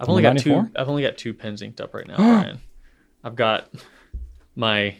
[0.00, 0.70] I've only got two.
[0.76, 2.60] I've only got two pens inked up right now, Brian.
[3.24, 3.68] I've got
[4.54, 4.96] my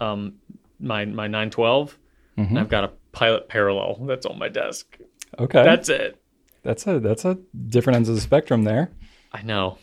[0.00, 0.34] um
[0.80, 1.98] my my 912
[2.38, 2.48] Mm-hmm.
[2.48, 4.96] and I've got a Pilot Parallel that's on my desk.
[5.38, 5.62] Okay.
[5.62, 6.16] That's it.
[6.62, 7.36] that's a that's a
[7.68, 8.90] different ends of the spectrum there.
[9.32, 9.76] I know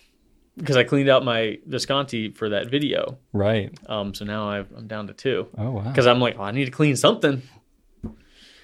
[0.57, 3.19] because I cleaned out my Visconti for that video.
[3.31, 3.71] Right.
[3.87, 5.81] Um, so now I've, I'm down to two Oh wow.
[5.83, 7.43] because I'm like, well, I need to clean something,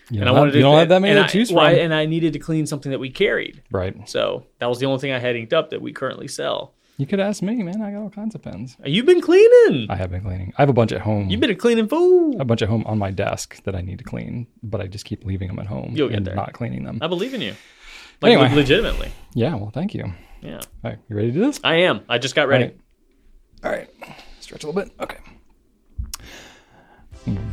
[0.09, 0.57] and don't I have- wanted to.
[0.57, 1.79] you don't have that many and to choose I, well, from.
[1.79, 3.63] and I needed to clean something that we carried.
[3.71, 3.95] right.
[4.09, 6.73] So that was the only thing I had inked up that we currently sell.
[6.97, 7.81] You could ask me, man.
[7.81, 8.77] I got all kinds of pens.
[8.79, 9.87] Uh, you've been cleaning.
[9.89, 10.53] I have been cleaning.
[10.57, 11.29] I have a bunch at home.
[11.29, 12.39] You've been a cleaning fool.
[12.39, 15.03] a bunch at home on my desk that I need to clean, but I just
[15.03, 16.35] keep leaving them at home You'll get and there.
[16.35, 16.99] not cleaning them.
[17.01, 17.53] I believe in you.
[18.21, 18.55] Like Anyway.
[18.55, 19.11] legitimately.
[19.33, 20.13] Yeah, well, thank you.
[20.41, 20.59] Yeah.
[20.59, 21.59] All right, you ready to do this?
[21.65, 21.99] I am.
[22.07, 22.71] I just got ready.
[23.63, 23.89] All right.
[24.01, 24.15] All right.
[24.39, 24.93] Stretch a little bit.
[25.01, 25.17] Okay.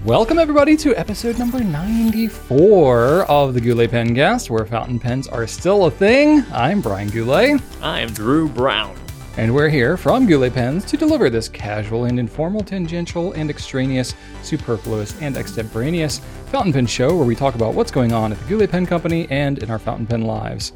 [0.04, 5.86] Welcome, everybody, to episode number 94 of the Goulet Pencast, where fountain pens are still
[5.86, 6.44] a thing.
[6.52, 8.94] I'm Brian Goulet, I am Drew Brown.
[9.38, 14.14] and we're here from Goulet Pens to deliver this casual and informal, tangential and extraneous,
[14.42, 16.18] superfluous and extemporaneous
[16.50, 19.26] fountain pen show where we talk about what's going on at the Goulet Pen Company
[19.30, 20.72] and in our fountain pen lives.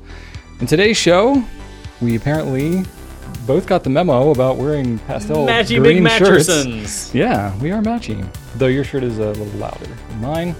[0.60, 1.44] In today's show,
[2.00, 2.82] we apparently
[3.46, 6.48] both got the memo about wearing pastel Matchy green Big shirts.
[6.48, 7.14] Matchersons.
[7.14, 8.28] Yeah, we are matching.
[8.56, 9.84] Though your shirt is a little louder.
[9.86, 10.52] than Mine,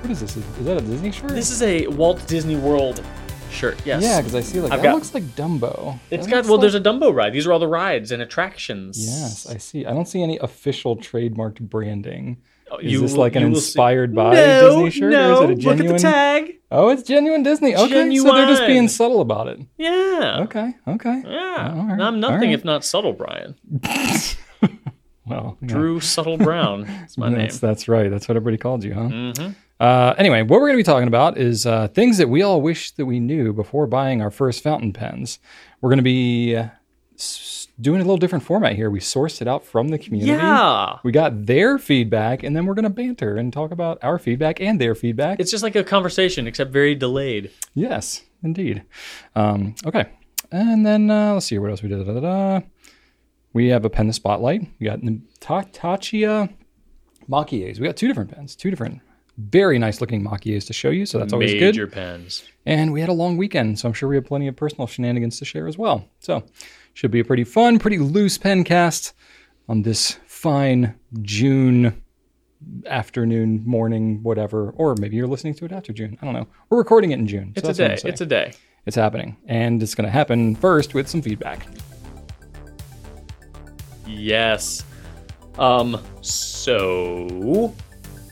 [0.00, 0.36] what is this?
[0.36, 1.30] Is, is that a Disney shirt?
[1.30, 3.02] This is a Walt Disney World
[3.50, 3.78] shirt.
[3.84, 4.02] Yes.
[4.02, 5.98] yeah, because I see like I've that got- looks like Dumbo.
[6.10, 6.54] It's That got well.
[6.54, 7.32] like- There's a Dumbo ride.
[7.32, 8.96] These are all the rides and attractions.
[9.04, 9.84] Yes, I see.
[9.84, 12.38] I don't see any official trademarked branding.
[12.72, 15.44] Oh, Is you this like an will see- inspired by no, Disney shirt, No, or
[15.44, 15.56] is it a genuine?
[15.56, 15.94] look genuine?
[15.94, 16.02] at the
[16.48, 16.56] tag.
[16.70, 17.74] Oh, it's genuine Disney.
[17.74, 19.58] Okay, so they're just being subtle about it.
[19.76, 20.38] Yeah.
[20.44, 21.22] Okay, okay.
[21.26, 21.74] Yeah.
[21.76, 22.52] All right, I'm nothing right.
[22.52, 23.56] if not subtle, Brian.
[25.26, 25.68] Well, yeah.
[25.68, 26.82] Drew Subtle Brown.
[26.86, 27.38] That's my name.
[27.38, 28.10] That's that's right.
[28.10, 29.00] That's what everybody called you, huh?
[29.02, 29.54] Mhm.
[29.78, 32.60] Uh, anyway, what we're going to be talking about is uh, things that we all
[32.60, 35.38] wish that we knew before buying our first fountain pens.
[35.80, 36.66] We're going to be uh,
[37.16, 38.90] s- doing a little different format here.
[38.90, 40.32] We sourced it out from the community.
[40.32, 40.98] Yeah.
[41.02, 44.60] We got their feedback, and then we're going to banter and talk about our feedback
[44.60, 45.40] and their feedback.
[45.40, 47.50] It's just like a conversation, except very delayed.
[47.74, 48.82] yes, indeed.
[49.34, 50.10] Um, okay,
[50.50, 52.04] and then uh, let's see what else we did.
[52.06, 52.66] Da, da, da.
[53.52, 54.62] We have a pen to spotlight.
[54.78, 56.52] We got the Ta- Taccia
[57.28, 57.80] Maki-es.
[57.80, 59.00] We got two different pens, two different
[59.48, 61.06] very nice looking Maki-es to show you.
[61.06, 61.74] So that's always good.
[61.74, 62.44] Major pens.
[62.66, 65.38] And we had a long weekend, so I'm sure we have plenty of personal shenanigans
[65.38, 66.06] to share as well.
[66.20, 66.44] So,
[67.00, 69.14] should be a pretty fun, pretty loose pen cast
[69.70, 72.02] on this fine June
[72.86, 74.68] afternoon, morning, whatever.
[74.72, 76.18] Or maybe you're listening to it after June.
[76.20, 76.46] I don't know.
[76.68, 77.54] We're recording it in June.
[77.56, 78.08] so It's a that's what I'm day.
[78.10, 78.52] It's a day.
[78.84, 79.38] it's happening.
[79.46, 81.66] And it's going to happen first with some feedback.
[84.06, 84.84] Yes.
[85.58, 86.02] Um.
[86.20, 87.74] So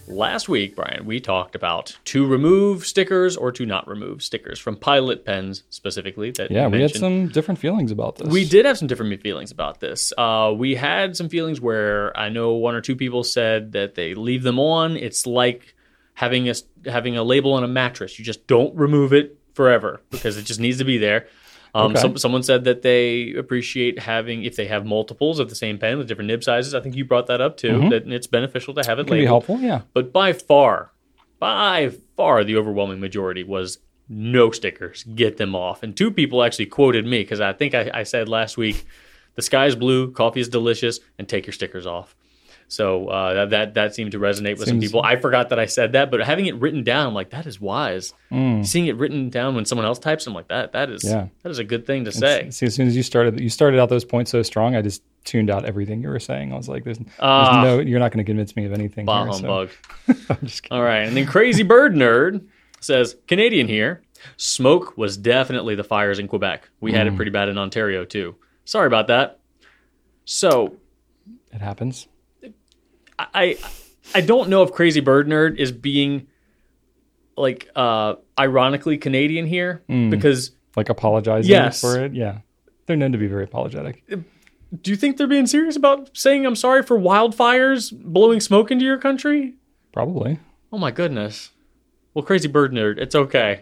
[0.09, 4.77] last week, Brian, we talked about to remove stickers or to not remove stickers from
[4.77, 6.31] Pilot pens specifically.
[6.33, 8.29] That Yeah, we had some different feelings about this.
[8.29, 10.13] We did have some different feelings about this.
[10.17, 14.15] Uh, we had some feelings where I know one or two people said that they
[14.15, 14.97] leave them on.
[14.97, 15.75] It's like
[16.15, 16.55] having a
[16.85, 18.19] having a label on a mattress.
[18.19, 21.27] You just don't remove it forever because it just needs to be there.
[21.75, 22.01] Um, Okay.
[22.01, 25.99] some, someone said that they appreciate having if they have multiples of the same pen
[25.99, 26.75] with different nib sizes.
[26.75, 27.89] I think you brought that up too.
[27.91, 29.13] That it's beneficial to have it Mm-hmm.
[29.13, 29.27] Labeled.
[29.29, 29.61] helpful.
[29.61, 29.83] Yeah.
[29.93, 30.93] But by far,
[31.39, 35.05] by far, the overwhelming majority was no stickers.
[35.05, 35.83] Get them off.
[35.83, 38.87] And two people actually quoted me because I think I, I said last week,
[39.35, 42.17] "The sky is blue, coffee is delicious, and take your stickers off."
[42.71, 45.03] So uh, that, that seemed to resonate with some people.
[45.03, 47.59] I forgot that I said that, but having it written down, I'm like, that is
[47.59, 48.13] wise.
[48.31, 51.11] Seeing it written down when someone else types, I'm like, that that is Mm.
[51.11, 51.27] Yeah.
[51.43, 52.51] that is a good thing to say.
[52.51, 55.03] See, as soon as you started, you started out those points so strong, I just
[55.25, 56.53] tuned out everything you were saying.
[56.53, 57.63] I was like, "There's, there's Ah.
[57.65, 59.71] no, you're not going to convince me of anything." Bah here, so- humbug.
[60.29, 60.77] I'm just kidding.
[60.77, 61.07] All right.
[61.09, 62.47] And then Crazy Bird Nerd
[62.81, 64.03] says Canadian here.
[64.37, 66.69] Smoke was definitely the fires in Quebec.
[66.81, 68.35] We had it pretty bad in Ontario too.
[68.67, 69.39] Sorry about that.
[70.27, 70.77] So
[71.53, 72.09] It happens.
[73.19, 73.59] I
[74.15, 76.27] I don't know if Crazy Bird Nerd is being
[77.37, 81.81] like uh ironically Canadian here because Like apologizing Yes.
[81.81, 82.15] for it.
[82.15, 82.39] Yeah,
[82.87, 84.03] they're known to be very apologetic.
[84.09, 88.85] do you think they're being serious about saying I'm sorry for wildfires blowing smoke into
[88.85, 89.55] your country?
[89.93, 90.39] Probably.
[90.73, 91.51] Oh my goodness.
[92.15, 93.61] Well, crazy bird nerd, it's okay.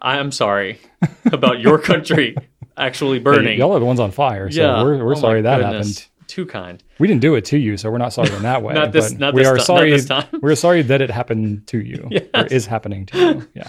[0.00, 0.78] I am sorry
[1.32, 2.36] about your country
[2.76, 3.58] actually burning.
[3.58, 5.98] y'all are the ones on fire, so yeah, we're, we're Oh sorry that goodness.
[6.00, 6.28] happened.
[6.28, 6.82] Too kind.
[6.98, 8.74] We didn't do it to you, so we're not sorry in that way.
[8.74, 9.90] Not this- but not we this are ti- not sorry.
[9.90, 10.26] this time.
[10.40, 13.48] We're sorry that it happened to you, or is happening to you.
[13.54, 13.68] Yeah.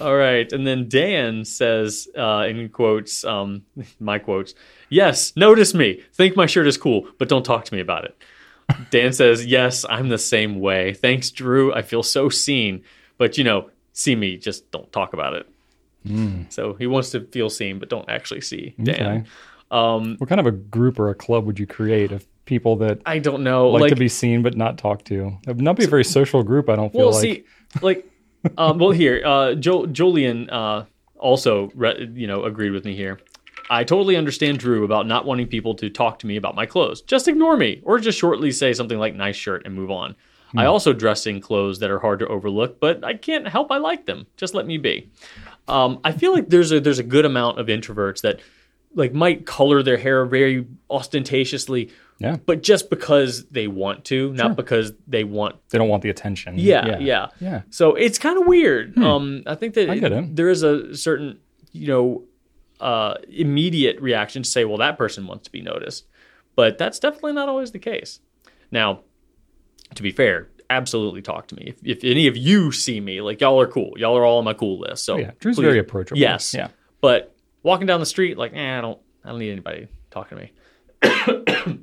[0.00, 3.62] All right, and then Dan says uh, in quotes, um,
[4.00, 4.54] my quotes,
[4.88, 6.02] "Yes, notice me.
[6.14, 8.16] Think my shirt is cool, but don't talk to me about it."
[8.90, 10.94] Dan says, "Yes, I'm the same way.
[10.94, 11.72] Thanks, Drew.
[11.72, 12.82] I feel so seen,
[13.18, 15.46] but you know, see me, just don't talk about it."
[16.48, 19.26] So he wants to feel seen, but don't actually see Dan.
[19.70, 20.16] Okay.
[20.18, 23.18] what kind of a group or a club would you create of people that I
[23.18, 23.68] don't know.
[23.68, 25.38] like, Like, to be seen but not talked to?
[25.46, 26.68] It would not be a very social group.
[26.68, 27.22] I don't feel like, well, like.
[27.22, 27.44] see,
[27.80, 28.08] like,
[28.58, 30.84] um, well, here, uh, jo- Jolien uh,
[31.18, 33.20] also, re- you know, agreed with me here.
[33.70, 37.00] I totally understand Drew about not wanting people to talk to me about my clothes.
[37.00, 40.14] Just ignore me, or just shortly say something like "nice shirt" and move on.
[40.50, 40.58] Hmm.
[40.58, 43.78] I also dress in clothes that are hard to overlook, but I can't help I
[43.78, 44.26] like them.
[44.36, 45.08] Just let me be.
[45.68, 48.40] Um, I feel like there's a there's a good amount of introverts that
[48.94, 51.90] like might color their hair very ostentatiously,
[52.22, 54.54] yeah, but just because they want to, not Sure.
[54.54, 56.54] because they want they don't want the attention.
[56.58, 57.62] yeah, yeah, yeah.
[57.70, 58.96] So it's kind of weird.
[58.98, 60.04] Um, I think that Hmm.
[60.04, 60.36] I it.
[60.36, 61.38] there is a certain,
[61.72, 62.24] you know,
[62.80, 66.06] uh, immediate reaction to say, well, that person wants to be noticed,
[66.56, 68.20] but that's definitely not always the case.
[68.70, 69.00] Now,
[69.94, 71.64] to be fair, absolutely talk to me.
[71.66, 74.44] If, if any of you see me, like y'all are cool, y'all are all on
[74.44, 75.04] my cool list.
[75.04, 75.30] So Oh, yeah.
[75.38, 76.18] Drew's please- very approachable.
[76.18, 76.54] Yes.
[76.54, 76.68] Yeah.
[77.02, 80.44] But walking down the street, like, eh, I don't, I don't need anybody talking to
[80.44, 81.78] me.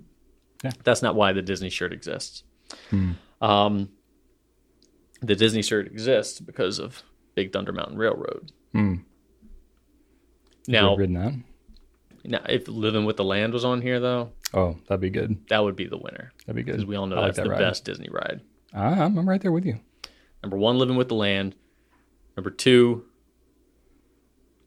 [0.64, 0.72] Yeah.
[0.84, 2.44] That's not why the Disney shirt exists.
[2.90, 3.12] Hmm.
[3.42, 3.90] Um,
[5.22, 7.04] the Disney shirt exists because of
[7.36, 8.52] Big Thunder Mountain Railroad.
[8.74, 8.96] Hmm.
[10.68, 11.34] Now, ridden that.
[12.26, 15.48] now, if Living with the Land was on here, though, Oh, that'd be good.
[15.50, 16.74] that would be the winner That'd be good.
[16.74, 17.60] because we all know I like that's that the ride.
[17.60, 18.42] best Disney ride.
[18.74, 19.80] Ah, I'm, I'm right there with you.
[20.44, 21.56] Number one, Living with the Land.
[22.38, 23.06] Number two,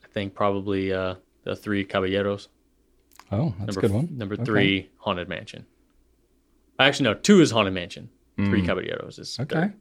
[0.04, 2.48] I think probably uh, the Three Caballeros.
[3.30, 4.08] Oh, that's Number a good one.
[4.18, 4.44] Number Okay.
[4.44, 5.66] three, Haunted Mansion.
[6.78, 8.08] Actually, no, two is Haunted Mansion.
[8.36, 9.38] Three Caballeros is.
[9.38, 9.54] Okay.
[9.54, 9.74] third.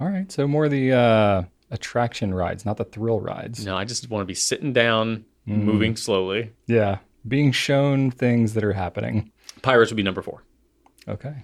[0.00, 0.30] All right.
[0.30, 3.64] So more the uh, attraction rides, not the thrill rides.
[3.64, 5.64] No, I just want to be sitting down, Hmm.
[5.64, 6.52] moving slowly.
[6.66, 6.98] Yeah.
[7.26, 9.32] Being shown things that are happening.
[9.62, 10.42] Pirates would be number four.
[11.08, 11.34] Okay.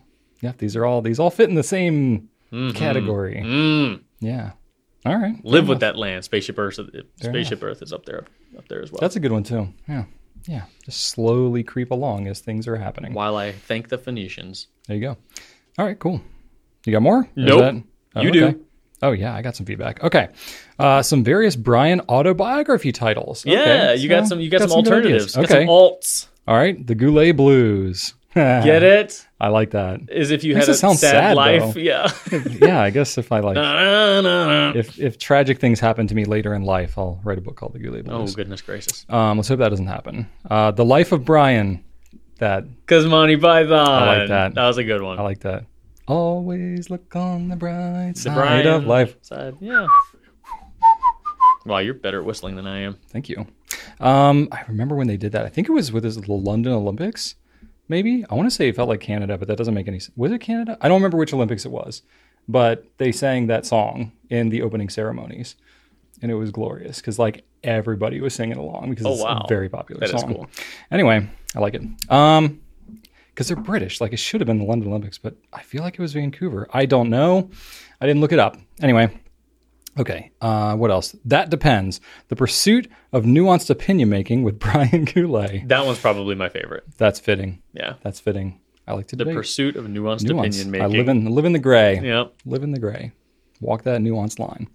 [0.41, 0.53] Yeah.
[0.59, 2.29] These are all these all fit in the same
[2.75, 3.43] category.
[3.45, 4.03] Mm.
[4.21, 4.53] Yeah.
[5.05, 5.43] All right.
[5.45, 6.25] Live with that land.
[6.25, 6.79] Spaceship Earth.
[7.21, 8.25] Spaceship Earth is up there,
[8.57, 9.01] up there as well.
[9.01, 9.69] That's a good one too.
[9.89, 10.05] Yeah.
[10.47, 10.63] Yeah.
[10.85, 13.13] Just slowly creep along as things are happening.
[13.15, 14.69] While I thank the Phoenicians.
[14.87, 15.17] There you go.
[15.79, 16.21] All right, cool.
[16.85, 17.19] You got more?
[17.21, 17.85] Or Nope.
[18.15, 18.39] oh, You okay.
[18.53, 18.65] do.
[19.03, 20.03] Oh yeah, I got some feedback.
[20.03, 20.29] Okay,
[20.79, 23.45] uh, some various Brian autobiography titles.
[23.45, 24.41] Yeah, Okay, you got some.
[24.41, 25.37] You got, some good alternatives.
[25.37, 25.37] ideas.
[25.37, 26.29] Got Okay, some alts.
[26.49, 26.87] all right.
[26.87, 28.15] The Goulet Blues.
[28.65, 29.27] Get it?
[29.41, 30.01] I like that.
[30.11, 31.75] Is if you Makes had a sad, sad, life.
[31.75, 31.81] though.
[31.81, 32.13] Yeah.
[32.61, 33.57] yeah, I guess if I like,
[34.77, 37.73] if if tragic things happen to me later in life, I'll write a book called
[37.73, 39.07] The Goulet oh goodness gracious!
[39.09, 40.29] Um, let's hope that doesn't happen.
[40.51, 41.83] Uh, the Life of Brian.
[42.39, 43.73] That Because Monty Python.
[43.73, 44.55] I like that.
[44.55, 45.19] That was a good one.
[45.19, 45.65] I like that.
[46.07, 49.17] Always look on the bright the side of life.
[49.23, 49.55] side.
[49.61, 49.87] Yeah.
[51.65, 52.99] Wow, you're better at whistling than I am.
[53.09, 53.47] Thank you.
[53.99, 55.47] Um, I remember when they did that.
[55.47, 57.35] I think it was with the London Olympics.
[57.89, 60.17] Maybe I want to say it felt like Canada, but that doesn't make any sense.
[60.17, 60.77] Was it Canada?
[60.81, 62.03] I don't remember which Olympics it was,
[62.49, 65.55] but they sang that song in the opening ceremonies,
[66.23, 69.43] and it was glorious because like everybody was singing along because Oh, it's wow.
[69.45, 70.35] a very popular That is song.
[70.35, 70.47] cool.
[70.91, 71.83] Anyway, I like it.
[72.11, 72.61] Um,
[73.31, 74.01] because they're British.
[74.01, 76.67] Like it should have been the London Olympics, but I feel like it was Vancouver.
[76.73, 77.51] I don't know.
[78.01, 78.57] I didn't look it up.
[78.81, 79.11] Anyway,
[79.99, 80.31] okay.
[80.41, 81.15] Uh, what else?
[81.25, 82.01] That depends.
[82.29, 85.69] The pursuit of nuanced opinion making with Brian Goulet.
[85.69, 86.85] That one's probably my favorite.
[86.99, 87.63] That's fitting.
[87.73, 87.95] Yeah.
[88.03, 88.61] That's fitting.
[88.89, 89.37] I like to The debate.
[89.37, 90.61] pursuit of nuanced Nuance.
[90.61, 90.97] opinion I making.
[90.99, 92.01] live in live in the gray.
[92.01, 92.35] Yep.
[92.47, 93.13] Live in the gray.
[93.61, 94.69] Walk that nuanced line.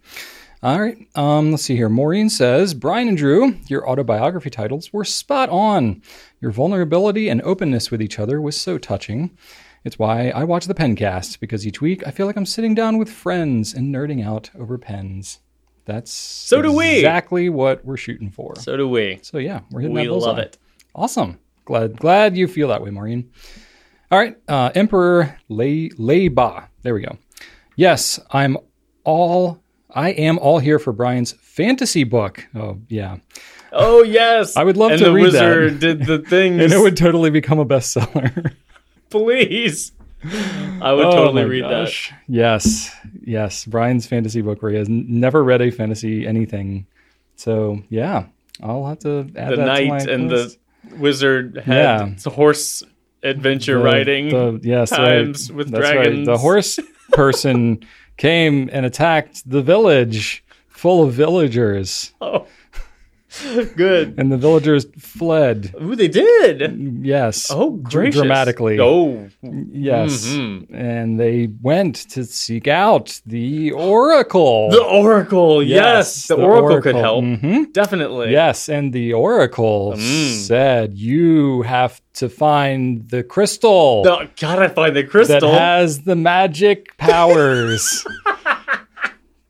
[0.63, 0.97] All right.
[1.15, 1.89] Um, let's see here.
[1.89, 6.01] Maureen says, Brian and Drew, your autobiography titles were spot on.
[6.39, 9.36] Your vulnerability and openness with each other was so touching.
[9.83, 12.97] It's why I watch the Pencast, because each week I feel like I'm sitting down
[12.97, 15.39] with friends and nerding out over pens.
[15.85, 16.97] That's So do we.
[16.97, 18.55] exactly what we're shooting for.
[18.57, 19.19] So do we.
[19.23, 20.27] So yeah, we're hitting We that bullseye.
[20.27, 20.57] love it.
[20.93, 21.39] Awesome.
[21.65, 23.31] Glad glad you feel that way, Maureen.
[24.11, 26.67] All right, uh, Emperor Lei Leiba.
[26.83, 27.17] There we go.
[27.75, 28.57] Yes, I'm
[29.03, 29.59] all.
[29.89, 32.47] I am all here for Brian's fantasy book.
[32.53, 33.17] Oh yeah,
[33.71, 34.55] Oh yes.
[34.57, 35.47] I would love and to read that.
[35.47, 36.61] wizard did the things.
[36.63, 38.53] and it would totally become a bestseller.
[39.12, 39.91] please.
[40.82, 42.12] I would Oh totally read gosh.
[42.27, 43.65] Yes, yes.
[43.65, 46.86] Brian's fantasy book where he has never read a fantasy anything.
[47.36, 48.25] So yeah,
[48.62, 49.50] I'll have to add that.
[49.51, 50.60] The that knight and list.
[50.89, 51.75] the wizard had
[52.25, 52.30] Yeah.
[52.32, 52.84] horse
[53.24, 55.58] adventure The- riding the, yes, times right.
[55.58, 56.18] with That's dragons.
[56.20, 56.25] Right.
[56.34, 56.80] The horse
[57.13, 57.80] person
[58.18, 62.46] came and attacked the village full of villagers, Oh.
[63.77, 64.15] Good.
[64.17, 65.73] and the villagers fled.
[65.81, 67.00] Ooh, they did.
[67.01, 67.50] Yes.
[67.50, 68.15] Oh, gracious.
[68.19, 68.77] dramatically.
[68.79, 69.29] Oh,
[69.71, 70.27] Yes.
[70.27, 70.67] Mhm.
[70.73, 74.69] And they went to seek out the oracle.
[74.71, 75.63] the oracle.
[75.63, 77.23] Yes, the, oracle, could help.
[77.23, 77.71] Mhm.
[77.73, 78.31] Definitely.
[78.31, 80.35] Yes, and the oracle Mm.
[80.47, 86.15] said, "You have to find the crystal Oh, gotta find the crystal that has the
[86.15, 88.05] magic powers."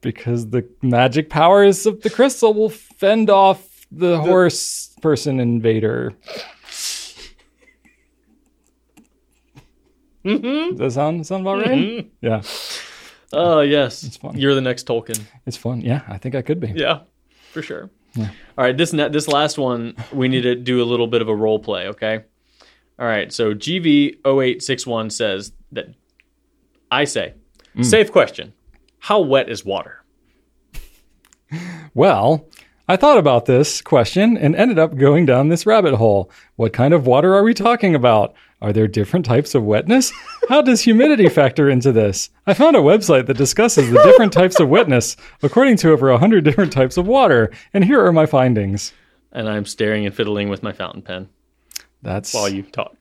[0.02, 6.14] Because the magic powers of the crystal will fend off the, horse person invader.
[10.26, 10.78] Mm-hmm.
[10.78, 11.68] Does that sound, sound about right?
[11.70, 12.08] Mm-hmm.
[12.22, 12.42] Yeah,
[13.34, 14.38] Oh yes, it's fun.
[14.38, 15.20] you're the next Tolkien.
[15.46, 15.82] it's fun.
[15.82, 16.74] Yeah, I think I could be.
[16.76, 17.02] Yeah,
[17.52, 17.90] for sure.
[18.14, 18.30] Yeah.
[18.58, 21.30] All right, this ne- this last one we need to do a little bit of
[21.30, 21.88] a role play.
[21.88, 22.24] Okay.
[23.00, 23.34] All right.
[23.34, 25.88] So GV0861 says that
[26.92, 27.34] I say,
[27.76, 27.84] mm.
[27.84, 28.54] safe question.
[29.00, 30.04] How wet is water?
[31.94, 32.48] Well,
[32.92, 36.30] I thought about this question and ended up going down this rabbit hole.
[36.58, 38.34] What kind of water are we talking about?
[38.62, 40.12] Are there different types of wetness?
[40.50, 42.32] How does humidity factor into this?
[42.46, 46.44] I found a website that discusses the different types of wetness according to over 100
[46.44, 48.92] different types of water, and here are my findings.
[49.32, 51.30] And I'm staring and fiddling with my fountain pen
[52.02, 52.98] That's while you talk.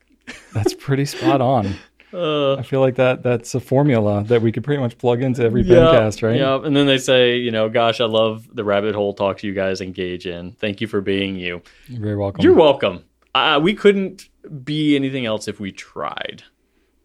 [0.53, 1.75] that's pretty spot on.
[2.13, 5.43] Uh, I feel like that that's a formula that we could pretty much plug into
[5.43, 6.37] every pencast, right?
[6.37, 6.59] Yeah.
[6.61, 9.79] And then they say, you know, gosh, I love the rabbit hole talks you guys
[9.81, 10.51] engage in.
[10.53, 11.61] Thank you for being you.
[11.87, 12.43] You're very welcome.
[12.43, 13.05] You're welcome.
[13.33, 14.27] Uh, we couldn't
[14.65, 16.43] be anything else if we tried.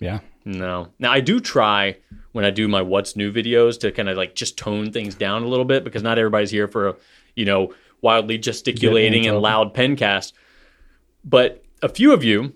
[0.01, 0.21] yeah.
[0.45, 0.89] No.
[1.01, 1.97] Now I do try
[2.31, 5.43] when I do my what's new videos to kind of like just tone things down
[5.43, 6.95] a little bit because not everybody's here for a,
[7.35, 10.33] you know, wildly gesticulating and loud pencast.
[11.25, 12.53] But a few of you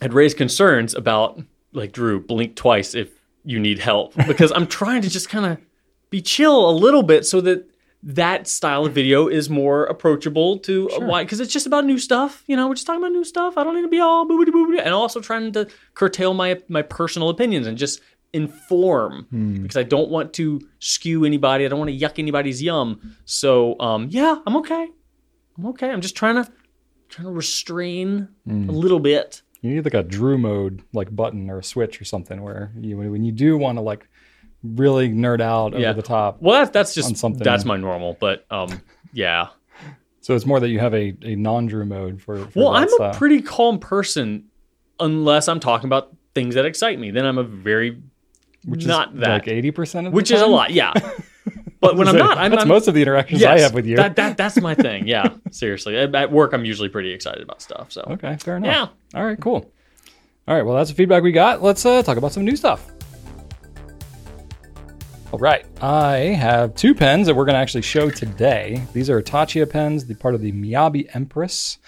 [0.00, 1.40] had raised concerns about
[1.72, 3.10] like Drew, blink twice if
[3.44, 5.58] you need help because I'm trying to just kind of
[6.10, 7.68] be chill a little bit so that
[8.02, 11.98] that style of video is more approachable to a wide because it's just about new
[11.98, 12.44] stuff.
[12.46, 13.58] You know, we're just talking about new stuff.
[13.58, 16.82] I don't need to be all boobity boobity, and also trying to curtail my my
[16.82, 18.00] personal opinions and just
[18.32, 19.26] inform
[19.62, 21.64] because I don't want to skew anybody.
[21.64, 23.16] I don't want to yuck anybody's yum.
[23.24, 24.88] So um, yeah, I'm okay.
[25.58, 25.90] I'm okay.
[25.90, 26.52] I'm just trying to
[27.08, 29.42] trying to restrain a little bit.
[29.66, 32.96] You need like a Drew mode like button or a switch or something where you
[32.96, 34.08] when you do want to like
[34.62, 35.92] really nerd out over Yeah.
[35.92, 36.38] the top.
[36.40, 37.42] Well, that's that's just something.
[37.42, 38.16] that's my normal.
[38.18, 38.80] But um,
[39.12, 39.48] yeah.
[40.20, 42.88] So it's more that you have a, a non Drew mode for, for Well, I'm
[42.88, 43.10] style.
[43.10, 44.46] a pretty calm person
[44.98, 47.10] unless I'm talking about things that excite me.
[47.12, 48.02] Then I'm a very
[48.64, 50.70] which is not that, like eighty percent of the which is a lot.
[50.72, 50.92] Yeah.
[51.80, 53.96] But when I'm not, I'm, that's I'm most of the interactions I have with you.
[53.96, 55.06] That, that that's my thing.
[55.06, 55.96] Yeah, seriously.
[55.96, 57.92] At, at work, I'm usually pretty excited about stuff.
[57.92, 58.92] So okay, fair enough.
[59.12, 59.18] Yeah.
[59.18, 59.70] All right, cool.
[60.48, 61.62] All right, well that's the feedback we got.
[61.62, 62.90] Let's uh, talk about some new stuff.
[65.32, 68.82] All right, I have two pens that we're going to actually show today.
[68.92, 71.78] These are Taccia pens, the part of the Miyabi Empress.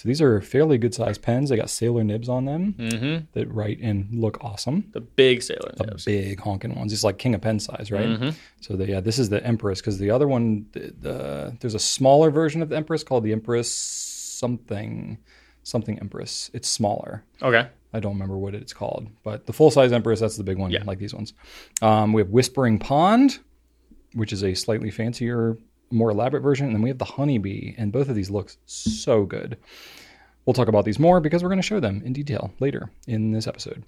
[0.00, 1.50] So these are fairly good sized pens.
[1.50, 3.26] They got sailor nibs on them Mhm.
[3.32, 4.84] that write and look awesome.
[4.92, 6.06] the big sailor nibs.
[6.06, 6.90] Big honking ones.
[6.90, 8.06] It's like king of pen size, right?
[8.08, 8.30] Mm-hmm.
[8.62, 11.78] So the, yeah, this is the Empress because the other one, the, the there's a
[11.78, 15.18] smaller version of the Empress called the Empress something
[15.64, 16.50] something Empress.
[16.54, 17.22] It's smaller.
[17.42, 17.68] Okay.
[17.92, 20.70] I don't remember what it's called, but the full size Empress, that's the big one,
[20.70, 20.84] Yeah.
[20.84, 21.34] like these ones.
[21.82, 23.38] Um, we have Whispering Pond,
[24.14, 25.58] which is a slightly fancier,
[25.90, 29.24] more elaborate version, and then we have the Honeybee, and both of these look so
[29.24, 29.56] good.
[30.44, 33.32] We'll talk about these more because we're going to show them in detail later in
[33.32, 33.84] this episode.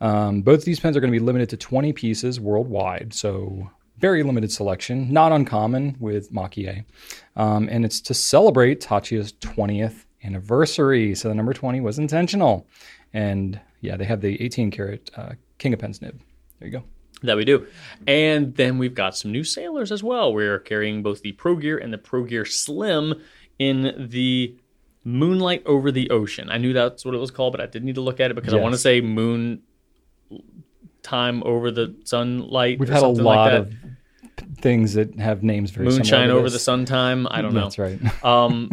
[0.00, 3.70] Um, both of these pens are going to be limited to 20 pieces worldwide, so
[3.98, 6.84] very limited selection, not uncommon with maki-e.
[7.36, 11.14] Um, and it's to celebrate Taccia's 20th anniversary.
[11.14, 12.66] So the number 20 was intentional.
[13.12, 16.20] And yeah, they have the 18 karat uh, King of Pens nib.
[16.58, 16.84] There you go.
[17.24, 17.66] That we do.
[18.06, 20.32] And then we've got some new sailors as well.
[20.32, 23.20] We're carrying both the Pro Gear and the Pro Gear Slim
[23.58, 24.56] in the
[25.04, 26.50] Moonlight Over the Ocean.
[26.50, 28.34] I knew that's what it was called, but I did need to look at it
[28.34, 29.62] because I want to say Moon
[31.02, 32.78] Time Over the Sunlight.
[32.78, 33.74] We've had a lot like of
[34.58, 35.88] things that have names very.
[35.88, 36.58] Moonshine Over the.
[36.58, 37.26] Sun Time.
[37.30, 37.68] I don't know.
[37.68, 38.24] That's right.
[38.24, 38.70] Um,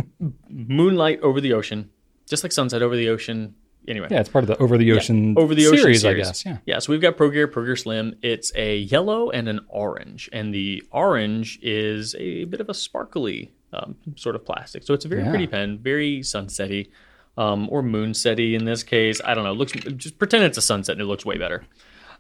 [0.49, 1.89] Moonlight Over the Ocean.
[2.27, 3.55] Just like Sunset Over the Ocean.
[3.87, 4.07] Anyway.
[4.11, 6.45] yeah, it's part of the Over the Ocean over the ocean series, series, I guess.
[6.45, 6.57] Yeah.
[6.65, 8.15] Yeah, so we've got Pro Gear, Pro Gear Slim.
[8.21, 13.51] It's a yellow and an orange, and the orange is a bit of a sparkly
[13.73, 14.83] um, sort of plastic.
[14.83, 15.29] So it's a very Yeah.
[15.29, 16.89] pretty pen, very sunsetty,
[17.37, 19.19] um, or moonsetty in this case.
[19.23, 19.51] I don't know.
[19.53, 21.63] It looks just pretend it's a sunset, and it looks way better.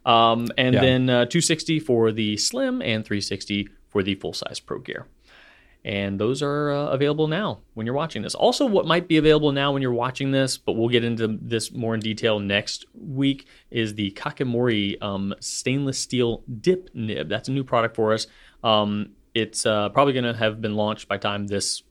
[0.05, 0.81] Um, and Yeah.
[0.81, 5.05] then uh, 260 for the Slim and 360 for the full size Pro Gear.
[5.83, 8.35] And those are uh, available now when you're watching this.
[8.35, 11.71] Also, what might be available now when you're watching this, but we'll get into this
[11.71, 17.29] more in detail next week, is the Kakimori um, stainless steel dip nib.
[17.29, 18.27] That's a new product for us.
[18.63, 21.81] Um, it's uh, probably going to have been launched by time this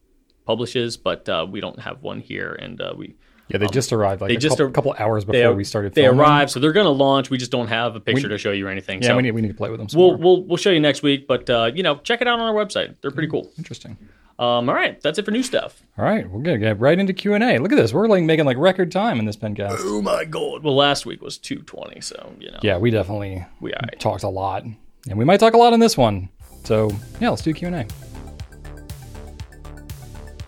[0.46, 3.16] publishes, but uh, we don't have one here, and uh, we
[3.50, 5.64] Yeah, they just arrived like they a just couple, ar- couple hours they before we
[5.64, 6.16] started Filming.
[6.16, 7.30] they arrived, so they're going to launch.
[7.30, 9.02] We just don't have a picture to show you or anything.
[9.02, 9.88] Yeah, so we need we need to play with them.
[9.88, 12.38] Some we'll we'll we'll show you next week, but uh, you know, check it out
[12.38, 12.94] on our website.
[13.00, 13.50] They're pretty cool.
[13.58, 13.96] Interesting.
[14.38, 15.82] Um, all right, that's it for new stuff.
[15.98, 17.58] All right, we're gonna get right into Q and A.
[17.58, 17.92] Look at this.
[17.92, 19.76] We're like making like record time in this pencast.
[19.80, 20.62] Oh my god!
[20.62, 22.58] Well, last week was two twenty, so you know.
[22.62, 24.00] Yeah, we definitely we right.
[24.00, 26.30] talked a lot, and we might talk a lot in this one.
[26.64, 26.90] So
[27.20, 28.09] yeah, let's do Q and A.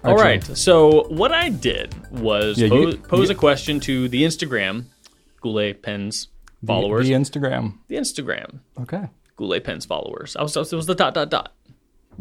[0.04, 0.44] All right.
[0.56, 4.84] So what I did was Yeah, you- pose, pose you- a question to the Instagram
[5.40, 6.28] Goulet Pens
[6.66, 7.06] followers.
[7.06, 7.74] The, The, Instagram.
[7.88, 9.04] The Instagram Okay.
[9.36, 10.36] Goulet Pens followers.
[10.36, 11.52] I was, it was the dot dot dot.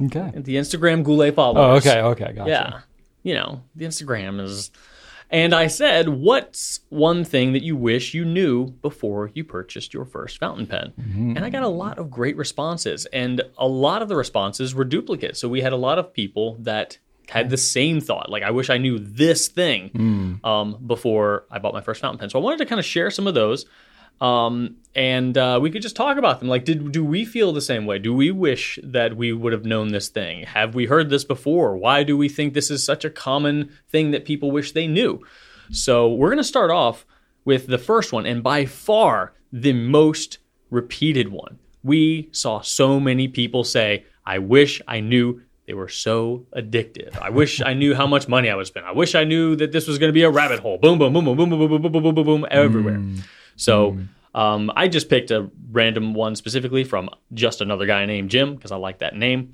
[0.05, 0.31] Okay.
[0.35, 1.85] The Instagram Goulet followers.
[1.85, 2.01] Oh, okay.
[2.01, 2.33] Okay.
[2.33, 2.49] Gotcha.
[2.49, 2.79] Yeah.
[3.23, 4.71] You know, the Instagram is.
[5.33, 10.03] And I said, what's one thing that you wish you knew before you purchased your
[10.03, 10.91] first fountain pen?
[10.99, 11.37] Mm-hmm.
[11.37, 13.05] And I got a lot of great responses.
[13.13, 15.39] And a lot of the responses were duplicates.
[15.39, 16.97] So we had a lot of people that
[17.31, 18.29] had the same thought.
[18.29, 20.45] Like, I wish I knew this thing Mm.
[20.45, 22.29] um, before I bought my first fountain pen.
[22.29, 23.65] So I wanted to kind of share some of those.
[24.19, 26.47] Um, and uh, we could just talk about them.
[26.49, 27.97] Like, did do we feel the same way?
[27.97, 30.43] Do we wish that we would have known this thing?
[30.45, 31.75] Have we heard this before?
[31.77, 35.23] Why do we think this is such a common thing that people wish they knew?
[35.71, 37.05] So we're gonna start off
[37.45, 40.37] with the first one, and by far the most
[40.69, 41.57] repeated one.
[41.83, 47.17] We saw so many people say, "I wish I knew." They were so addictive.
[47.19, 48.85] I wish I knew how much money I would spend.
[48.85, 50.77] I wish I knew that this was going to be a rabbit hole.
[50.77, 53.01] Boom, boom, boom, boom, boom, boom, boom, boom, boom, boom, boom, boom, everywhere.
[53.55, 53.97] So
[54.33, 58.71] um, I just picked a random one specifically from just another guy named Jim because
[58.71, 59.53] I like that name.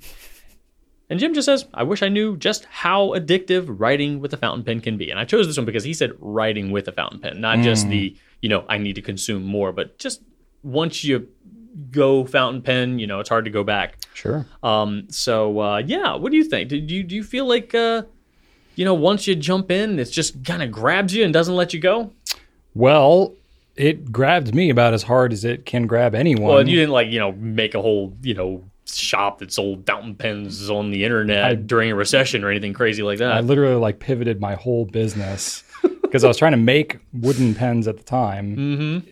[1.10, 4.62] And Jim just says, I wish I knew just how addictive writing with a fountain
[4.64, 5.10] pen can be.
[5.10, 7.88] And I chose this one because he said writing with a fountain pen, not just
[7.88, 10.22] the, you know, I need to consume more, but just
[10.62, 11.28] once you
[11.90, 13.96] go fountain pen, you know, it's hard to go back.
[14.14, 14.46] Sure.
[14.62, 16.68] Um, so uh, yeah, what do you think?
[16.68, 18.02] Do you do you feel like uh,
[18.74, 21.72] you know once you jump in, it just kind of grabs you and doesn't let
[21.74, 22.12] you go?
[22.74, 23.34] Well,
[23.76, 26.48] it grabbed me about as hard as it can grab anyone.
[26.52, 30.14] Well, you didn't like you know make a whole you know shop that sold fountain
[30.14, 33.32] pens on the internet during a recession or anything crazy like that.
[33.32, 35.62] I literally like pivoted my whole business
[36.02, 39.10] because I was trying to make wooden pens at the time, Mm-hmm.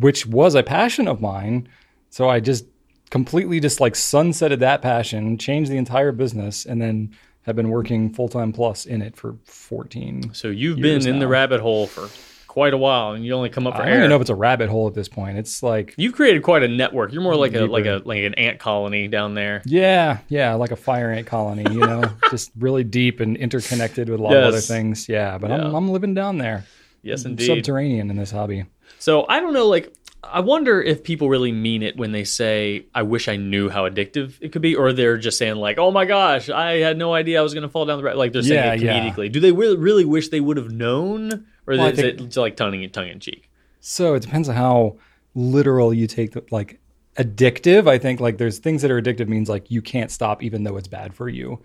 [0.00, 1.66] which was a passion of mine.
[2.16, 2.64] So I just
[3.10, 8.14] completely just like sunsetted that passion, changed the entire business, and then have been working
[8.14, 10.32] full time plus in it for 14.
[10.32, 12.08] so you've been in the rabbit hole for
[12.46, 13.98] quite a while, and you only come up for I don't air.
[13.98, 15.36] even know if it's a rabbit hole at this point.
[15.36, 17.12] It's like, You've created quite a network.
[17.12, 19.60] You're more like a like a like an ant colony down there.
[19.66, 24.20] yeah, yeah, like a fire ant colony, you know, just really deep and interconnected with
[24.20, 25.06] a lot of other things.
[25.06, 26.64] Yeah, but I'm, I'm living down there,
[27.02, 27.44] Yes, indeed.
[27.44, 28.64] subterranean in this hobby.
[28.98, 29.92] So I don't know, like
[30.24, 33.88] I wonder if people really mean it when they say, "I wish I knew how
[33.88, 37.14] addictive it could be," or they're just saying like, "Oh my gosh, I had no
[37.14, 39.10] idea I was going to fall down the rabbit." Like they're saying Yeah, it yeah.
[39.10, 39.30] comedically.
[39.30, 41.32] Do they really, really wish they would have known,
[41.66, 43.48] or Well, is think- it like tongue in tongue in cheek?
[43.80, 44.96] So it depends on how
[45.36, 46.80] literal you take the like
[47.16, 47.86] addictive.
[47.88, 50.76] I think like there's things that are addictive means like you can't stop even though
[50.76, 51.60] it's bad for you.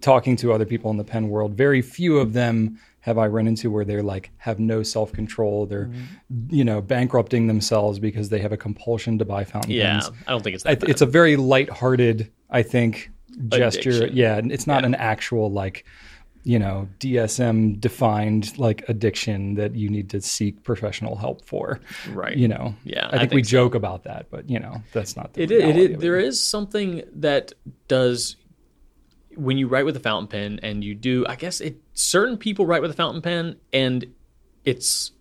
[0.00, 3.48] Talking to other people in the pen world, very few of them have I run
[3.48, 5.66] into where they're like have no self control.
[5.66, 6.54] They're mm-hmm.
[6.54, 10.10] you know bankrupting themselves because they have a compulsion to buy fountain Yeah, pens.
[10.26, 10.80] I don't think it's I that.
[10.82, 13.10] th- it's a very lighthearted, I think,
[13.48, 13.90] gesture.
[13.90, 14.16] Addiction.
[14.16, 15.84] Yeah, it's not an actual like,
[16.44, 21.80] you know, DSM defined like addiction that you need to seek professional help for.
[22.10, 22.36] right.
[22.36, 22.76] You know.
[22.84, 23.50] Yeah, I I think, we so.
[23.50, 26.40] joke about that, but you know, that's not the It is, it is, there is
[26.40, 27.52] something that
[27.88, 28.36] does
[29.36, 32.66] when you write with a fountain pen and you do I guess it certain people
[32.66, 34.06] write with a fountain pen and
[34.64, 35.12] it's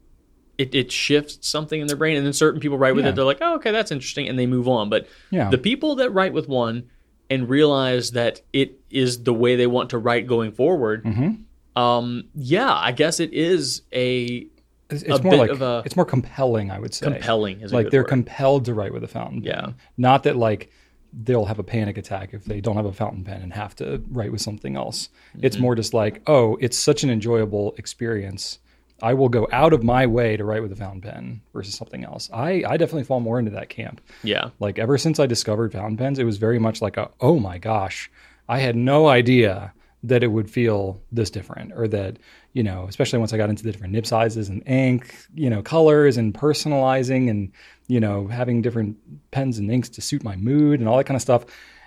[0.58, 3.12] it, it shifts something in their brain and then certain people write with Yeah.
[3.12, 5.50] it they're like oh okay that's interesting and they move on but Yeah.
[5.50, 6.90] the people that write with one
[7.30, 11.80] and realize that it is the way they want to write going forward Mm-hmm.
[11.82, 14.48] um yeah I guess it is a
[14.90, 17.06] It's, a more like a- it's more compelling, I would say.
[17.06, 18.10] compelling is a like they're word.
[18.10, 19.52] compelled to write with a fountain pen.
[19.52, 19.72] Yeah.
[19.98, 20.70] Not that like
[21.14, 24.02] they'll have a panic attack if they don't have a fountain pen and have to
[24.10, 25.10] write with something else.
[25.42, 25.64] It's Mm-hmm.
[25.64, 28.60] more just like, oh, it's such an enjoyable experience.
[29.04, 32.06] I will go out of my way to write with a fountain pen versus something
[32.06, 32.30] else.
[32.32, 34.00] I, I definitely fall more into that camp.
[34.24, 37.40] yeah Like ever since I discovered fountain pens, it was very much like a, oh
[37.40, 38.12] my gosh,
[38.48, 42.18] I had no idea that it would feel this different or that,
[42.54, 45.62] you know, especially once I got into the different nib sizes and ink, you know,
[45.62, 47.52] colors and personalizing and,
[47.88, 48.98] you know, having different
[49.32, 51.46] pens and inks to suit my mood and all that kind of stuff.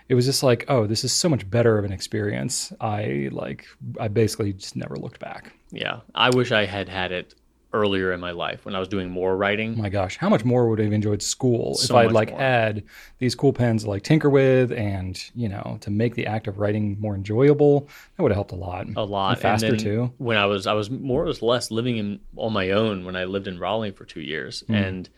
[0.08, 2.72] It was just like, oh, this is so much better of an experience.
[2.80, 3.66] I like,
[3.98, 5.52] I basically just never looked back.
[5.70, 7.34] yeah I wish I had had it
[7.74, 10.68] earlier in my life when I was doing more writing my gosh, how much more
[10.70, 12.38] would I have enjoyed school So if I'd like more.
[12.40, 12.84] had
[13.18, 16.58] these cool pens to like tinker with and you know to make the act of
[16.58, 17.88] writing more enjoyable?
[18.16, 18.86] That would have helped a lot.
[18.96, 20.12] a lot And faster and too.
[20.18, 23.24] When I was I was more or less living in on my own when I
[23.24, 24.74] lived in Raleigh for two years, Hmm.
[24.74, 25.08] and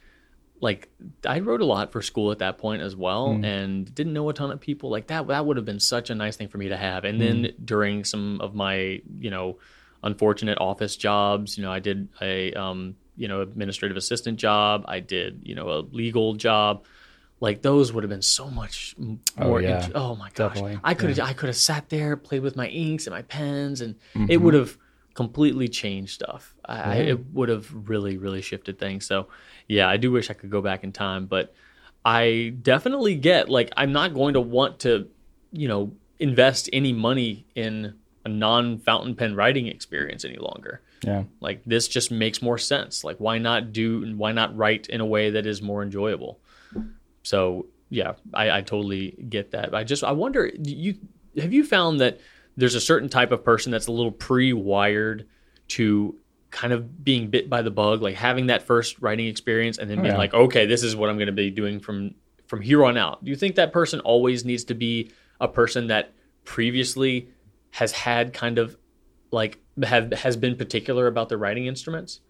[0.63, 0.89] like
[1.27, 3.45] I wrote a lot for school at that point as well, Hmm.
[3.45, 4.89] and didn't know a ton of people.
[4.89, 7.05] Like that that would have been such a nice thing for me to have.
[7.05, 7.25] And Hmm.
[7.43, 9.59] then during some of my you know
[10.03, 15.01] unfortunate office jobs, you know I did a um, you know administrative assistant job, I
[15.01, 16.85] did you know a legal job.
[17.41, 19.61] like those would have been so much m- more.
[19.61, 19.85] yeah.
[19.85, 20.81] int- oh my gosh, Definitely.
[20.85, 23.81] I could have I could have sat there, played with my inks and my pens,
[23.81, 24.31] and Mm-hmm.
[24.31, 24.77] it would have
[25.15, 26.55] completely changed stuff.
[26.65, 29.07] I, I, it would have really really shifted things.
[29.07, 29.29] So
[29.69, 31.55] yeah, I do wish I could go back in time, but
[32.05, 35.09] I definitely get like I'm not going to want to,
[35.53, 37.95] you know, invest any money in
[38.27, 40.83] a non fountain pen writing experience any longer.
[41.03, 41.23] Yeah.
[41.41, 43.05] Like this just makes more sense.
[43.05, 46.41] Like why not do why not write in a way that is more enjoyable?
[47.23, 49.75] So yeah, I, I totally get that.
[49.75, 50.97] I just I wonder you
[51.39, 52.21] have you found that
[52.57, 55.27] there's a certain type of person that's a little pre-wired
[55.69, 56.17] to
[56.51, 59.99] kind of being bit by the bug, like having that first writing experience and then
[59.99, 60.19] Oh, being yeah.
[60.19, 62.15] like, okay, this is what I'm going to be doing from
[62.47, 63.23] from here on out.
[63.25, 65.11] Do you think that person always needs to be
[65.41, 66.13] a person that
[66.45, 67.29] previously
[67.77, 68.77] has had kind of
[69.31, 72.21] like have has been particular about their writing instruments?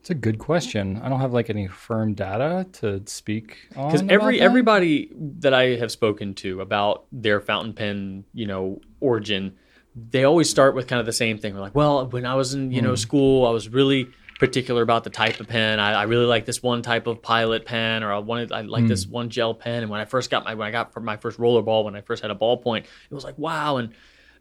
[0.00, 1.00] It's a good question.
[1.02, 3.86] I don't have like any firm data to speak on.
[3.86, 4.44] because every that.
[4.44, 5.10] everybody
[5.40, 9.56] that I have spoken to about their fountain pen, you know, origin,
[9.94, 11.52] they always start with kind of the same thing.
[11.52, 12.86] They're like, well, when I was in you Hmm.
[12.88, 14.08] know school, I was really
[14.40, 15.78] particular about the type of pen.
[15.78, 18.88] I, I really like this one type of pilot pen, or I wanted I like
[18.88, 19.12] this Hmm.
[19.12, 19.82] one gel pen.
[19.82, 21.94] And when I first got my when I got for my first roller ball, when
[21.94, 23.76] I first had a ballpoint, it was like wow.
[23.76, 23.92] And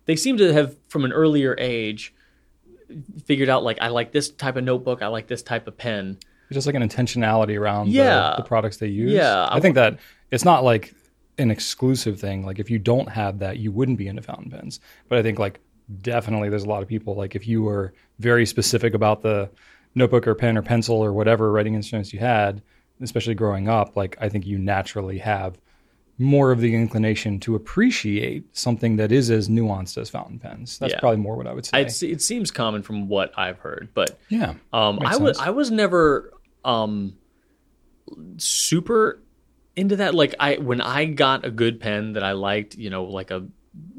[0.09, 2.15] they seem to have from an earlier age
[3.25, 6.17] figured out like I like this type of notebook, I like this type of pen.
[6.51, 8.33] just like an intentionality around the- Yeah.
[8.37, 9.11] the, products they use.
[9.11, 9.99] Yeah, I, I think that
[10.31, 10.95] it's not like
[11.37, 12.43] an exclusive thing.
[12.43, 14.79] Like if you don't have that, you wouldn't be into fountain pens.
[15.09, 15.59] But I think like
[16.01, 19.49] definitely there's a lot of people like if you were very specific about the
[19.93, 22.63] notebook or pen or pencil or whatever writing instruments you had,
[22.99, 25.59] especially growing up, like I think you naturally have
[26.21, 30.77] more of the inclination to appreciate something that is as nuanced as fountain pens.
[30.77, 30.99] That's Yeah.
[30.99, 31.77] probably more what I would say.
[31.79, 34.55] I'd, it seems common from what I've heard, but yeah.
[34.73, 35.47] Um, I was sense.
[35.47, 36.33] I was never
[36.65, 37.15] um,
[38.37, 39.21] super
[39.75, 40.13] into that.
[40.15, 43.47] Like I when I got a good pen that I liked, you know, like a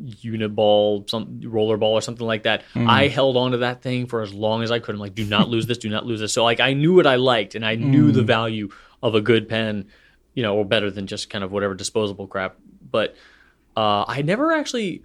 [0.03, 2.65] uniball, some rollerball or something like that.
[2.75, 2.89] Mm.
[2.89, 4.95] I held on to that thing for as long as I could.
[4.95, 6.33] I'm like, do not lose this, do not lose this.
[6.33, 8.15] So like I knew what I liked and I knew Mm.
[8.15, 8.69] the value
[9.03, 9.87] of a good pen,
[10.35, 12.57] you know, or better than just kind of whatever disposable crap.
[12.91, 13.15] But
[13.77, 15.03] uh, I never actually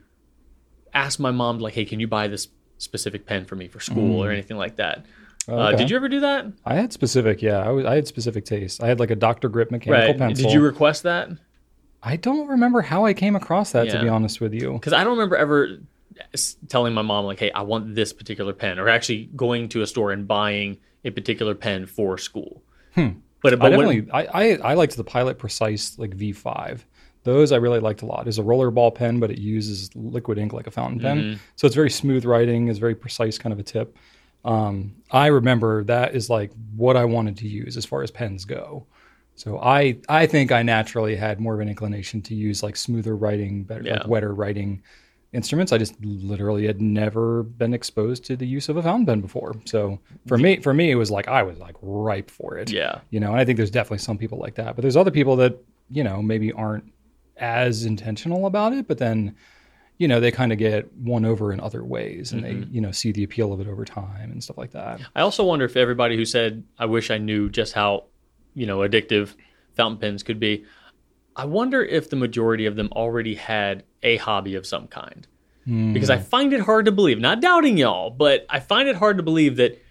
[0.93, 4.23] asked my mom like, hey, can you buy this specific pen for me for school
[4.23, 5.05] or anything like that.
[5.47, 5.67] Uh, Mm.
[5.69, 5.77] Okay.
[5.77, 6.45] did you ever do that?
[6.65, 7.59] I had specific, yeah.
[7.59, 8.83] I, was, I had specific taste.
[8.83, 9.47] I had like a Dr.
[9.47, 10.17] Grip mechanical Right.
[10.17, 10.43] pencil.
[10.43, 11.29] Did you request that?
[12.01, 14.73] I don't remember how I came across that, to be honest with you.
[14.73, 15.79] Because I don't remember ever
[16.69, 19.87] telling my mom like, "Hey, I want this particular pen," or actually going to a
[19.87, 22.63] store and buying a particular pen for school.
[23.51, 23.73] But, but.
[23.73, 26.81] I when- definitely, I, I, I liked the Pilot Precise like V5.
[27.23, 28.27] Those I really liked a lot.
[28.27, 31.17] It's a rollerball pen, but it uses liquid ink like a fountain pen.
[31.17, 31.37] Mm-hmm.
[31.55, 32.67] So it's very smooth writing.
[32.67, 33.97] It's very precise kind of a tip.
[34.43, 38.45] Um, I remember that is like what I wanted to use as far as pens
[38.45, 38.85] go.
[39.33, 43.15] So I I think I naturally had more of an inclination to use like smoother
[43.17, 43.93] writing, better Yeah.
[43.99, 44.83] like wetter writing
[45.35, 45.71] instruments.
[45.71, 49.53] I just literally had never been exposed to the use of a fountain pen before.
[49.65, 52.71] So for me for me it was like I was like ripe for it.
[52.71, 54.75] yeah, You know, and I think there's definitely some people like that.
[54.75, 55.57] But there's other people that,
[55.89, 56.91] you know, maybe aren't
[57.37, 59.35] as intentional about it, but then
[59.97, 62.61] you know, they kind of get won over in other ways and Mm-hmm.
[62.61, 64.99] they, you know, see the appeal of it over time and stuff like that.
[65.15, 68.03] I also wonder if everybody who said, "I wish I knew just how,
[68.53, 69.35] you know, addictive
[69.73, 70.65] fountain pens could be,"
[71.35, 75.27] I wonder if the majority of them already had a hobby of some kind.
[75.65, 75.93] Hmm.
[75.93, 79.17] Because I find it hard to believe, not doubting y'all, but I find it hard
[79.17, 79.81] to believe that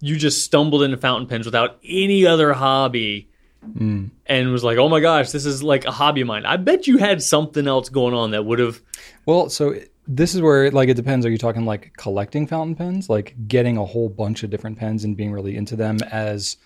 [0.00, 3.30] you just stumbled into fountain pens without any other hobby
[3.62, 4.06] hmm.
[4.26, 6.86] and was like, "Oh my gosh, this is like a hobby of mine." I bet
[6.86, 8.82] you had something else going on that would have.
[9.24, 9.76] Well, so
[10.06, 11.24] this is where like it depends.
[11.24, 15.04] Are you talking like collecting fountain pens, like getting a whole bunch of different pens
[15.04, 16.56] and being really into them as,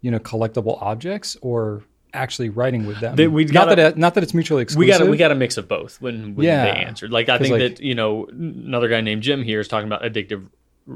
[0.00, 3.16] you know, collectible objects, or actually writing with them?
[3.16, 4.78] They- we not gotta- that it, not that it's mutually exclusive.
[4.78, 6.64] We got a, we got a mix of both when, when Yeah.
[6.64, 7.10] they answered.
[7.10, 10.02] Like I think like- that you know another guy named Jim here is talking about
[10.02, 10.46] addictive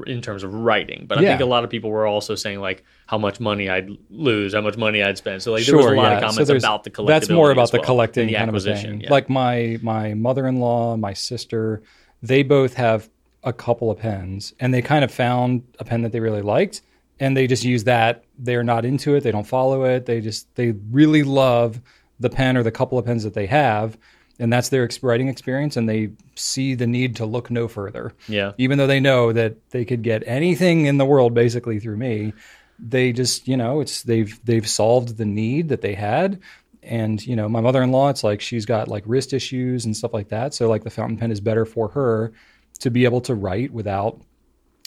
[0.07, 1.29] in terms of writing, but I Yeah.
[1.31, 4.61] think a lot of people were also saying like how much money I'd lose, how
[4.61, 5.41] much money I'd spend.
[5.43, 6.11] So like there was a lot yeah.
[6.13, 7.07] of comments there's- about the collectibility.
[7.07, 9.05] That's more about as the collecting and the kind of thing.
[9.09, 11.81] Like my my mother-in-law, my sister,
[12.23, 13.09] they both have
[13.43, 16.81] a couple of pens, and they kind of found a pen that they really liked,
[17.21, 18.25] and they just use that.
[18.37, 19.21] They're not into it.
[19.21, 20.07] They don't follow it.
[20.07, 21.79] They just they really love
[22.19, 23.97] the pen or the couple of pens that they have.
[24.39, 28.13] And that's their writing experience, and they see the need to look no further.
[28.27, 28.53] yeah.
[28.57, 32.33] Even though they know that they could get anything in the world basically through me,
[32.79, 36.39] they just you know it's they've they've solved the need that they had
[36.81, 40.29] and you know my mother-in-law it's like she's got like wrist issues and stuff like
[40.29, 42.33] that so like the fountain pen is better for her
[42.79, 44.19] to be able to write without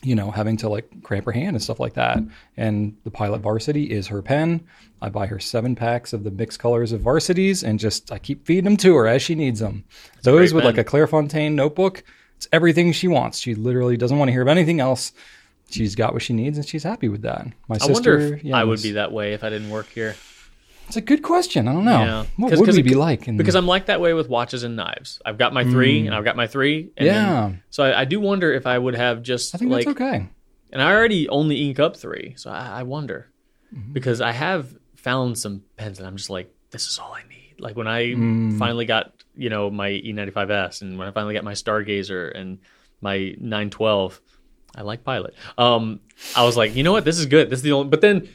[0.04, 2.18] you know, having to like cramp her hand and stuff like that.
[2.56, 4.66] And the Pilot Varsity is her pen.
[5.00, 8.46] I buy her seven packs of the mixed colors of varsities and just I keep
[8.46, 9.84] feeding them to her as she needs them.
[10.22, 10.84] Those great with like pen.
[10.84, 12.04] a Clairefontaine notebook,
[12.36, 13.38] it's everything she wants.
[13.38, 15.12] She literally doesn't want to hear of anything else.
[15.70, 17.46] She's got what she needs and she's happy with that.
[17.68, 19.88] My I sister, wonder if yeah, I would be that way if I didn't work
[19.88, 20.14] here.
[20.86, 21.66] It's a good question.
[21.68, 21.90] I don't know.
[22.04, 22.24] Yeah.
[22.36, 23.26] What 'Cause- would 'cause we it- be like?
[23.28, 25.20] In, Because I'm like that way with watches and knives.
[25.24, 26.90] I've got my three, and I've got my three.
[26.96, 27.50] And then- Mm.
[27.52, 27.52] Yeah.
[27.70, 30.28] so I, I do wonder if I would have just I think like, that's okay.
[30.72, 33.30] and I already only ink up three, so I, I wonder
[33.74, 33.92] Mm-hmm.
[33.92, 37.54] because I have found some pens, and I'm just like, this is all I need.
[37.60, 38.58] Like when I Mm.
[38.58, 42.58] finally got you know my E95S, and when I finally got my Stargazer and
[43.00, 44.20] my 912,
[44.76, 45.34] I like Pilot.
[45.58, 46.00] Um,
[46.36, 47.50] I was like, you know what, this is good.
[47.50, 47.88] This is the only.
[47.88, 48.28] But then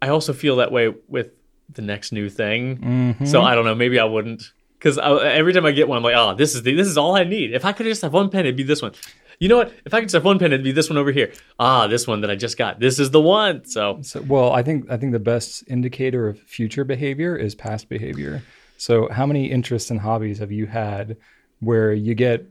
[0.00, 1.30] I also feel that way with
[1.72, 2.78] the next new thing.
[2.78, 3.24] Mm-hmm.
[3.26, 3.74] So I don't know.
[3.74, 6.74] Maybe I wouldn't because every time I get one, I'm like, oh, this is the,
[6.74, 7.52] this is all I need.
[7.52, 8.92] If I could just have one pen, it'd be this one.
[9.40, 9.72] You know what?
[9.84, 11.32] If I could just have one pen, it'd be this one over here.
[11.58, 12.80] Ah, this one that I just got.
[12.80, 13.64] This is the one.
[13.64, 17.88] So So, well, I think I think the best indicator of future behavior is past
[17.88, 18.42] behavior.
[18.76, 21.16] So, how many interests and hobbies have you had
[21.60, 22.46] where you get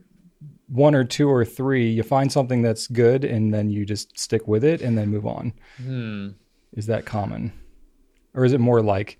[0.68, 4.46] one or two or three, you find something that's good, and then you just stick
[4.46, 5.52] with it and then move on?
[5.78, 6.28] hmm.
[6.74, 7.52] Is that common,
[8.34, 9.18] or is it more like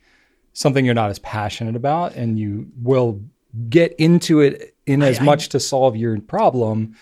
[0.53, 3.21] something you're not as passionate about, and you will
[3.69, 6.95] get into it in as I- much to solve your problem,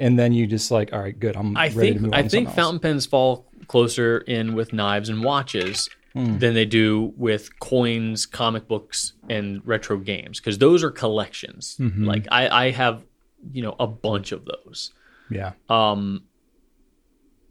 [0.00, 2.18] and then you just like, all right, good, I'm I ready think to move on.
[2.18, 6.36] I think something else." fountain pens fall closer in with knives and watches Hmm.
[6.38, 11.76] than they do with coins, comic books, and retro games because those are collections.
[11.80, 12.04] Mm-hmm.
[12.04, 13.06] Like I, I have
[13.50, 14.92] you know a bunch of those.
[15.30, 16.24] yeah, Um,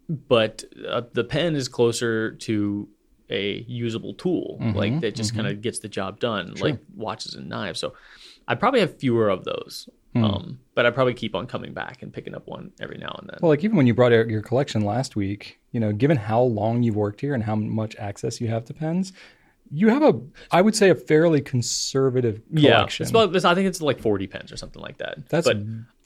[0.10, 2.88] but uh, the pen is closer to
[3.32, 7.36] a usable tool, Mm-hmm, like that just kind of gets the job done, like watches
[7.36, 7.80] and knives.
[7.80, 7.94] So
[8.48, 10.24] I probably have fewer of those, Hmm.
[10.26, 13.30] um, but I probably keep on coming back and picking up one every now and
[13.30, 13.38] then.
[13.42, 16.42] Well, like even when you brought out your collection last week, you know, given how
[16.42, 19.14] long you've worked here and how much access you have to pens,
[19.74, 20.20] you have a,
[20.52, 23.04] I would say, a fairly conservative yeah, collection.
[23.04, 25.30] it's about, I think it's like forty pens or something like that.
[25.30, 25.58] That's, but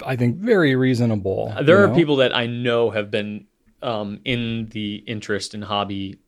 [0.05, 1.51] I think, very reasonable.
[1.63, 1.95] there are know?
[1.95, 3.47] people that I know have been
[3.81, 6.19] um, in the interest and hobby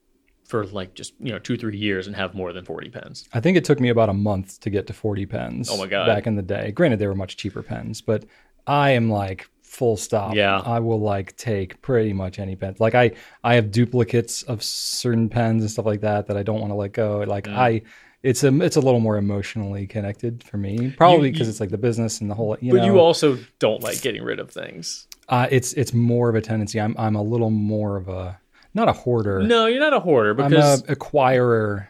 [0.47, 3.27] for like just you know two three years and have more than forty pens.
[3.33, 5.69] I think it took me about a month to get to 40 pens.
[5.71, 6.07] Oh my God.
[6.07, 6.71] Back in the day.
[6.71, 8.25] Granted, they were much cheaper pens, but
[8.65, 10.33] I am like full stop.
[10.36, 10.60] Yeah.
[10.60, 12.75] I will like take pretty much any pen.
[12.79, 13.12] Like I,
[13.43, 16.75] I have duplicates of certain pens and stuff like that that I don't want to
[16.75, 17.19] let go.
[17.27, 17.55] Like Mm.
[17.57, 17.81] I,
[18.23, 21.77] it's a, it's a little more emotionally connected for me, probably because it's like the
[21.77, 25.07] business and the whole, you But know, you also don't like getting rid of things.
[25.29, 26.79] uh, it's, it's more of a tendency.
[26.81, 28.39] I'm, I'm a little more of a,
[28.73, 29.41] not a hoarder.
[29.41, 31.88] No, you're not a hoarder I'm because a acquirer,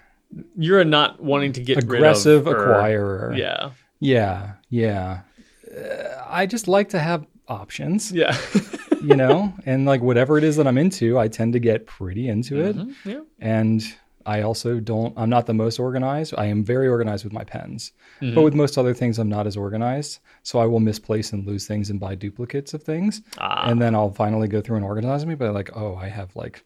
[0.57, 3.37] you're a not wanting to get aggressive rid of or- acquirer.
[3.37, 5.21] Yeah, Yeah, yeah.
[5.75, 8.35] Uh, I just like to have options, yeah,
[9.01, 12.27] you know, and like whatever it is that I'm into, I tend to get pretty
[12.29, 12.75] into it.
[12.75, 13.19] Mhm, yeah.
[13.39, 13.81] And
[14.27, 16.33] I also don't, I'm not the most organized.
[16.37, 18.35] I am very organized with my pens, Mm-hmm.
[18.35, 20.19] but with most other things, I'm not as organized.
[20.43, 23.21] So I will misplace and lose things and buy duplicates of things.
[23.37, 23.69] Ah.
[23.69, 26.63] And then I'll finally go through and organize me, but like, oh, I have like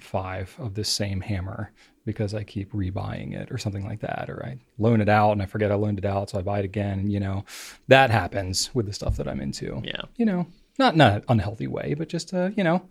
[0.00, 1.70] five of this same hammer
[2.04, 4.28] because I keep rebuying it or something like that.
[4.28, 6.58] Or I loan it out and I forget I loaned it out, so I buy
[6.58, 7.10] it again.
[7.10, 7.44] You know,
[7.88, 9.80] that happens with the stuff that I'm into.
[9.84, 10.02] Yeah.
[10.16, 10.46] You know,
[10.78, 12.82] not not an unhealthy way, but just uh, you know,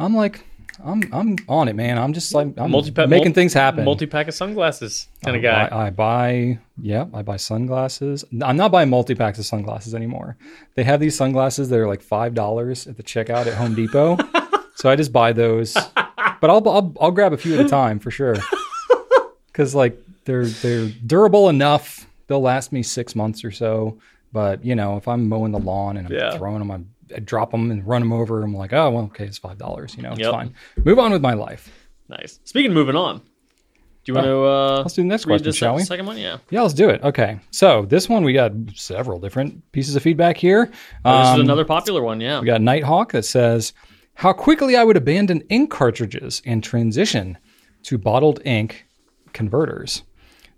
[0.00, 0.44] I'm like,
[0.84, 1.98] I'm I'm on it, man.
[1.98, 3.84] I'm just like I'm Multi-pack- making things happen.
[3.84, 5.68] Multi pack of sunglasses kind of guy.
[5.68, 8.24] buy, I buy, yeah, I buy sunglasses.
[8.42, 10.36] I'm not buying multi packs of sunglasses anymore.
[10.76, 14.16] They have these sunglasses that are like five dollars at the checkout at Home Depot,
[14.76, 15.74] so I just buy those.
[16.40, 18.36] But I'll, I'll I'll grab a few at a time for sure,
[19.46, 22.06] because like they're they're durable enough.
[22.28, 23.98] They'll last me six months or so.
[24.32, 26.36] But you know, if I'm mowing the lawn and I'm Yeah.
[26.36, 26.80] throwing them, I,
[27.14, 28.42] I drop them and run them over.
[28.42, 29.94] I'm like, oh well, okay, it's five dollars.
[29.96, 30.32] You know, it's Yep.
[30.32, 30.54] fine.
[30.84, 31.70] Move on with my life.
[32.08, 32.40] nice.
[32.44, 33.22] Speaking of moving on, do
[34.06, 35.82] you want to uh, Let's do the next question, this shall we?
[35.84, 36.16] second one?
[36.18, 36.38] Yeah.
[36.50, 37.02] Yeah, let's do it.
[37.02, 37.38] Okay.
[37.50, 40.66] So this one we got several different pieces of feedback here.
[40.66, 42.20] This Um, is another popular one.
[42.20, 42.40] Yeah.
[42.40, 43.72] we got Nighthawk that says,
[44.14, 47.36] "How quickly I would abandon ink cartridges and transition
[47.84, 48.86] to bottled ink
[49.32, 50.02] converters."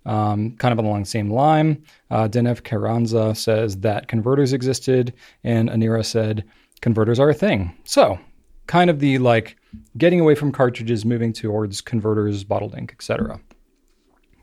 [0.05, 5.69] Um, kind of along the same line, uh, Denev Carranza says that converters existed, and
[5.69, 6.43] Anira said
[6.81, 7.75] converters are a thing.
[7.83, 8.19] So,
[8.65, 9.57] kind of the like
[9.97, 13.39] getting away from cartridges, moving towards converters, bottled ink, etc.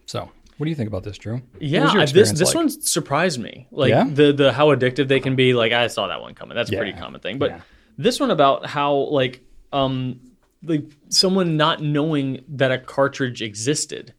[0.07, 1.42] So, what do you think about this, Drew?
[1.59, 2.55] Yeah, this this like?
[2.55, 3.66] one surprised me.
[3.73, 4.05] Like Yeah?
[4.09, 5.55] the the how addictive they can be.
[5.55, 6.55] Like I saw that one coming.
[6.55, 7.38] That's a pretty common thing.
[7.38, 7.61] But Yeah.
[7.97, 9.40] this one about how like
[9.73, 10.21] um
[10.62, 14.14] like someone not knowing that a cartridge existed.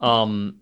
[0.00, 0.60] Um,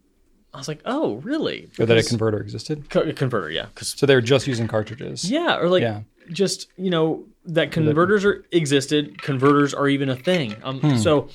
[0.57, 1.69] I was like, oh really?
[1.79, 2.88] Or that a converter existed.
[2.90, 5.31] Co- converter, yeah, because So they're just using cartridges.
[5.31, 6.01] yeah, or like Yeah.
[6.31, 10.57] just you know that converters are existed, converters are even a thing.
[10.64, 10.97] Um, Hmm.
[10.97, 11.29] So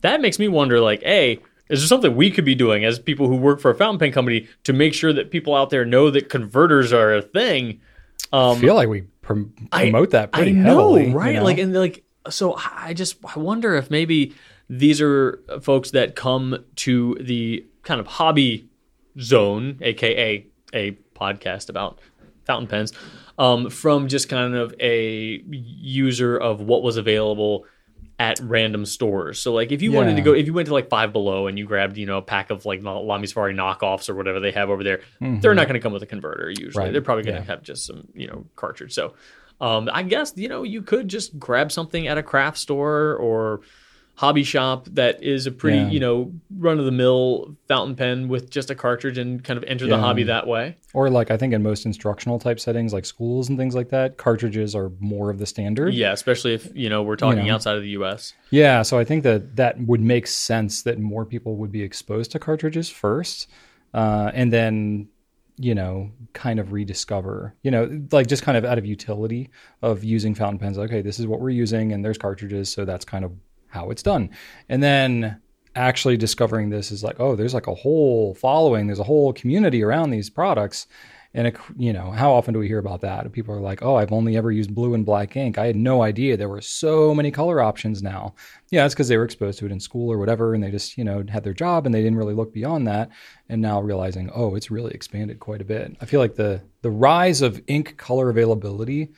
[0.00, 1.38] that makes me wonder, like, a
[1.68, 4.12] is there something we could be doing as people who work for a fountain pen
[4.12, 7.80] company to make sure that people out there know that converters are a thing?
[8.32, 11.08] I feel like we prom- promote that pretty I know, heavily.
[11.08, 11.34] you right?
[11.36, 11.44] know?
[11.44, 14.32] Like, and like, so I just I wonder if maybe
[14.68, 18.68] these are folks that come to the kind of hobby
[19.18, 21.98] zone, aka a podcast about
[22.44, 22.92] fountain pens,
[23.38, 27.64] um, from just kind of a user of what was available
[28.18, 29.38] at random stores.
[29.38, 31.58] So like if you wanted to go if you went to like Five Below and
[31.58, 34.70] you grabbed, you know, a pack of like Lamy Safari knockoffs or whatever they have
[34.70, 36.68] over there, they're not going to come with a converter usually.
[36.70, 36.78] Mm-hmm.
[36.78, 36.92] Right.
[36.92, 37.46] They're probably going to Yeah.
[37.46, 38.92] have just some, you know, cartridge.
[38.94, 39.14] So
[39.60, 43.60] um, I guess, you know, you could just grab something at a craft store or
[44.16, 45.88] hobby shop that is a pretty, Yeah.
[45.90, 49.64] you know, run of the mill fountain pen with just a cartridge and kind of
[49.68, 50.76] enter the hobby that way.
[50.94, 54.16] or like I think in most instructional type settings, like schools and things like that,
[54.16, 55.92] cartridges are more of the standard.
[55.94, 57.54] Yeah, especially if, you know, we're talking know.
[57.54, 58.32] outside of the US.
[58.50, 62.30] Yeah, so I think that that would make sense that more people would be exposed
[62.32, 63.48] to cartridges first,
[63.92, 65.08] uh, and then
[65.58, 69.48] you know kind of rediscover, you know, like just kind of out of utility
[69.82, 70.76] of using fountain pens.
[70.78, 73.32] Okay, this is what we're using, and there's cartridges, so that's kind of
[73.76, 74.30] how it's done.
[74.68, 75.40] And then
[75.76, 79.82] actually discovering this is like, oh, there's like a whole following, there's a whole community
[79.82, 80.86] around these products.
[81.34, 83.30] And it, you know, how often do we hear about that?
[83.30, 85.58] People are like, "Oh, I've only ever used blue and black ink.
[85.58, 88.34] I had no idea there were so many color options now."
[88.70, 90.96] Yeah, that's because they were exposed to it in school or whatever, and they just,
[90.96, 93.10] you know, had their job and they didn't really look beyond that.
[93.50, 95.94] And now realizing, oh, it's really expanded quite a bit.
[96.00, 99.10] I feel like the the rise of ink color availability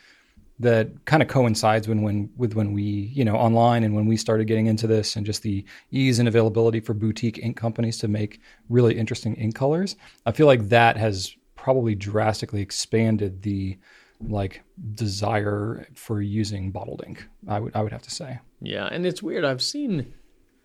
[0.60, 4.16] that kind of coincides when when with when we you know online and when we
[4.16, 8.08] started getting into this and just the ease and availability for boutique ink companies to
[8.08, 9.96] make really interesting ink colors.
[10.26, 13.78] I feel like that has probably drastically expanded the
[14.20, 14.62] like
[14.94, 17.26] desire for using bottled ink.
[17.46, 18.40] I would I would have to say.
[18.60, 19.44] Yeah, and it's weird.
[19.44, 20.12] I've seen,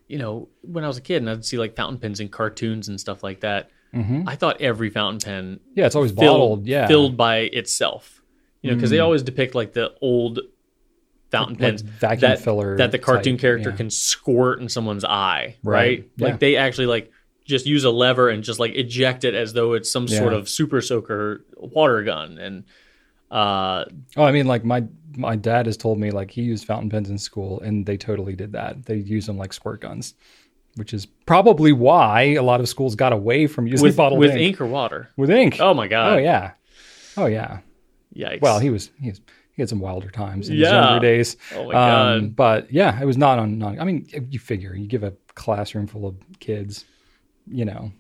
[0.08, 2.88] you know, when I was a kid, and I'd see like fountain pens in cartoons
[2.88, 3.70] and stuff like that.
[3.94, 4.28] Mm-hmm.
[4.28, 6.66] I thought every fountain pen Yeah, it's always filled, bottled.
[6.66, 8.23] Yeah, filled by itself.
[8.64, 10.40] You know, because they always depict like the old
[11.30, 11.62] fountain Mm.
[11.62, 13.76] Like pens vacuum that, filler that the cartoon type, character yeah.
[13.76, 15.76] can squirt in someone's eye, right?
[15.76, 16.28] Right, yeah.
[16.28, 17.12] Like they actually like
[17.44, 20.48] just use a lever and just like eject it as though it's some sort of
[20.48, 22.38] super soaker water gun.
[22.38, 22.64] And
[23.30, 24.86] uh, Oh, I mean, like my
[25.18, 28.36] my dad has told me like he used fountain pens in school, and they totally
[28.36, 28.86] did that.
[28.86, 30.14] They use them like squirt guns,
[30.76, 34.32] which is probably why a lot of schools got away from using with bottled with
[34.32, 34.42] ink.
[34.42, 35.10] ink or water.
[35.18, 35.58] With ink.
[35.60, 36.14] Oh my god!
[36.14, 36.52] Oh yeah.
[37.18, 37.60] Oh yeah.
[38.16, 38.42] Yikes!
[38.42, 39.22] Well, he was he was
[39.54, 41.38] he had some wilder times in his younger days.
[41.54, 42.36] Oh my God.
[42.36, 43.58] But yeah, it was not on.
[43.60, 46.86] Non, I mean, you figure you give a classroom full of kids,
[47.48, 47.92] you know,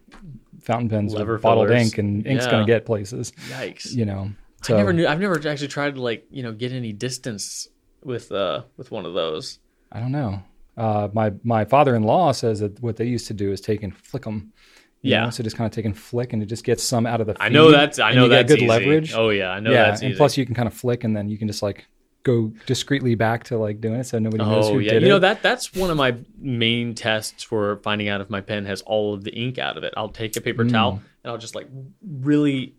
[0.62, 2.52] fountain pens Lever with bottled ink, and ink's Yeah.
[2.52, 3.32] going to get places.
[3.49, 3.93] Yikes!
[3.93, 4.32] You know.
[4.63, 5.06] So I never knew.
[5.08, 7.67] I've never actually tried to like you know get any distance
[8.04, 9.60] with uh with one of those.
[9.91, 10.41] I don't know.
[10.76, 13.84] Uh, my my father in law says that what they used to do is take
[13.84, 14.54] and flick them.
[15.03, 15.29] Yeah.
[15.29, 17.35] so just kind of take and flick, and it just gets some out of the.
[17.39, 17.99] I know that's.
[17.99, 18.67] I know that's good easy.
[18.67, 19.13] leverage.
[19.13, 20.17] Oh yeah, I know yeah, that's and easy.
[20.17, 21.85] plus you can kind of flick, and then you can just like
[22.23, 25.05] go discreetly back to like doing it, so nobody knows Oh who yeah, did it.
[25.07, 28.65] you know that that's one of my main tests for finding out if my pen
[28.65, 29.93] has all of the ink out of it.
[29.97, 30.71] I'll take a paper Mm.
[30.71, 31.67] towel and I'll just like
[32.01, 32.73] really,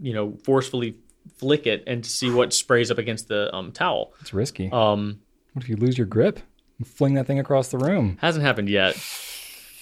[0.00, 0.96] you know, forcefully
[1.38, 4.12] flick it and to see what sprays up against the um, towel.
[4.20, 4.70] It's risky.
[4.70, 5.18] Um,
[5.54, 6.38] what if you lose your grip?
[6.78, 8.16] and Fling that thing across the room.
[8.20, 8.94] hasn't happened yet,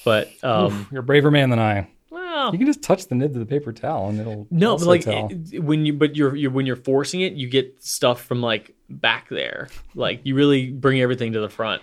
[0.04, 1.88] but um, You're a braver man than I.
[2.10, 4.86] well, You can just touch the nib of the paper towel, and it'll no, but
[4.86, 5.28] like tell.
[5.28, 9.28] when you but you're, you're when you're forcing it, you get stuff from like back
[9.28, 9.68] there.
[9.94, 11.82] Like you really bring everything to the front.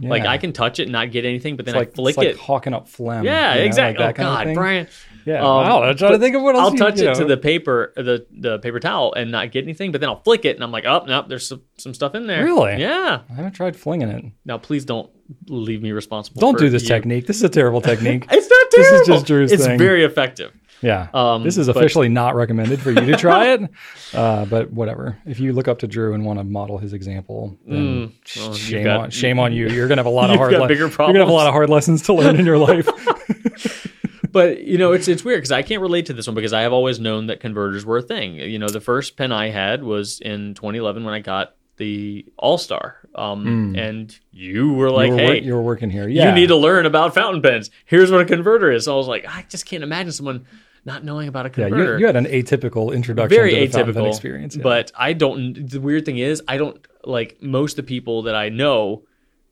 [0.00, 2.18] Like I can touch it and not get anything, but then like I flick it's
[2.18, 2.36] like it.
[2.36, 3.24] hawking up phlegm.
[3.24, 4.04] Yeah, you know, exactly.
[4.04, 4.52] that oh God.
[4.54, 4.88] Brian.
[5.24, 5.36] Yeah.
[5.36, 5.82] Um, wow.
[5.84, 6.64] I'm trying to think of what else.
[6.64, 9.62] I'll you- touch you it to the paper, the the paper towel, and not get
[9.62, 9.92] anything.
[9.92, 12.26] But then I'll flick it, and I'm like, oh no, there's some, some stuff in
[12.26, 12.42] there.
[12.42, 12.80] Really?
[12.80, 13.20] Yeah.
[13.30, 14.24] I haven't tried flinging it.
[14.44, 15.08] Now please don't
[15.48, 16.40] leave me responsible.
[16.40, 16.88] Don't do this you.
[16.88, 17.26] technique.
[17.26, 18.26] This is a terrible technique.
[18.30, 18.90] It's not terrible.
[18.98, 19.58] This is just Drew's thing.
[19.58, 19.78] It's thing.
[19.78, 20.52] very effective.
[20.82, 21.08] Yeah.
[21.14, 23.62] Um, this is but- officially not recommended for you to try it.
[24.14, 25.18] Uh, but whatever.
[25.26, 28.54] If you look up to Drew and want to model his example, then sh- well,
[28.54, 29.68] shame got- on shame on you.
[29.68, 30.52] You're gonna have a lot of hard.
[30.52, 32.88] le- bigger you're gonna have a lot of hard lessons to learn in your life.
[34.30, 36.62] But you know, it's it's weird because I can't relate to this one because I
[36.62, 38.34] have always known that converters were a thing.
[38.36, 42.96] You know, the first pen I had was in 2011 when I got the AL-star,
[43.14, 46.08] um, and you were like, you, were, "Hey, you were working here.
[46.08, 46.28] Yeah.
[46.28, 47.70] you need to learn about fountain pens.
[47.84, 50.46] Here's what a converter is." So I was like, I just can't imagine someone
[50.84, 51.68] not knowing about a Yeah.
[51.68, 51.94] converter.
[51.94, 54.56] You, you had an atypical introduction Very to the fountain pen atypical experience.
[54.56, 54.62] yeah.
[54.62, 55.68] But I don't.
[55.70, 59.04] The weird thing is, I don't like most of the people that I know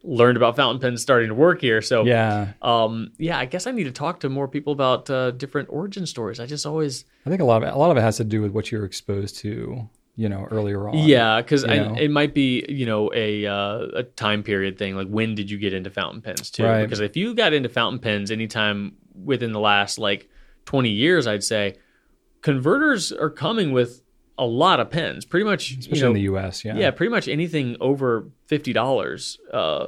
[0.05, 1.81] learned about fountain pens starting to work here.
[1.81, 5.31] So yeah, um, yeah, I guess I need to talk to more people about uh,
[5.31, 6.41] different origin stories.
[6.41, 8.25] I just always I think a lot of it, a lot of it has to
[8.25, 10.99] do with what you're exposed to you know, earlier on.
[10.99, 14.95] Yeah, because it might be you know a uh, a time period thing.
[14.97, 16.65] Like when did you get into fountain pens too?
[16.65, 16.83] Right.
[16.83, 20.29] Because if you got into fountain pens anytime within the last like
[20.65, 21.77] twenty years, I'd say
[22.43, 24.03] converters are coming with
[24.39, 25.25] a lot of pens.
[25.25, 26.65] Pretty much, especially you know, in the U.S.
[26.65, 29.87] Yeah, yeah, pretty much anything over fifty dollars uh,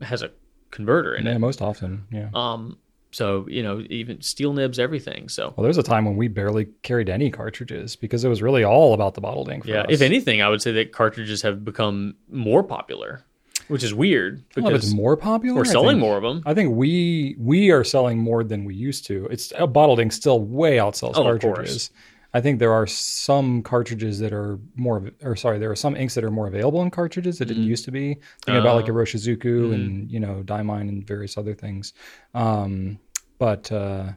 [0.00, 0.30] has a
[0.70, 1.38] converter in yeah, it.
[1.38, 2.06] most often.
[2.10, 2.30] Yeah.
[2.34, 2.78] Um,
[3.12, 5.28] so you know, even steel nibs, everything.
[5.28, 8.64] So Well, there's a time when we barely carried any cartridges because it was really
[8.64, 9.66] all about the bottled ink.
[9.66, 9.86] Yeah, us.
[9.90, 13.24] if anything, I would say that cartridges have become more popular,
[13.68, 15.56] which is weird know if it's because more popular.
[15.56, 16.42] we're selling think- more of them.
[16.46, 19.26] I think we we are selling more than we used to.
[19.26, 21.90] It's uh, bottled ink still way outsells Oh, of cartridges.
[22.32, 26.14] I think there are some cartridges that are more, or sorry, there are some inks
[26.14, 28.18] that are more available in cartridges that didn't used to be.
[28.46, 28.92] Think about like Oh.
[28.92, 31.92] Iroshizuku and you know Diamine and various other things.
[32.34, 32.98] Um,
[33.38, 34.12] but uh,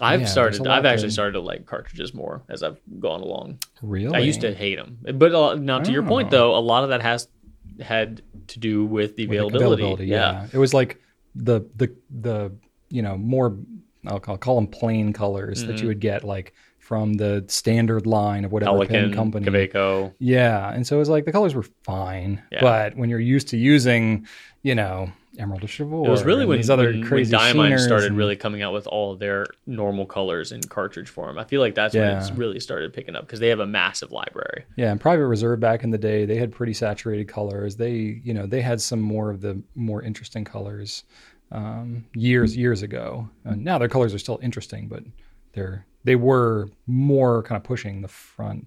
[0.00, 0.66] I've yeah, started.
[0.66, 3.58] I've actually started to like cartridges more as I've gone along.
[3.82, 6.30] really, I used to hate them, but uh, now to your point Oh.
[6.30, 7.28] though, a lot of that has
[7.80, 10.06] had to do with the With, like, availability.
[10.06, 10.46] yeah.
[10.52, 11.00] it was like
[11.34, 12.52] the the the
[12.90, 13.56] you know more
[14.06, 16.54] I'll call, call them plain colors that you would get like
[16.90, 19.14] from the standard line of whatever pen Mm-hmm.
[19.14, 20.10] Company.
[20.18, 22.62] Yeah, and so it was like the colors were fine, Yeah.
[22.62, 24.26] but when you're used to using,
[24.64, 27.78] you know, Emerald of Chivor, It was really when these other when, when crazy Diamine
[27.78, 31.38] started and- really coming out with all of their normal colors in cartridge form.
[31.38, 34.10] I feel like that's when it's really started picking up because they have a massive
[34.10, 34.64] library.
[34.74, 37.76] Yeah, and Private Reserve back in the day, they had pretty saturated colors.
[37.76, 41.04] They, you know, they had some more of the more interesting colors
[41.52, 43.28] um, years years ago.
[43.44, 45.04] And now their colors are still interesting, but
[45.52, 48.66] they're they were more kind of pushing the front,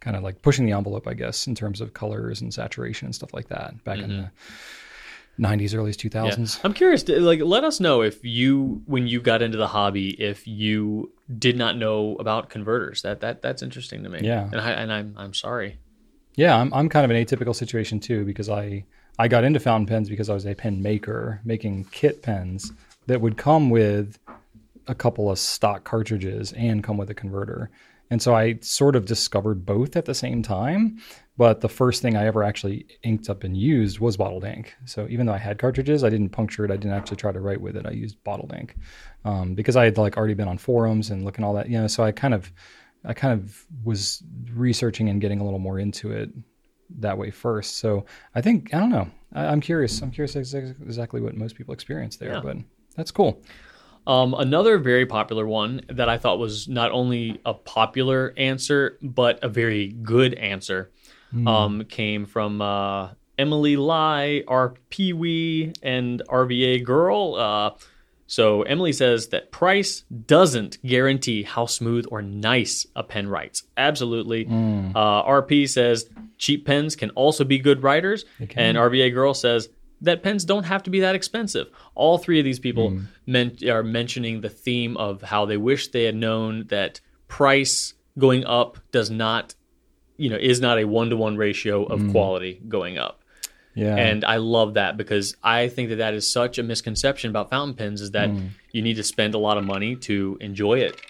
[0.00, 3.14] kind of like pushing the envelope, I guess, in terms of colors and saturation and
[3.14, 4.22] stuff like that back in mm-hmm.
[5.38, 6.60] the '90s, early 2000s.
[6.64, 7.06] I'm curious.
[7.08, 11.56] Like, let us know if you, when you got into the hobby, if you did
[11.56, 13.02] not know about converters.
[13.02, 14.20] That that that's interesting to me.
[14.22, 14.48] Yeah.
[14.50, 15.78] and I and I'm I'm sorry.
[16.36, 18.84] Yeah, I'm I'm kind of an atypical situation too because I
[19.18, 22.72] I got into fountain pens because I was a pen maker making kit pens
[23.06, 24.18] that would come with
[24.86, 27.70] a couple of stock cartridges and come with a converter.
[28.10, 30.98] And so I sort of discovered both at the same time,
[31.38, 34.74] but the first thing I ever actually inked up and used was bottled ink.
[34.84, 36.70] So even though I had cartridges, I didn't puncture it.
[36.70, 37.86] I didn't actually try to write with it.
[37.86, 38.76] I used bottled ink
[39.24, 41.86] um, because I had like already been on forums and looking all that, you know.
[41.86, 42.52] So I kind of,
[43.06, 44.22] I kind of was
[44.52, 46.30] researching and getting a little more into it
[46.98, 47.78] that way first.
[47.78, 48.04] So
[48.34, 49.08] I think I don't know.
[49.32, 50.02] I, I'm curious.
[50.02, 52.40] I'm curious ex- exactly what most people experience there, Yeah.
[52.44, 52.58] but
[52.96, 53.42] that's cool.
[54.06, 59.42] Um, another very popular one that I thought was not only a popular answer but
[59.42, 60.90] a very good answer
[61.46, 67.34] um, came from uh, Emily Lai, our Pee Wee, and RVA girl.
[67.34, 67.70] Uh,
[68.26, 73.64] so Emily says that price doesn't guarantee how smooth or nice a pen writes.
[73.76, 74.46] Absolutely.
[74.46, 78.24] Uh, RP says cheap pens can also be good writers,
[78.60, 79.68] and RVA girl says
[80.04, 81.68] that pens don't have to be that expensive.
[81.94, 83.00] All three of these people hmm.
[83.26, 88.44] men- are mentioning the theme of how they wish they had known that price going
[88.44, 89.54] up does not,
[90.16, 92.10] you know, is not a one to one ratio of hmm.
[92.10, 93.20] quality going up.
[93.74, 93.96] Yeah.
[93.96, 97.74] And I love that because I think that that is such a misconception about fountain
[97.74, 98.46] pens is that hmm.
[98.72, 101.00] you need to spend a lot of money to enjoy it.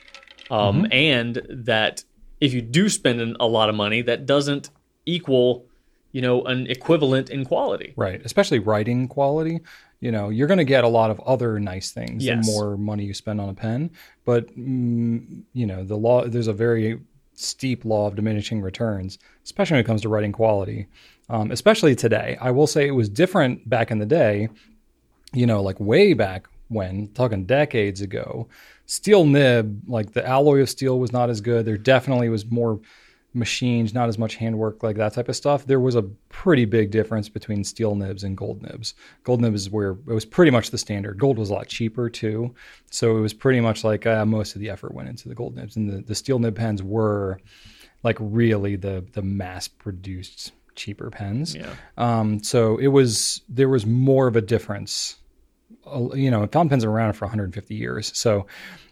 [0.50, 2.04] Um, And that
[2.40, 4.70] if you do spend a lot of money, that doesn't
[5.06, 5.66] equal,
[6.14, 7.92] you know, an equivalent in quality.
[7.96, 9.58] Right, especially writing quality.
[9.98, 12.46] You know, you're going to get a lot of other nice things Yes.
[12.46, 13.90] the more money you spend on a pen.
[14.24, 17.00] But mm, you know, the law there's a very
[17.34, 20.86] steep law of diminishing returns, especially when it comes to writing quality.
[21.28, 24.48] Um, especially today, I will say it was different back in the day.
[25.32, 28.46] You know, like way back when, talking decades ago,
[28.86, 31.64] steel nib, like the alloy of steel was not as good.
[31.64, 32.78] There definitely was more
[33.34, 35.66] machines, not as much handwork, like that type of stuff.
[35.66, 38.94] There was a pretty big difference between steel nibs and gold nibs.
[39.24, 41.18] Gold nibs is where it was pretty much the standard.
[41.18, 42.54] Gold was a lot cheaper too,
[42.90, 45.56] so it was pretty much like uh, most of the effort went into the gold
[45.56, 47.40] nibs, and the, the steel nib pens were
[48.02, 51.54] like really the the mass produced cheaper pens.
[51.54, 51.74] Yeah.
[51.96, 55.16] Um, so it was there was more of a difference.
[55.86, 58.46] Uh, You know, fountain pens are around for 150 years, so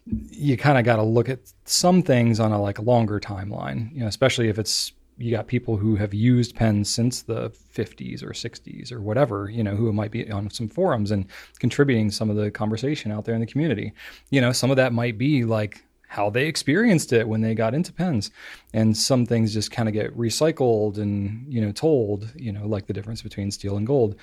[0.06, 3.92] you kind of got to look at some things on a like longer timeline.
[3.94, 8.22] You know, especially if it's you got people who have used pens since the 50s
[8.22, 9.48] or 60s or whatever.
[9.50, 11.26] You know, who might be on some forums and
[11.58, 13.92] contributing some of the conversation out there in the community.
[14.30, 17.72] You know, some of that might be like how they experienced it when they got
[17.72, 18.30] into pens
[18.74, 22.86] and some things just kind of get recycled and you know told you know like
[22.86, 24.14] the difference between steel and gold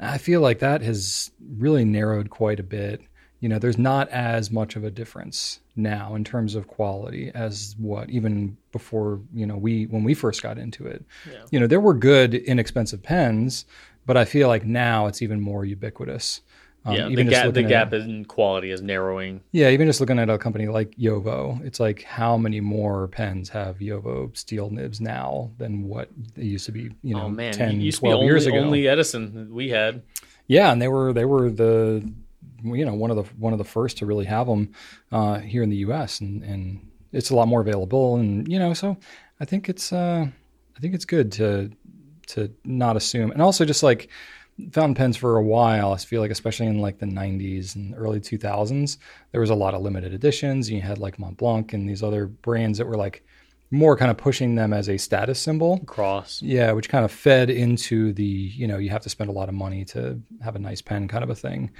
[0.00, 3.00] i feel like that has really narrowed quite a bit
[3.46, 7.76] you know, there's not as much of a difference now in terms of quality as
[7.78, 11.04] what even before, you know, we when we first got into it.
[11.30, 11.44] Yeah.
[11.52, 13.64] You know, there were good inexpensive pens,
[14.04, 16.40] but I feel like now it's even more ubiquitous.
[16.84, 19.42] Um, yeah, the gap the looking at- gap in quality is narrowing.
[19.52, 23.48] yeah, even just looking at a company like JoWo, it's like how many more pens
[23.50, 27.52] have JoWo steel nibs now than what they used to be, you know, oh man,
[27.52, 28.56] 10, it used to 12 be only, years ago.
[28.58, 30.02] only Edison we had.
[30.48, 32.12] Yeah, and they were they were the
[32.62, 34.72] you know one of the one of the first to really have them
[35.12, 36.20] uh, here in the U.S.
[36.20, 38.96] and and it's a lot more available and you know so
[39.40, 40.26] I think it's uh,
[40.76, 41.70] I think it's good to
[42.28, 44.08] to not assume and also just like
[44.72, 48.20] fountain pens for a while I feel like especially in like the 90s and early
[48.20, 48.96] 2000s
[49.30, 52.78] there was a lot of limited editions you had like Montblanc and these other brands
[52.78, 53.22] that were like
[53.70, 56.42] more kind of pushing them as a status symbol Cross.
[56.42, 59.48] yeah, which kind of fed into the, you know, you have to spend a lot
[59.48, 61.70] of money to have a nice pen kind of a thing.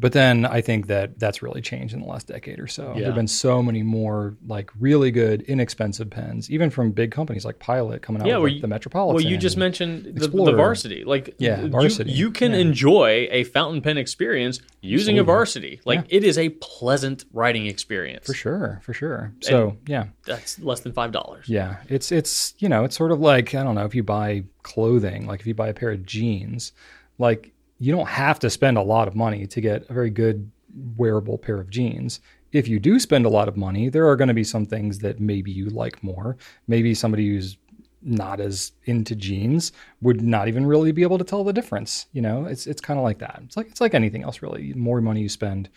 [0.00, 2.94] But then I think that that's really changed in the last decade or so.
[2.96, 7.44] There have been so many more like really good, inexpensive pens, even from big companies
[7.44, 9.14] like Pilot coming out Yeah, with like, you- the Metropolitan.
[9.22, 11.04] Well, you just mentioned the, the varsity.
[11.04, 12.12] Like, Yeah, you- varsity.
[12.12, 12.58] You, can Yeah.
[12.60, 15.80] enjoy a fountain pen experience using a varsity.
[15.84, 18.26] Like, it is a pleasant writing experience.
[18.26, 19.34] for sure, for sure.
[19.40, 21.46] So yeah, That's less than five dollars.
[21.48, 24.44] Yeah, it's it's you know it's sort of like I don't know if you buy
[24.62, 26.72] clothing, like if you buy a pair of jeans,
[27.18, 30.50] like you don't have to spend a lot of money to get a very good
[30.96, 32.20] wearable pair of jeans.
[32.52, 34.98] If you do spend a lot of money, there are going to be some things
[35.00, 36.36] that maybe you like more.
[36.68, 37.56] Maybe somebody who's
[38.02, 42.06] not as into jeans would not even really be able to tell the difference.
[42.12, 43.40] You know, it's it's kind of like that.
[43.44, 44.72] It's like it's like anything else really.
[44.72, 45.68] The more money you spend,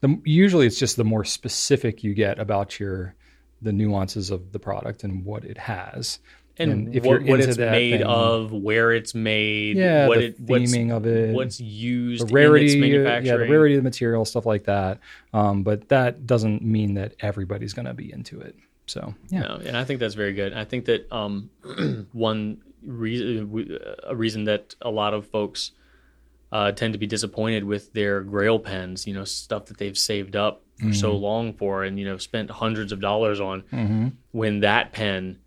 [0.00, 3.14] the usually it's just the more specific you get about your
[3.62, 6.18] the nuances of the product and what it has.
[6.56, 10.40] And, if what, what it's made thing- of, where it's made, yeah, what the it
[10.40, 14.46] what's, theming of it, what's used the rarity, yeah, the rarity of the material, stuff
[14.46, 15.00] like that.
[15.32, 18.54] Um, but that doesn't mean that everybody's going to be into it.
[18.86, 20.52] So yeah, No, and I think that's very good.
[20.52, 21.50] I think that um,
[22.12, 25.72] one reason, a reason that a lot of folks
[26.52, 30.36] uh, tend to be disappointed with their Grail pens, you know, stuff that they've saved
[30.36, 31.22] up for so Mm-hmm.
[31.22, 35.38] long for, and you know, spent hundreds of dollars on, hmm when that pen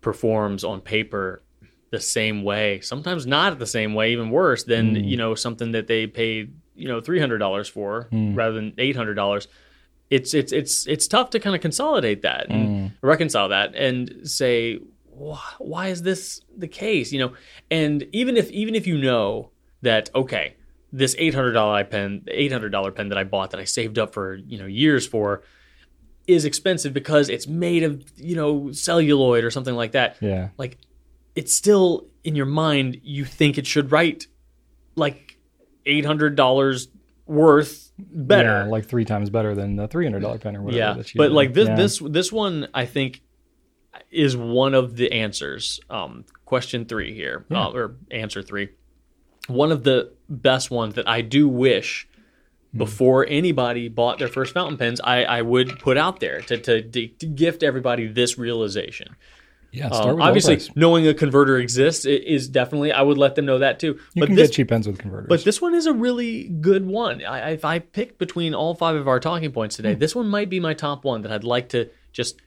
[0.00, 1.42] performs on paper
[1.90, 5.08] the same way, sometimes not the same way, even worse than Mm.
[5.08, 8.36] you know something that they paid you know three hundred dollars for Mm.
[8.36, 9.48] rather than eight hundred dollars.
[10.08, 12.92] It's it's it's it's tough to kind of consolidate that and Mm.
[13.02, 17.12] reconcile that and say why, why is this the case?
[17.12, 17.32] You know,
[17.70, 19.50] and even if even if you know
[19.82, 20.54] that okay,
[20.92, 23.98] this eight hundred dollar pen, eight hundred dollar pen that I bought that I saved
[23.98, 25.42] up for you know years for
[26.26, 30.78] is expensive because it's made of you know celluloid or something like that yeah, like
[31.34, 34.26] it's still in your mind you think it should write
[34.96, 35.38] like
[35.86, 36.88] $800
[37.26, 40.78] worth better Yeah, like three times better than the three hundred dollar pen or whatever.
[40.78, 41.76] yeah that you but like this Yeah.
[41.76, 43.22] this this one i think
[44.10, 47.66] is one of the answers um question three here Yeah.
[47.66, 48.70] uh, or answer three
[49.48, 52.08] one of the best ones that i do wish.
[52.76, 56.82] Before anybody bought their first fountain pens i i would put out there to to,
[56.82, 59.16] to, to gift everybody this realization
[59.72, 62.90] yeah, Um, with obviously, knowing a converter exists is definitely.
[62.90, 64.00] I would let them know that too.
[64.14, 65.28] you but can this, get cheap pens with converters.
[65.28, 67.24] but this one is a really good one.
[67.24, 70.00] I, if I picked between all five of our talking points today, Hmm.
[70.00, 72.40] this one might be my top one that I'd like to just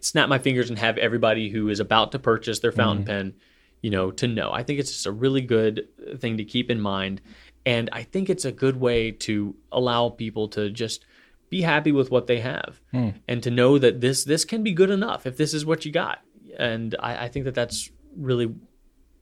[0.00, 3.08] snap my fingers and have everybody who is about to purchase their fountain Hmm.
[3.08, 3.34] pen,
[3.82, 4.50] you know, to know.
[4.50, 5.88] I think it's just a really good
[6.18, 7.20] thing to keep in mind,
[7.66, 11.04] and I think it's a good way to allow people to just
[11.50, 13.10] be happy with what they have Hmm.
[13.28, 15.92] and to know that this this can be good enough if this is what you
[15.92, 16.20] got.
[16.58, 18.54] And I, I think that that's really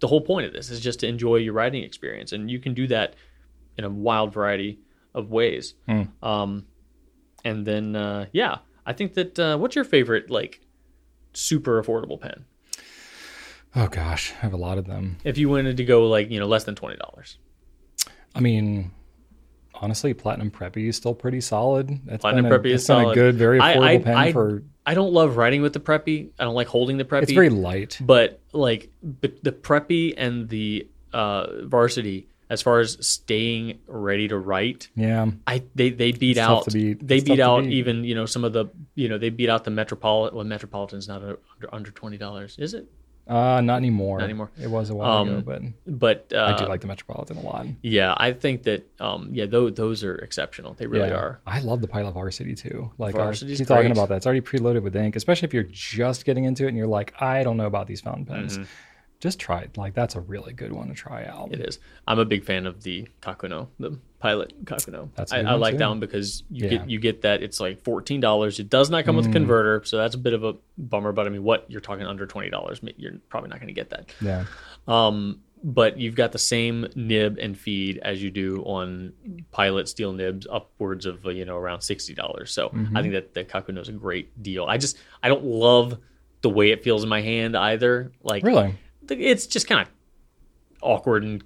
[0.01, 2.75] the whole point of this is just to enjoy your writing experience, and you can
[2.75, 3.15] do that
[3.79, 4.79] in a wild variety
[5.15, 5.75] of ways.
[5.87, 6.03] Hmm.
[6.23, 6.67] Um,
[7.45, 10.61] and then uh, yeah, I think that uh, what's your favorite like
[11.33, 12.45] super affordable pen?
[13.75, 15.17] oh gosh, I have a lot of them.
[15.25, 17.39] If you wanted to go like you know less than twenty dollars,
[18.35, 18.91] I mean,
[19.75, 21.91] honestly, Platinum Preppy is still pretty solid.
[22.07, 23.13] It's Platinum been a, Preppy is been solid.
[23.13, 24.63] a good, very affordable I- pen I- for.
[24.85, 26.31] I don't love writing with the preppy.
[26.41, 27.23] I don't like holding the preppy.
[27.23, 27.99] It's very light.
[28.01, 34.37] but like but the preppy and the uh, varsity, as far as staying ready to
[34.37, 37.07] write, Yeah, I they they beat It's out beat.
[37.07, 37.75] they It's beat out beat.
[37.75, 38.67] even you know some of the
[38.97, 40.35] you know they beat out the metropolitan.
[40.37, 42.89] Well, metropolitan's not a, under under twenty dollars, is it?
[43.29, 44.19] Uh, not anymore.
[44.19, 44.51] Not anymore.
[44.61, 47.41] It was a while Um, ago, but But uh, I do like the Metropolitan a
[47.43, 47.67] lot.
[47.83, 50.75] yeah, I think that um, yeah, those those are exceptional.
[50.75, 51.17] They really yeah.
[51.17, 51.41] are.
[51.47, 52.91] I love the Pilot Varsity too.
[52.99, 54.17] Like I Varsity's keep talking about that.
[54.17, 57.15] It's already preloaded with ink, especially if you're just getting into it and you're like,
[57.21, 58.55] I don't know about these fountain pens.
[58.59, 58.65] Mm-hmm.
[59.21, 59.77] just try it.
[59.77, 61.53] Like that's a really good one to try out.
[61.53, 61.79] It is.
[62.09, 65.09] I'm a big fan of the Kakuno, the pilot Kakuno.
[65.17, 65.79] That's I, I like too.
[65.79, 66.71] that one because you Yeah.
[66.79, 68.61] get you get that it's like fourteen dollars.
[68.61, 69.33] It does not come with a Mm.
[69.33, 71.11] converter, so that's a bit of a bummer.
[71.13, 73.91] But I mean, what you're talking under twenty dollars, you're probably not going to get
[73.91, 74.15] that.
[74.23, 74.45] Yeah.
[74.87, 79.13] Um, but you've got the same nib and feed as you do on
[79.53, 82.53] pilot steel nibs, upwards of you know around sixty dollars.
[82.53, 82.97] So Mm-hmm.
[82.97, 84.65] I think that the Kakuno is a great deal.
[84.67, 85.99] I just I don't love
[86.43, 88.13] the way it feels in my hand either.
[88.23, 88.75] Like Really?
[89.09, 89.89] it's just kind of
[90.81, 91.43] awkward and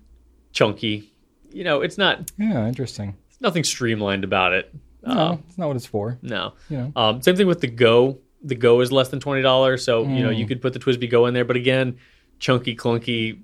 [0.53, 1.13] chunky.
[1.57, 2.67] You know, it's not Yeah.
[2.69, 3.15] Interesting.
[3.31, 4.73] it's nothing streamlined about it.
[5.07, 6.19] No, Uh, it's not what it's for.
[6.23, 6.53] no.
[6.69, 6.93] You know.
[6.97, 8.19] Um, same thing with the Go.
[8.43, 10.39] The Go is less than twenty dollars, so you know Mm.
[10.39, 11.45] you could put the TWSBI Go in there.
[11.45, 11.97] But again,
[12.39, 13.39] chunky, clunky,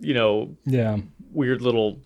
[0.00, 0.98] you know, Yeah.
[1.32, 1.98] weird little.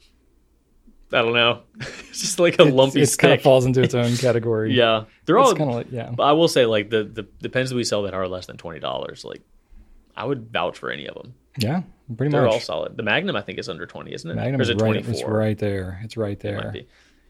[1.13, 1.61] I don't know.
[1.81, 4.75] it's just like a It's- lumpy It kind of falls into its own category.
[4.75, 5.55] yeah, they're It's all.
[5.55, 6.11] kind of like yeah.
[6.11, 8.47] but I will say, like the, the the pens that we sell that are less
[8.47, 9.43] than twenty dollars, like
[10.17, 11.35] I would vouch for any of them.
[11.59, 11.83] Yeah.
[12.17, 12.97] Pretty much They're all solid.
[12.97, 14.35] The Magnum, I think, is under twenty, isn't it?
[14.35, 14.93] Magnum or is it right.
[15.03, 16.01] twenty It's right there.
[16.03, 16.73] It's right It might there.
[16.73, 16.89] be.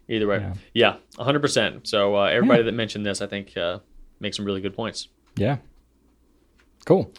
[0.09, 0.55] Either way, Yeah.
[0.75, 1.87] yeah, hundred percent.
[1.87, 3.79] So uh, everybody that mentioned this, I think, uh,
[4.21, 5.09] makes some really good points.
[5.37, 5.59] Yeah.
[6.85, 7.11] Cool.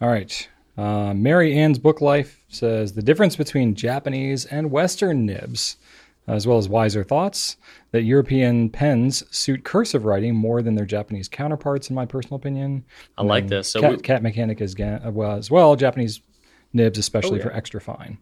[0.00, 0.48] All right.
[0.76, 5.76] Uh, Mary Ann's Book Life says the difference between Japanese and Western nibs,
[6.26, 7.56] as well as wiser thoughts,
[7.90, 12.84] that European pens suit cursive writing more than their Japanese counterparts, in my personal opinion.
[13.16, 13.70] I like this.
[13.70, 16.20] So cat, we- cat mechanic is uh, well as well Japanese
[16.72, 18.18] nibs, especially Oh, for extra fine.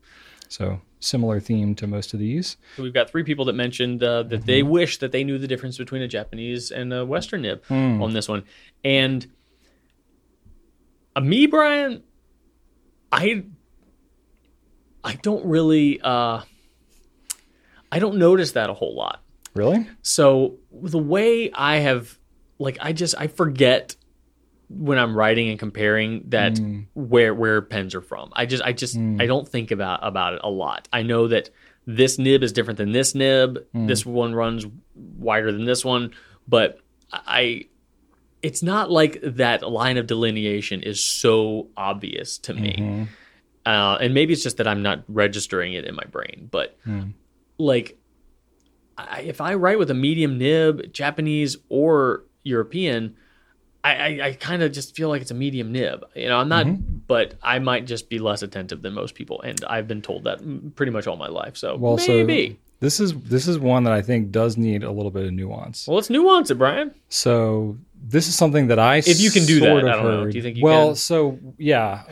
[0.49, 2.57] So similar theme to most of these.
[2.77, 4.71] So we've got three people that mentioned uh, that they Mm-hmm.
[4.71, 8.01] wish that they knew the difference between a Japanese and a Western nib Hmm.
[8.03, 8.45] on this one.
[8.85, 9.27] And
[11.17, 12.03] uh, me, Brian,
[13.11, 13.45] I
[15.03, 16.43] I don't really uh,
[17.91, 19.23] I don't notice that a whole lot.
[19.55, 19.87] Really?
[20.03, 22.19] So the way I have
[22.59, 23.97] like I just I forget
[24.69, 26.87] when I'm writing and comparing that Mm.
[26.95, 28.31] where where pens are from.
[28.35, 29.21] I just I just Mm.
[29.23, 30.89] I don't think about about it a lot.
[30.93, 31.51] I know that
[31.87, 33.65] this nib is different than this nib.
[33.75, 33.87] Mm.
[33.87, 36.11] This one runs wider than this one,
[36.49, 36.81] but
[37.13, 37.67] I
[38.43, 42.75] it's not like that line of delineation is so obvious to me.
[42.79, 43.09] Mhm.
[43.65, 47.13] Uh, and maybe it's just that I'm not registering it in my brain, but Mm.
[47.59, 47.99] like
[48.99, 53.15] I, if I write with a medium nib, Japanese or European,
[53.87, 56.05] I, I, I kind of just feel like it's a medium nib.
[56.15, 56.99] You know, I'm not, Mm-hmm.
[57.07, 60.39] but I might just be less attentive than most people, and I've been told that
[60.77, 61.57] pretty much all my life.
[61.57, 62.51] So Well, maybe.
[62.51, 65.33] so this is this is one that I think does need a little bit of
[65.33, 65.87] nuance.
[65.87, 66.95] well, let's nuance it, Brian.
[67.09, 67.79] So
[68.09, 70.31] this is something that I If you can do that, I don't know.
[70.31, 70.97] Do you think you well, can?
[70.97, 72.03] so yeah.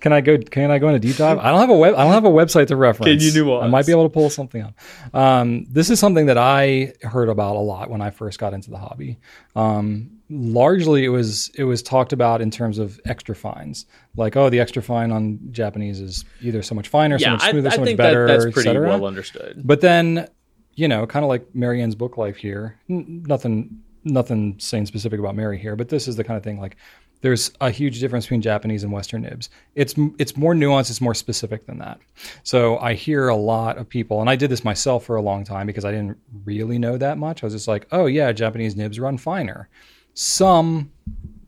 [0.00, 0.38] Can I go?
[0.38, 1.38] Can I go in a deep dive?
[1.38, 1.94] I don't have a web.
[1.94, 3.06] I don't have a website to reference.
[3.10, 3.64] Can you nuance?
[3.64, 4.74] I might be able to pull something up.
[5.14, 8.70] Um, this is something that I heard about a lot when I first got into
[8.70, 9.18] the hobby.
[9.56, 14.50] Um, largely, it was it was talked about in terms of extra fines, like oh,
[14.50, 17.68] the extra fine on Japanese is either so much finer, so Yeah, much I, smoother,
[17.68, 19.62] I so much think better, that, that's pretty well understood.
[19.64, 20.28] But then,
[20.74, 22.78] you know, kind of like Marianne's book life here.
[22.88, 26.58] n- Nothing, nothing saying specific about Mary here, but this is the kind of thing
[26.60, 26.76] like
[27.22, 29.48] there's a huge difference between Japanese and Western nibs.
[29.74, 30.90] It's it's more nuanced.
[30.90, 32.00] It's more specific than that.
[32.42, 35.44] So I hear a lot of people, and I did this myself for a long
[35.44, 37.42] time because I didn't really know that much.
[37.42, 39.68] I was just like, oh yeah, Japanese nibs run finer.
[40.14, 40.92] Some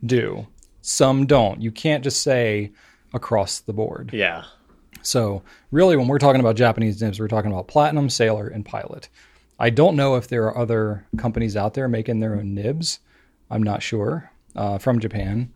[0.07, 0.47] do,
[0.81, 1.61] some don't.
[1.61, 2.73] You can't just say
[3.13, 4.11] across the board.
[4.13, 4.45] Yeah.
[5.03, 9.09] So really, when we're talking about Japanese nibs, we're talking about Platinum, Sailor, and Pilot.
[9.59, 13.01] I don't know if there are other companies out there making their own nibs.
[13.51, 15.53] I'm not sure uh, from Japan,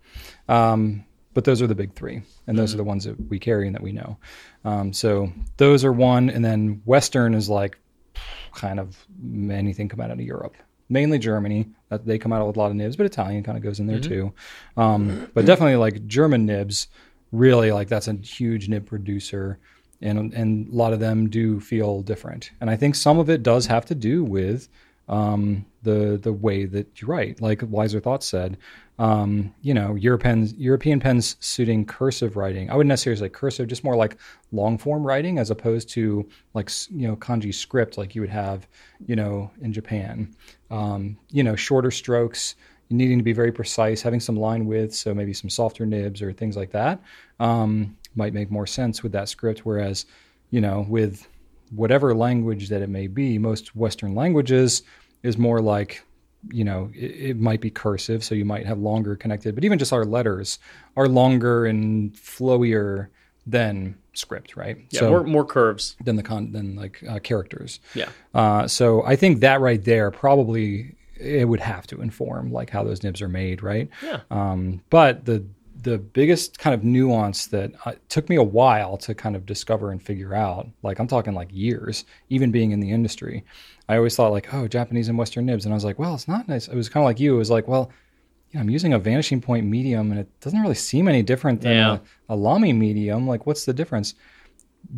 [0.48, 3.66] um, but those are the big three, and those are the ones that we carry
[3.66, 4.16] and that we know.
[4.64, 7.78] Um, so those are one, and then Western is like
[8.54, 9.06] kind of
[9.50, 10.56] anything come out of Europe,
[10.88, 11.68] mainly Germany.
[11.90, 13.86] That they come out with a lot of nibs, but Italian kind of goes in
[13.86, 14.32] there too.
[14.76, 16.88] Um, but definitely like German nibs,
[17.32, 19.58] really like that's a huge nib producer,
[20.02, 22.50] and and a lot of them do feel different.
[22.60, 24.68] And I think some of it does have to do with
[25.08, 27.40] um, the the way that you write.
[27.40, 28.58] Like Wiser Thoughts said,
[28.98, 32.70] um, you know, European European pens suiting cursive writing.
[32.70, 34.16] I wouldn't necessarily say cursive, just more like
[34.50, 38.66] long form writing as opposed to like you know kanji script like you would have,
[39.06, 40.34] you know, in Japan.
[40.70, 42.56] Um, you know, shorter strokes,
[42.90, 46.32] needing to be very precise, having some line width, so maybe some softer nibs or
[46.32, 47.00] things like that
[47.40, 49.60] um, might make more sense with that script.
[49.60, 50.06] Whereas,
[50.50, 51.28] you know, with
[51.70, 54.82] whatever language that it may be, most Western languages
[55.22, 56.02] is more like,
[56.50, 59.78] you know, it, it might be cursive, so you might have longer connected, but even
[59.78, 60.58] just our letters
[60.96, 63.08] are longer and flowier
[63.46, 64.76] than script, right?
[64.90, 65.00] Yeah.
[65.00, 65.96] so more more curves.
[66.04, 67.80] than the con than like uh, characters.
[67.94, 68.08] Yeah.
[68.34, 72.84] Uh, so I think that right there probably it would have to inform like how
[72.84, 73.88] those nibs are made, right?
[74.02, 74.20] Yeah.
[74.30, 75.44] Um, but the
[75.80, 79.92] the biggest kind of nuance that uh, took me a while to kind of discover
[79.92, 83.44] and figure out, like I'm talking like years, even being in the industry.
[83.88, 86.28] I always thought like, oh, Japanese and Western nibs, and I was like, well, it's
[86.28, 86.66] not nice.
[86.68, 87.34] It was kind of like you.
[87.34, 87.90] It was like, well,
[88.50, 91.72] yeah, I'm using a vanishing point medium, and it doesn't really seem any different than
[91.76, 91.98] Yeah.
[92.28, 93.28] a, a Lamy medium.
[93.28, 94.14] Like, what's the difference?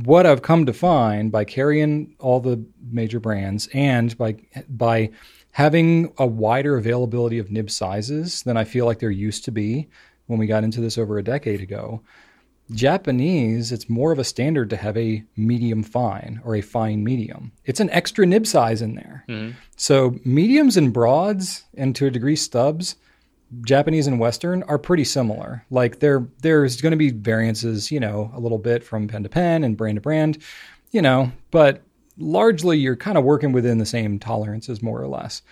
[0.05, 4.37] What I've come to find by carrying all the major brands and by
[4.68, 5.11] by
[5.53, 9.89] having a wider availability of nib sizes than I feel like there used to be
[10.31, 12.01] when we got into this over a decade ago.
[12.70, 17.51] Japanese, it's more of a standard to have a medium fine or a fine medium.
[17.64, 19.24] It's an extra nib size in there.
[19.28, 19.59] Mm-hmm.
[19.76, 22.95] So mediums and broads, and to a degree stubs,
[23.66, 25.64] Japanese and Western are pretty similar.
[25.70, 29.28] Like there, there's going to be variances, you know, a little bit from pen to
[29.28, 30.39] pen and brand to brand,
[30.93, 31.83] you know, but
[32.16, 35.43] largely you're kind of working within the same tolerances more or less.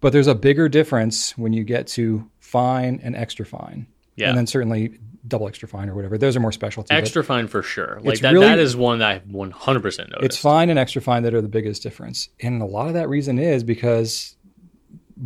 [0.00, 3.86] But there's a bigger difference when you get to fine and extra fine.
[4.16, 4.28] Yeah.
[4.28, 6.18] And then certainly double extra fine or whatever.
[6.18, 6.94] Those are more specialty.
[6.94, 7.98] Extra fine for sure.
[8.02, 8.32] Like that.
[8.32, 10.24] really- that is one that I 100 percent noticed.
[10.26, 12.28] It's fine and extra fine that are the biggest difference.
[12.40, 14.36] And a lot of that reason is because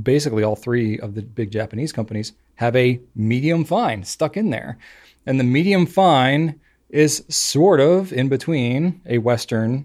[0.02, 4.78] basically all three of the big Japanese companies have a medium fine stuck in there.
[5.26, 6.60] And the medium fine
[6.90, 9.84] is sort of in between a Western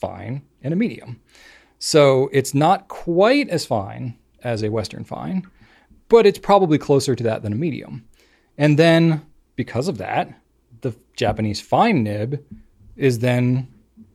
[0.00, 1.20] fine and a medium.
[1.78, 5.46] So it's not quite as fine as a Western fine,
[6.08, 8.04] but it's probably closer to that than a medium.
[8.60, 10.38] And then because of that,
[10.82, 12.44] the Japanese fine nib
[12.94, 13.66] is then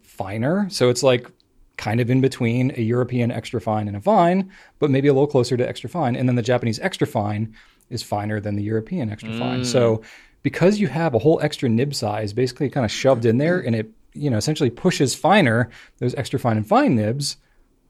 [0.04, 0.68] finer.
[0.70, 1.30] So it's like
[1.78, 5.28] kind of in between a European extra fine and a fine, but maybe a little
[5.28, 6.16] closer to extra fine.
[6.16, 7.56] And then the Japanese extra fine
[7.90, 9.40] is finer than the European extra mm.
[9.40, 9.66] fine.
[9.66, 10.04] So
[10.44, 13.76] because you have a whole extra nib size basically kind of shoved in there and
[13.76, 17.38] it, you know, essentially pushes finer those extra fine and fine nibs,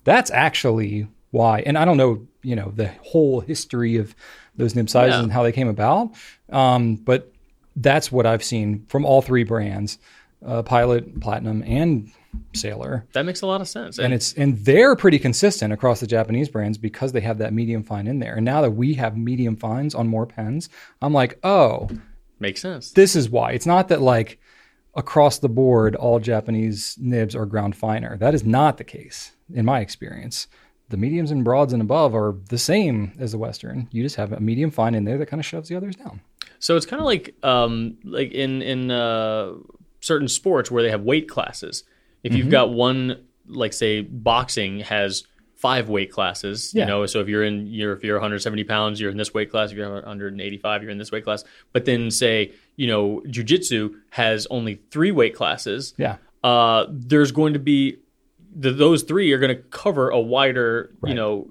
[0.05, 1.59] that's actually why.
[1.65, 4.15] And I don't know, you know, the whole history of
[4.55, 5.23] those nib sizes Yeah.
[5.23, 6.11] and how they came about.
[6.51, 7.31] Um, but
[7.75, 9.97] that's what I've seen from all three brands,
[10.45, 12.11] uh, Pilot, Platinum, and
[12.53, 13.05] Sailor.
[13.13, 13.97] that makes a lot of sense.
[13.97, 17.81] And it's and they're pretty consistent across the Japanese brands because they have that medium
[17.83, 18.35] fine in there.
[18.35, 20.69] And now that we have medium fines on more pens,
[21.01, 21.89] I'm like, oh,
[22.39, 22.91] makes sense.
[22.91, 23.51] this is why.
[23.51, 24.39] It's not that like
[24.95, 28.17] across the board all Japanese nibs are ground finer.
[28.17, 30.47] That is not the case in my experience.
[30.89, 33.87] The mediums and broads and above are the same as the Western.
[33.91, 36.21] You just have a medium fine in there that kind of shoves the others down.
[36.59, 39.53] So it's kind of like um, like in in uh,
[40.01, 41.83] certain sports where they have weight classes.
[42.23, 42.37] If Mm-hmm.
[42.37, 45.23] you've got one, like say boxing has
[45.55, 46.83] five weight classes, Yeah.
[46.83, 47.05] you know.
[47.07, 49.71] So if you're in you're if you're 170 pounds, you're in this weight class.
[49.71, 51.43] If you're 185, you're in this weight class.
[51.73, 55.93] But then say you know jujitsu has only three weight classes.
[55.97, 56.17] Yeah.
[56.43, 57.97] Uh, there's going to be
[58.55, 61.49] the, those three are going to cover a wider you know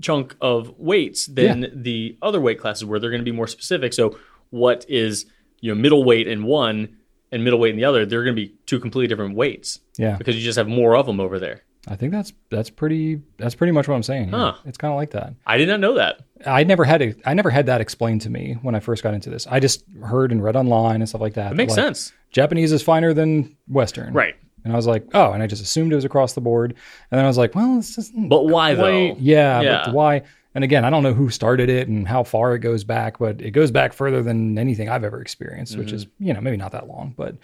[0.00, 3.92] chunk of weights than the other weight classes where they're going to be more specific.
[3.94, 4.18] So
[4.50, 5.24] what is
[5.60, 6.98] you know middleweight in one
[7.32, 8.04] and middleweight in the other?
[8.04, 10.16] They're going to be two completely different weights Yeah.
[10.16, 11.62] because you just have more of them over there.
[11.88, 14.30] I think that's that's pretty that's pretty much what I'm saying.
[14.30, 14.54] Huh.
[14.64, 15.34] It's kind of like that.
[15.46, 16.20] I did not know that.
[16.44, 19.14] I never had a, I never had that explained to me when I first got
[19.14, 19.46] into this.
[19.46, 21.52] I just heard and read online and stuff like that.
[21.52, 24.12] It makes like, sense, Japanese is finer than Western.
[24.12, 24.34] right?
[24.66, 26.72] And I was like, oh, and I just assumed it was across the board.
[27.10, 28.82] And then I was like, well, this isn't But why quite-
[29.14, 29.16] though?
[29.20, 29.82] Yeah, Yeah.
[29.86, 30.22] but why?
[30.56, 33.40] And again, I don't know who started it and how far it goes back, but
[33.40, 35.96] it goes back further than anything I've ever experienced, which Mm-hmm.
[35.96, 37.36] is, you know, maybe not that long, but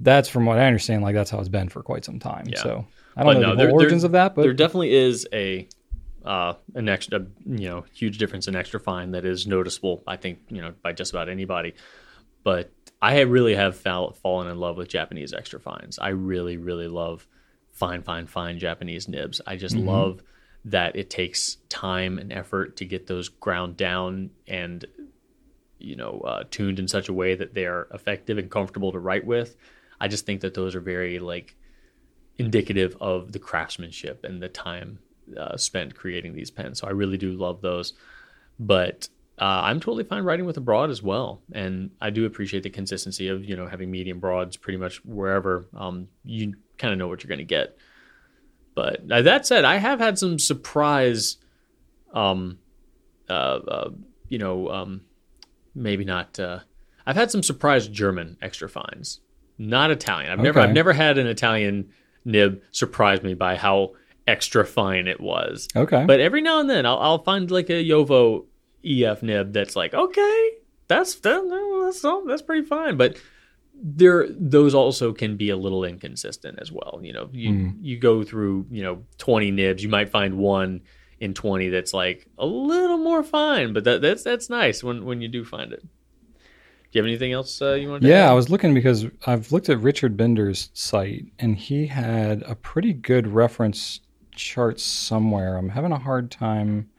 [0.00, 2.46] that's from what I understand, like that's how it's been for quite some time.
[2.48, 2.62] Yeah.
[2.62, 2.86] So
[3.16, 5.68] I don't know no, the there- origins there- of that, but there definitely is a
[6.24, 10.02] uh, an extra, you know, huge difference in extra fine that is noticeable.
[10.06, 11.74] I think you know by just about anybody.
[12.44, 12.70] But
[13.04, 15.98] I really have fall, fallen in love with Japanese extra fines.
[15.98, 17.26] I really, really love
[17.70, 19.42] fine, fine, fine Japanese nibs.
[19.46, 20.22] I just love
[20.64, 24.86] that it takes time and effort to get those ground down and
[25.78, 28.98] you know uh, tuned in such a way that they are effective and comfortable to
[28.98, 29.54] write with.
[30.00, 31.56] I just think that those are very like
[32.38, 34.98] indicative of the craftsmanship and the time
[35.36, 36.80] uh, spent creating these pens.
[36.80, 37.92] So I really do love those.
[38.58, 42.62] But uh, I'm totally fine writing with a broad as well, and I do appreciate
[42.62, 46.98] the consistency of you know having medium broads pretty much wherever um, you kind of
[46.98, 47.76] know what you're going to get.
[48.74, 51.38] But uh, that said, I have had some surprise,
[52.12, 52.58] um,
[53.28, 53.90] uh, uh,
[54.28, 55.00] you know, um,
[55.74, 56.38] maybe not.
[56.38, 56.60] Uh,
[57.06, 59.20] I've had some surprise German extra fines,
[59.58, 60.30] not Italian.
[60.30, 61.90] I've never, I've never had an Italian
[62.24, 63.92] nib surprise me by how
[64.26, 65.68] extra fine it was.
[65.74, 66.04] okay.
[66.06, 68.46] But every now and then, I'll, I'll find like a JoWo
[68.84, 70.50] EF nib that's like, okay,
[70.88, 72.96] that's that, that's that's pretty fine.
[72.96, 73.18] But
[73.74, 77.00] there, those also can be a little inconsistent as well.
[77.02, 80.82] You know, you you go through you know twenty nibs, you might find one
[81.20, 85.20] in twenty that's like a little more fine, but that, that's that's nice when when
[85.20, 85.82] you do find it.
[85.82, 88.08] Do you have anything else uh, you want to?
[88.08, 92.54] Yeah, I was looking because I've looked at Richard Binder's site and he had a
[92.54, 95.56] pretty good reference chart somewhere.
[95.56, 96.90] I'm having a hard time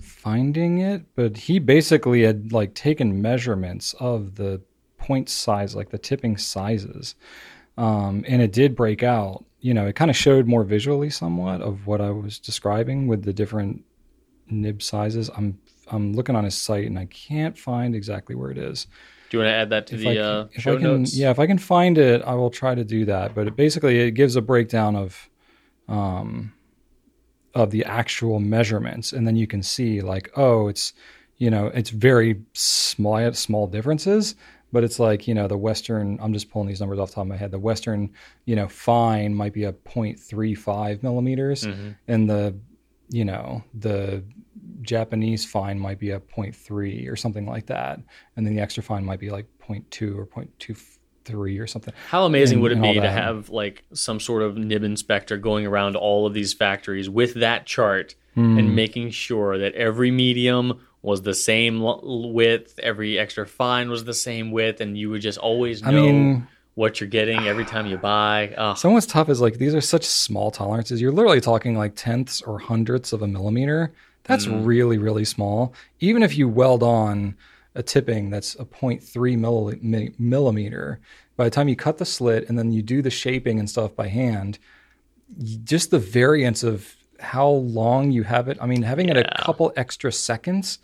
[0.00, 4.60] finding it, but he basically had like taken measurements of the
[4.98, 7.14] point size, like the tipping sizes.
[7.78, 9.44] Um, and it did break out.
[9.60, 13.24] You know, it kind of showed more visually somewhat of what I was describing with
[13.24, 13.84] the different
[14.48, 15.30] nib sizes.
[15.36, 15.58] I'm
[15.90, 18.86] I'm looking on his site and I can't find exactly where it is.
[19.28, 20.84] Do you want to add that to If the I, uh, if show I can,
[20.84, 21.16] notes?
[21.16, 23.34] yeah, if I can find it, I will try to do that.
[23.34, 25.30] But it basically, it gives a breakdown of,
[25.88, 26.52] um,
[27.54, 30.92] of the actual measurements, and then you can see like, oh, it's,
[31.38, 34.34] you know, it's very small, small differences.
[34.72, 36.16] But it's like you know the Western.
[36.22, 37.50] I'm just pulling these numbers off the top of my head.
[37.50, 38.08] The Western,
[38.44, 41.96] you know, fine might be a 0.35 millimeters, Mhm.
[42.06, 42.54] and the,
[43.08, 44.22] you know, the
[44.82, 47.98] Japanese fine might be a 0.3 or something like that,
[48.36, 50.26] and then the extra fine might be like 0.2 or
[51.24, 51.94] 0.23 or something.
[52.08, 55.66] How amazing and- would it be to have like some sort of nib inspector going
[55.66, 58.58] around all of these factories with that chart Hmm.
[58.58, 64.04] and making sure that every medium was the same l- width, every extra fine was
[64.04, 66.46] the same width, and you would just always know I mean,
[66.76, 68.54] what you're getting every time you buy.
[68.56, 71.00] Oh, Some what's tough is like these are such small tolerances.
[71.00, 73.92] You're literally talking like tenths or hundredths of a millimeter.
[74.24, 74.64] That's Mm.
[74.64, 75.74] really, really small.
[75.98, 77.34] Even if you weld on
[77.74, 79.00] a tipping that's a 0.3
[79.38, 81.00] milli- millimeter,
[81.36, 83.94] by the time you cut the slit and then you do the shaping and stuff
[83.94, 84.58] by hand,
[85.64, 88.58] just the variance of how long you have it.
[88.60, 90.78] I mean, having it a couple extra seconds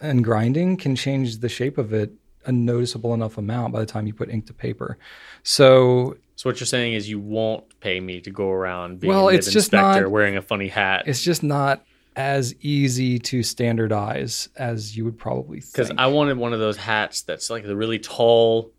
[0.00, 2.12] and grinding can change the shape of it
[2.46, 4.96] a noticeable enough amount by the time you put ink to paper.
[5.42, 9.28] So so what you're saying is you won't pay me to go around being Well,
[9.28, 11.02] a nib it's inspector not- wearing a funny hat.
[11.06, 11.84] it's just not
[12.18, 15.72] as easy to standardize as you would probably think.
[15.72, 15.90] Because.
[15.96, 18.72] I wanted one of those hats that's like the really tall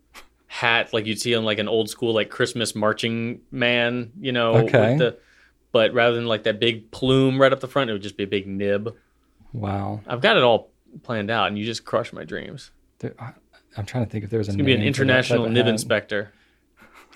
[0.47, 4.53] hat, like you'd see on like an old school like Christmas marching man, you know.
[4.53, 4.97] with Okay.
[4.97, 5.17] the-
[5.71, 8.23] but rather than like that big plume right up the front, it would just be
[8.23, 8.95] a big nib.
[9.53, 10.01] wow.
[10.07, 10.71] I've got it all
[11.03, 12.71] planned out, and you just crush my dreams.
[12.97, 13.31] There, I,
[13.77, 15.47] I'm trying to think if there's a It's gonna be an name for that international
[15.49, 15.71] nib hat.
[15.73, 16.33] inspector,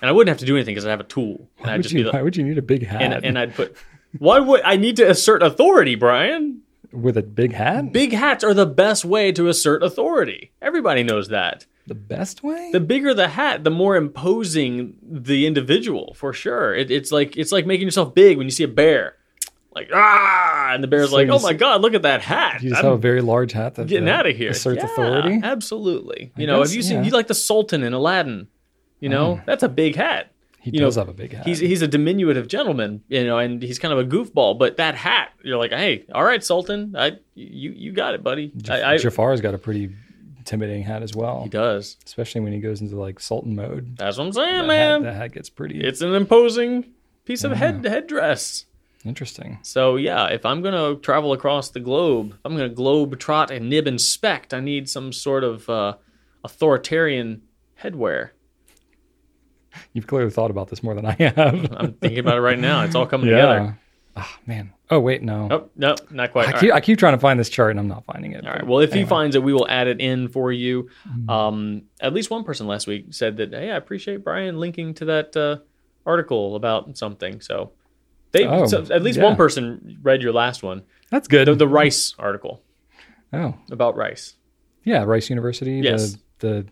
[0.00, 1.82] and I wouldn't have to do anything because I have a tool, and Why I'd
[1.82, 3.76] just you, be why would you need a big hat and, and I'd put.
[4.18, 6.60] Why would I need to assert authority, Brian?
[6.92, 7.92] with a big hat?
[7.92, 10.52] Big hats are the best way to assert authority.
[10.62, 11.66] Everybody knows that.
[11.88, 12.70] the best way?
[12.72, 16.72] the bigger the hat, the more imposing the individual for sure.
[16.74, 19.16] It, it's like it's like making yourself big when you see a bear,
[19.74, 22.62] like ah, and the bear's So like, oh just- my god, look at that hat.
[22.62, 24.50] you just I'm have a very large hat that getting that out of here.
[24.52, 25.40] asserts Yeah, authority.
[25.42, 26.30] Absolutely.
[26.36, 27.04] I You know, guess, have you seen yeah.
[27.04, 28.46] you like the Sultan in Aladdin?
[29.00, 30.30] You know, that's a big hat.
[30.64, 31.46] He you know, does have a big hat.
[31.46, 34.58] He's he's a diminutive gentleman, you know, and he's kind of a goofball.
[34.58, 38.50] But that hat, you're like, hey, all right, Sultan, I you you got it, buddy.
[38.70, 39.94] I, I, Jafar's got a pretty
[40.38, 41.98] intimidating hat as well, he does.
[42.06, 43.96] especially when he goes into like Sultan mode.
[43.98, 45.02] That's what I'm saying, That man.
[45.04, 46.92] hat, that hat gets pretty it's an imposing
[47.26, 48.64] piece of head headdress.
[49.04, 49.58] interesting.
[49.62, 53.68] So yeah, if I'm gonna travel across the globe, if I'm gonna globe trot and
[53.68, 55.96] nib inspect, I need some sort of uh,
[56.42, 57.42] authoritarian
[57.82, 58.30] headwear.
[59.92, 61.72] You've clearly thought about this more than I have.
[61.76, 62.82] I'm thinking about it right now.
[62.84, 63.78] It's all coming together.
[64.16, 64.72] Oh man.
[64.90, 65.48] Oh wait, no.
[65.50, 66.48] Oh no, not quite.
[66.48, 66.76] I keep, right.
[66.76, 68.46] I keep trying to find this chart and I'm not finding it.
[68.46, 68.64] All right.
[68.66, 70.88] Well, if he finds it, we will add it in for you.
[71.08, 71.30] Mm-hmm.
[71.30, 75.06] Um, at least one person last week said that, hey, I appreciate Brian linking to
[75.06, 75.58] that uh,
[76.06, 77.40] article about something.
[77.40, 77.72] So
[78.30, 79.24] they, Oh, so at least yeah.
[79.24, 81.48] one person read your last one, that's good.
[81.48, 82.62] the, the rice article
[83.32, 84.34] oh about rice.
[84.84, 85.80] yeah, Rice University.
[85.82, 86.18] Yes.
[86.38, 86.66] The, the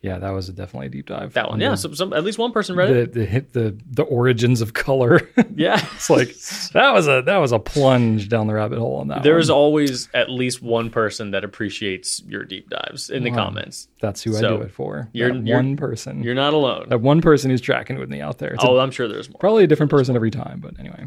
[0.00, 1.32] yeah, that was definitely a deep dive.
[1.32, 1.70] That one, yeah.
[1.70, 3.12] the- So some, at least one person read it.
[3.12, 5.28] the the hit the the origins of color.
[5.56, 6.28] Yeah, it's like
[6.72, 9.24] that was a that was a plunge down the rabbit hole on that.
[9.24, 9.40] There one.
[9.40, 13.46] is always at least one person that appreciates your deep dives in the Wow.
[13.46, 13.88] comments.
[14.00, 15.08] That's who I do it for.
[15.12, 16.22] you're- you're- one person.
[16.22, 16.86] You're not alone.
[16.90, 18.54] that one person who's tracking with me out there.
[18.54, 19.38] It's Oh, I'm sure there's more.
[19.40, 21.06] probably a different person every time, but anyway,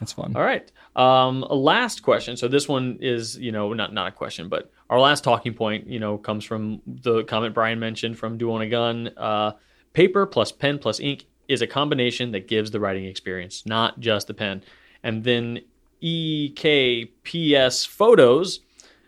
[0.00, 0.32] that's fun.
[0.34, 0.68] All right.
[0.96, 2.36] Um, last question.
[2.36, 5.88] So this one is, you know, not not a question, but our last talking point,
[5.88, 9.10] you know, comes from the comment Brian mentioned from Do on a Gun.
[9.16, 9.52] Uh,
[9.92, 14.26] paper plus pen plus ink is a combination that gives the writing experience, not just
[14.26, 14.62] the pen.
[15.02, 15.60] And then
[16.02, 18.60] EKPS Photos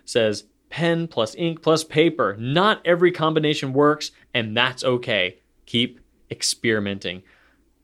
[0.04, 2.36] says pen plus ink plus paper.
[2.38, 5.38] Not every combination works, and that's okay.
[5.66, 6.00] Keep
[6.30, 7.22] experimenting.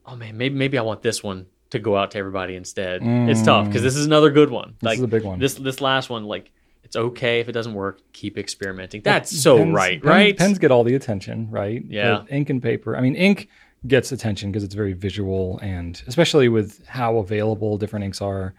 [0.06, 3.02] Oh man, maybe maybe I want this one to go out to everybody instead.
[3.02, 4.76] It's tough because this is another good one.
[4.80, 5.38] This is a big one.
[5.38, 6.50] This this last one, like
[6.84, 8.00] it's okay if it doesn't work.
[8.12, 9.02] Keep experimenting.
[9.02, 10.36] That's so Pens- right, pens- right?
[10.36, 11.82] Pens get all the attention, right?
[11.88, 12.20] Yeah.
[12.22, 12.96] But ink and paper.
[12.96, 13.48] I mean, ink
[13.86, 18.54] gets attention because it's very visual, and especially with how available different inks are.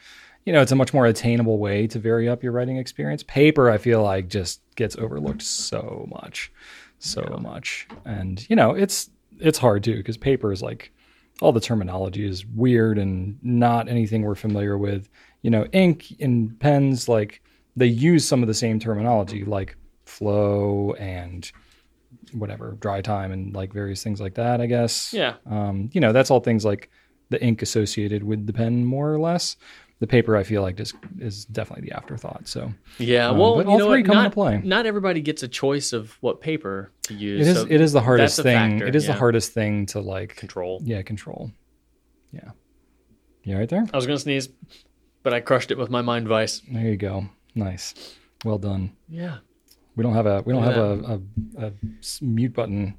[0.46, 3.24] You know, it's a much more attainable way to vary up your writing experience.
[3.24, 6.52] Paper, I feel like, just gets overlooked so much.
[7.00, 7.38] so Yeah.
[7.38, 7.88] much.
[8.06, 9.10] And you know, it's
[9.40, 10.92] it's hard too because paper is like
[11.42, 15.10] all the terminology is weird and not anything we're familiar with.
[15.42, 17.42] You know, ink and pens like
[17.76, 21.52] they use some of the same terminology like flow and
[22.34, 24.62] whatever dry time and like various things like that.
[24.62, 25.14] I guess.
[25.14, 25.36] Yeah.
[25.46, 26.90] Um, you know, that's all things like
[27.30, 29.58] the ink associated with the pen, more or less.
[30.00, 32.50] The paper, I feel like, just is definitely the afterthought.
[32.50, 34.06] So Yeah, Um, well, all know three what?
[34.06, 34.62] come not, into play.
[34.62, 37.48] not everybody gets a choice of what paper to use.
[37.48, 38.72] it is so it is the hardest thing.
[38.72, 39.14] factor, it is yeah.
[39.14, 40.82] the hardest thing to like control.
[40.84, 41.50] yeah control.
[42.34, 42.52] Yeah,
[43.44, 43.86] you right there?
[43.94, 44.50] I was gonna sneeze,
[45.24, 46.62] but I crushed it with my mind vice.
[46.70, 47.28] There you go.
[47.56, 47.94] Nice.
[48.44, 48.92] Well done.
[49.10, 49.38] Yeah.
[49.96, 51.10] We don't have a we don't Look have
[51.58, 51.72] a a
[52.22, 52.96] mute button,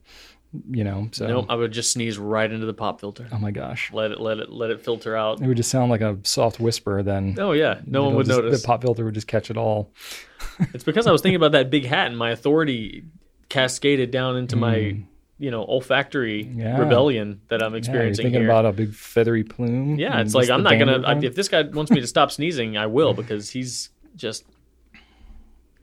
[0.70, 1.08] you know.
[1.12, 1.46] So Nope.
[1.50, 3.28] I would just sneeze right into the pop filter.
[3.30, 5.40] oh my gosh, Let it let it let it filter out.
[5.42, 7.02] it would just sound like a soft whisper.
[7.02, 8.62] Then Oh yeah, no one would just- notice.
[8.62, 9.92] The pop filter would just catch it all.
[10.72, 13.04] It's because I was thinking about that big hat and my authority
[13.50, 14.96] cascaded down into my,
[15.38, 16.58] you know, olfactory Mm.
[16.60, 16.78] Yeah.
[16.78, 18.48] rebellion that I'm Yeah, experiencing thinking here.
[18.50, 19.98] about a big feathery plume.
[19.98, 21.02] yeah, it's like I'm not gonna.
[21.04, 24.44] I, if this guy wants me to stop sneezing, I will because he's just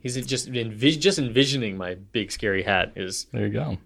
[0.02, 3.78] he's just envis- just envisioning my big scary hat is There you go.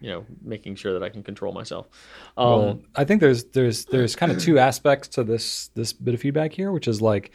[0.00, 1.88] you know making sure that I can control myself.
[2.36, 6.14] Um, well, I think there's there's there's kind of two aspects to this this bit
[6.14, 7.32] of feedback here, which is like,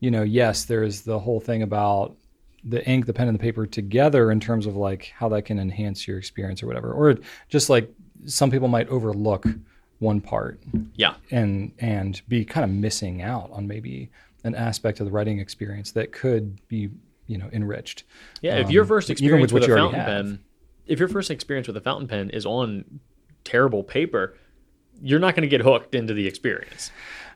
[0.00, 2.16] you know, yes, there's the whole thing about
[2.66, 5.58] the ink, the pen, and the paper together in terms of like how that can
[5.58, 7.16] enhance your experience or whatever, or
[7.48, 7.92] just like
[8.24, 9.44] some people might overlook
[9.98, 10.58] one part
[10.94, 14.10] yeah, and and be kind of missing out on maybe
[14.44, 16.90] an aspect of the writing experience that could be
[17.26, 18.04] you know enriched.
[18.42, 18.56] yeah.
[18.56, 20.38] if your Um, first even with experience with, a fountain pen,
[20.86, 23.00] if your first experience with a fountain pen is on
[23.44, 24.36] terrible paper,
[25.02, 26.90] you're not going to get hooked into the experience.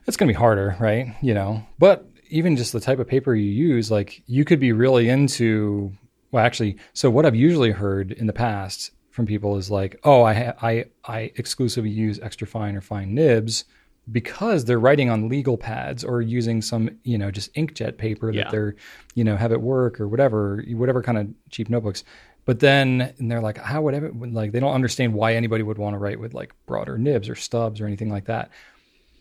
[0.07, 1.15] it's going to be harder, right?
[1.21, 4.71] You know, but even just the type of paper you use, like you could be
[4.71, 5.91] really into.
[6.31, 10.21] Well, actually, so what I've usually heard in the past from people is like, oh,
[10.23, 13.65] I ha- I I exclusively use extra fine or fine nibs
[14.11, 18.37] because they're writing on legal pads or using some you know just inkjet paper that
[18.37, 18.49] Yeah.
[18.51, 18.75] they're
[19.15, 22.03] you know have at work or whatever whatever kind of cheap notebooks.
[22.45, 25.77] But then and they're like, how would ever like they don't understand why anybody would
[25.77, 28.49] want to write with like broader nibs or stubs or anything like that.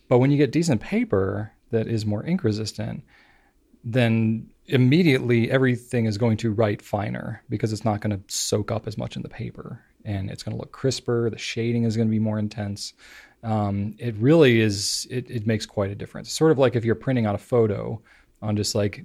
[0.08, 3.02] But when you get decent paper that is more ink resistant,
[3.84, 8.86] then immediately everything is going to write finer because it's not going to soak up
[8.86, 11.28] as much in the paper and it's going to look crisper.
[11.30, 12.92] The shading is going to be more intense.
[13.42, 16.28] Um, it really is, it, it makes quite a difference.
[16.28, 18.00] It's sort of like if you're printing out a photo
[18.42, 19.04] on just like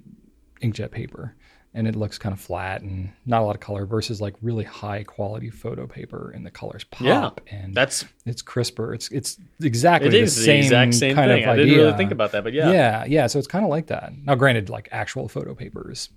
[0.62, 1.36] inkjet paper
[1.76, 4.64] and it looks kind of flat and not a lot of color versus like really
[4.64, 8.94] high quality photo paper and the colors pop Yeah, and That's it's crisper.
[8.94, 11.44] It's it's exactly it the is same the exact same kind thing.
[11.44, 11.66] of I idea.
[11.66, 13.28] didn't really think about that, but yeah, yeah, yeah.
[13.28, 14.14] So it's kind of like that.
[14.24, 16.10] Now, granted, like actual photo paper is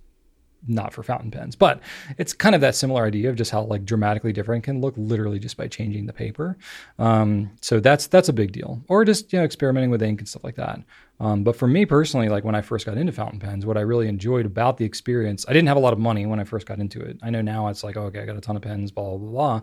[0.68, 1.80] not for fountain pens, but
[2.18, 5.38] it's kind of that similar idea of just how like dramatically different can look literally
[5.38, 6.56] just by changing the paper.
[6.98, 8.82] Um, so that's that's a big deal.
[8.88, 10.80] Or just you know experimenting with ink and stuff like that.
[11.18, 13.80] Um, but for me personally, like when I first got into fountain pens, what I
[13.80, 16.66] really enjoyed about the experience, I didn't have a lot of money when I first
[16.66, 17.18] got into it.
[17.22, 19.18] I know now it's like, oh, okay, I got a ton of pens, blah blah
[19.18, 19.30] blah.
[19.30, 19.60] blah.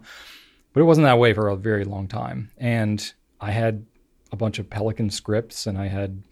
[0.73, 3.85] But it wasn't that way for a very long time, and I had
[4.31, 6.23] a bunch of Pelikan scripts, and I had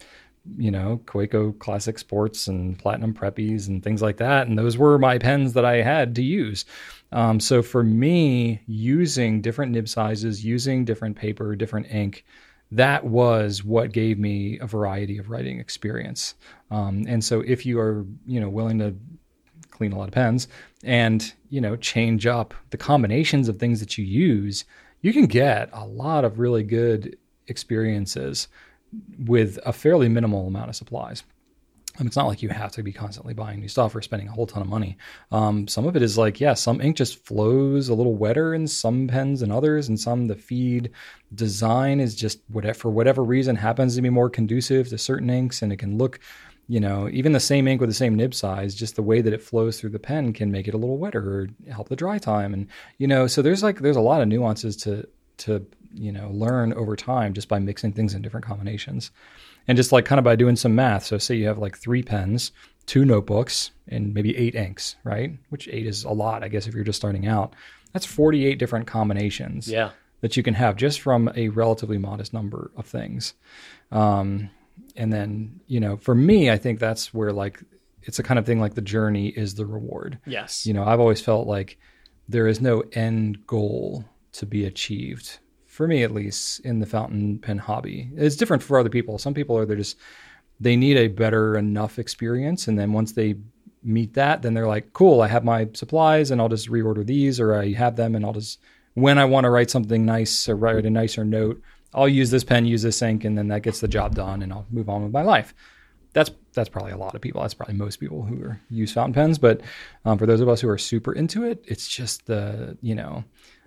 [0.58, 4.48] you know, Kaweco Classic Sports and Platinum Preppies and things like that.
[4.48, 6.66] And those were my pens that I had to use.
[7.12, 12.26] Um, so for me, using different nib sizes, using different paper, different ink,
[12.72, 16.36] that was what gave me a variety of writing experience.
[16.72, 18.96] Um, and so if you are, you know, willing to
[19.70, 20.48] clean a lot of pens
[20.84, 24.66] and, you know, change up the combinations of things that you use,
[25.02, 27.18] you can get a lot of really good
[27.48, 28.48] experiences
[29.26, 31.24] with a fairly minimal amount of supplies.
[32.00, 34.32] Um, it's not like you have to be constantly buying new stuff or spending a
[34.32, 34.98] whole ton of money.
[35.32, 38.66] Um, some of it is like, yeah, some ink just flows a little wetter in
[38.68, 40.92] some pens than others, and some the feed
[41.36, 45.62] design is just whatever for whatever reason happens to be more conducive to certain inks,
[45.62, 46.20] and it can look,
[46.68, 49.34] you know, even the same ink with the same nib size, just the way that
[49.34, 52.18] it flows through the pen can make it a little wetter or help the dry
[52.18, 52.68] time, and
[53.00, 55.06] you know, so there's like there's a lot of nuances to
[55.38, 59.12] to you know learn over time just by mixing things in different combinations.
[59.68, 62.02] And just like kind of by doing some math so say you have like three
[62.02, 62.52] pens
[62.88, 65.38] two notebooks and maybe eight inks right?
[65.50, 67.54] Which eight is a lot i guess if you're just starting out.
[67.94, 72.72] That's 48 different combinations yeah, that you can have just from a relatively modest number
[72.78, 73.34] of things.
[73.92, 74.50] Um,
[74.96, 77.64] and then you know for me i think that's where like
[78.04, 80.20] it's a kind of thing like the journey is the reward.
[80.26, 81.78] Yes, you know, I've always felt like
[82.28, 85.40] there is no end goal to be achieved.
[85.82, 89.18] For me, at least, in the fountain pen hobby, it's different for other people.
[89.18, 89.98] Some people are they're just
[90.60, 93.38] they need a better enough experience, and then once they
[93.82, 97.40] meet that, then they're like, cool, I have my supplies and I'll just reorder these,
[97.40, 98.60] or I have them and I'll just,
[98.94, 101.60] when I want to write something nice or write a nicer note,
[101.96, 104.54] I'll use this pen, use this ink, and then that gets the job done and
[104.54, 105.56] I'll move on with my life.
[106.14, 107.42] That's that's probably a lot of people.
[107.42, 109.40] That's probably most people who are, use fountain pens.
[109.40, 109.62] But
[110.06, 113.24] um, for those of us who are super into it, it's just the you know,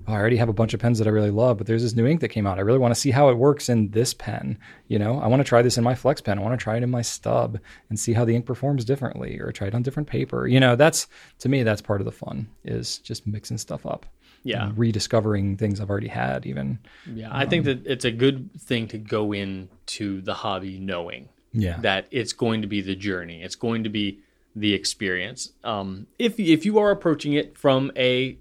[0.06, 1.94] oh, I already have a bunch of pens that I really love, but there's this
[1.94, 2.58] new ink that came out.
[2.58, 4.58] I really want to see how it works in this pen.
[4.88, 6.38] You know, I want to try this in my flex pen.
[6.38, 9.38] I want to try it in my stub and see how the ink performs differently,
[9.40, 10.46] or try it on different paper.
[10.46, 11.06] You know, that's
[11.40, 14.06] to me that's part of the fun is just mixing stuff up.
[14.46, 14.72] Yeah.
[14.76, 16.44] rediscovering things I've already had.
[16.44, 21.30] Even Yeah, I think that it's a good thing to go into the hobby knowing
[21.54, 23.42] yeah, that it's going to be the journey.
[23.42, 24.20] It's going to be
[24.56, 25.52] the experience.
[25.62, 28.38] Um, if if you are approaching it from a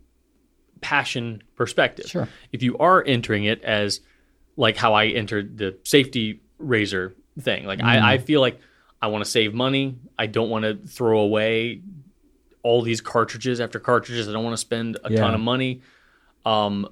[0.83, 2.27] passion perspective, Sure.
[2.51, 4.01] If you are entering it as
[4.57, 8.59] like how I entered the safety razor thing, like I, I feel like
[9.01, 9.95] I want to save money.
[10.19, 11.81] I don't want to throw away
[12.61, 14.29] all these cartridges after cartridges.
[14.29, 15.19] I don't want to spend a Yeah.
[15.21, 15.81] ton of money.
[16.45, 16.87] Um,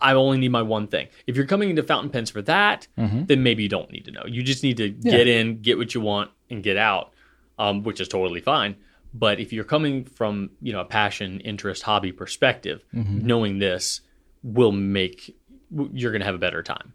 [0.00, 1.06] I only need my one thing.
[1.28, 4.24] If you're coming into fountain pens for that, then maybe you don't need to know.
[4.26, 7.12] You just need to get in, get what you want, and get out,
[7.60, 8.74] um, which is totally fine.
[9.14, 13.26] But if you're coming from you know a passion, interest, hobby perspective, mm-hmm.
[13.26, 14.00] knowing this
[14.42, 15.36] will make
[15.70, 16.92] you're going to have a better time,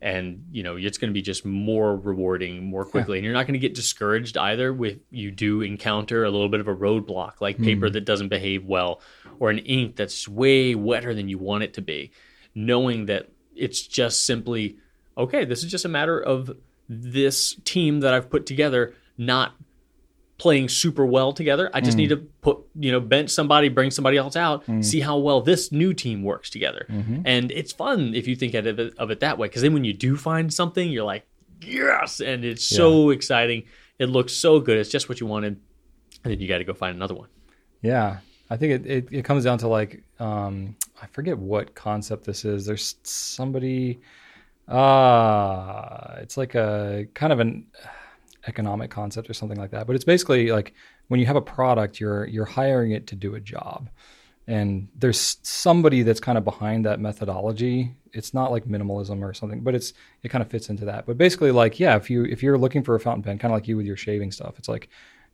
[0.00, 3.46] and you know it's going to be just more rewarding more quickly, and you're not
[3.46, 4.72] going to get discouraged either.
[4.72, 7.64] With you do encounter a little bit of a roadblock, like mm-hmm.
[7.64, 9.00] paper that doesn't behave well,
[9.38, 12.12] or an ink that's way wetter than you want it to be,
[12.54, 14.78] knowing that it's just simply
[15.18, 15.44] okay.
[15.44, 16.50] This is just a matter of
[16.88, 19.54] this team that I've put together not
[20.42, 21.70] playing super well together.
[21.72, 25.16] I just need to put, you know, bench somebody, bring somebody else out, see how
[25.18, 26.84] well this new team works together.
[27.24, 29.46] And it's fun if you think of it, of it that way.
[29.46, 31.24] Because then when you do find something, you're like,
[31.60, 33.62] yes, and it's so exciting.
[34.00, 34.78] It looks so good.
[34.78, 35.60] It's just what you wanted,
[36.24, 37.28] and then you got to go find another one.
[37.80, 38.18] Yeah,
[38.50, 42.44] I think it, it, it comes down to like um, I forget what concept this
[42.44, 42.66] is.
[42.66, 44.00] There's somebody,
[44.66, 47.66] uh it's like a kind of an
[48.46, 49.86] economic concept or something like that.
[49.86, 50.74] But it's basically like
[51.08, 53.88] when you have a product, you're you're hiring it to do a job,
[54.46, 57.94] and there's somebody that's kind of behind that methodology.
[58.12, 61.06] It's not like minimalism or something, but it's it kind of fits into that.
[61.06, 63.56] But basically, like yeah, if you if you're looking for a fountain pen, kind of
[63.56, 64.88] like you with your shaving stuff, it's like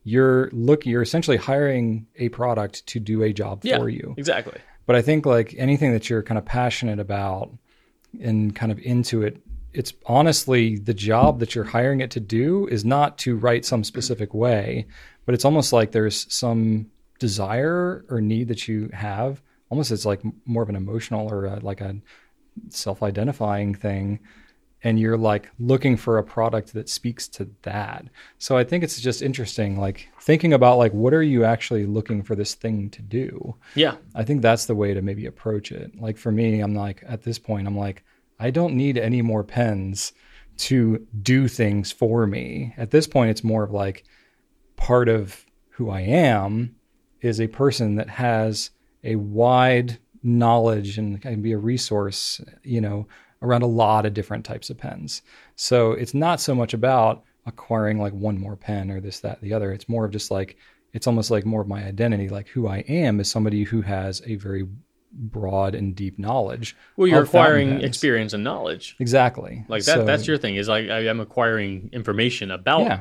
[0.04, 4.14] you're look you're essentially hiring a product to do a job Yeah, for you.
[4.16, 4.59] exactly.
[4.86, 7.52] But I think like anything that you're kind of passionate about
[8.22, 9.38] and kind of into it,
[9.79, 13.85] it's honestly the job that you're hiring it to do is not to write some
[13.85, 14.89] specific way,
[15.24, 19.41] but it's almost like there's some desire or need that you have.
[19.70, 21.95] Almost it's like more of an emotional or a, like a
[22.70, 24.18] self-identifying thing
[24.83, 28.05] and you're like looking for a product that speaks to that.
[28.39, 32.24] So I think it's just interesting like thinking about like what are you actually looking
[32.24, 33.55] for this thing to do?
[33.76, 36.01] Yeah, I think that's the way to maybe approach it.
[36.01, 38.03] Like for me, I'm like at this point, I'm like,
[38.39, 40.12] I don't need any more pens
[40.59, 42.74] to do things for me.
[42.76, 44.05] At this point, it's more of like
[44.76, 46.74] part of who I am
[47.20, 48.70] is a person that has
[49.05, 53.07] a wide knowledge and can be a resource, you know,
[53.43, 55.22] around a lot of different types of pens.
[55.55, 59.53] So it's not so much about acquiring like one more pen or this, that, the
[59.53, 59.72] other.
[59.72, 60.57] It's more of just like,
[60.93, 64.22] it's almost like more of my identity, like who I am is somebody who has
[64.26, 64.66] a very
[65.12, 66.76] broad and deep knowledge.
[66.96, 68.96] well, you're acquiring experience and knowledge.
[68.98, 69.64] Exactly.
[69.68, 69.94] Like that.
[69.96, 70.56] So- that's your thing.
[70.56, 73.00] Is like I, I'm acquiring information about Yeah.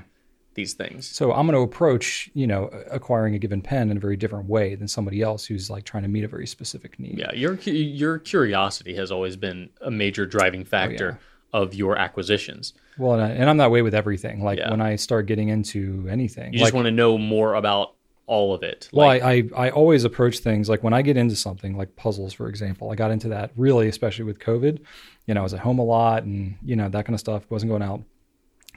[0.56, 1.08] these things.
[1.08, 4.48] So I'm going to approach, you know, acquiring a given pen in a very different
[4.50, 7.18] way than somebody else who's like trying to meet a very specific need.
[7.20, 11.20] Yeah, your your curiosity has always been a major driving oh, factor
[11.54, 12.74] of your acquisitions.
[12.98, 14.44] Well, and, I, and I'm that way with everything.
[14.44, 14.70] Like Yeah.
[14.72, 17.94] when I start getting into anything, You like, just want to know more about
[18.28, 18.90] all of it.
[18.94, 21.96] well, Like, I, I I always approach things like when I get into something like
[21.96, 22.92] puzzles, for example.
[22.92, 24.80] I got into that really, especially with COVID.
[25.26, 27.50] You know, I was at home a lot, and you know that kind of stuff
[27.50, 28.04] wasn't going out.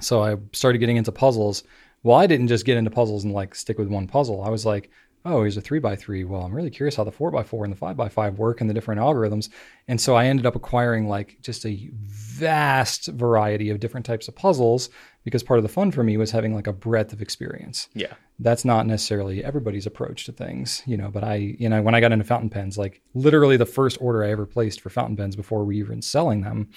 [0.01, 1.65] So I started getting into puzzles.
[2.03, 4.43] Well, I didn't just get into puzzles and like stick with one puzzle.
[4.43, 4.91] I was like,
[5.25, 6.25] oh, here's a three by three.
[6.25, 8.61] Well, I'm really curious how the four by four and the five by five work
[8.61, 9.51] and the different algorithms.
[9.89, 14.37] And so I ended up acquiring like just a vast variety of different types of
[14.37, 14.89] puzzles
[15.25, 18.15] because part of the fun for me was having like a breadth of experience yeah,
[18.39, 21.11] that's not necessarily everybody's approach to things, you know.
[21.11, 24.25] But I, you know, when I got into fountain pens, like literally the first order
[24.25, 26.71] I ever placed for fountain pens before we even selling them,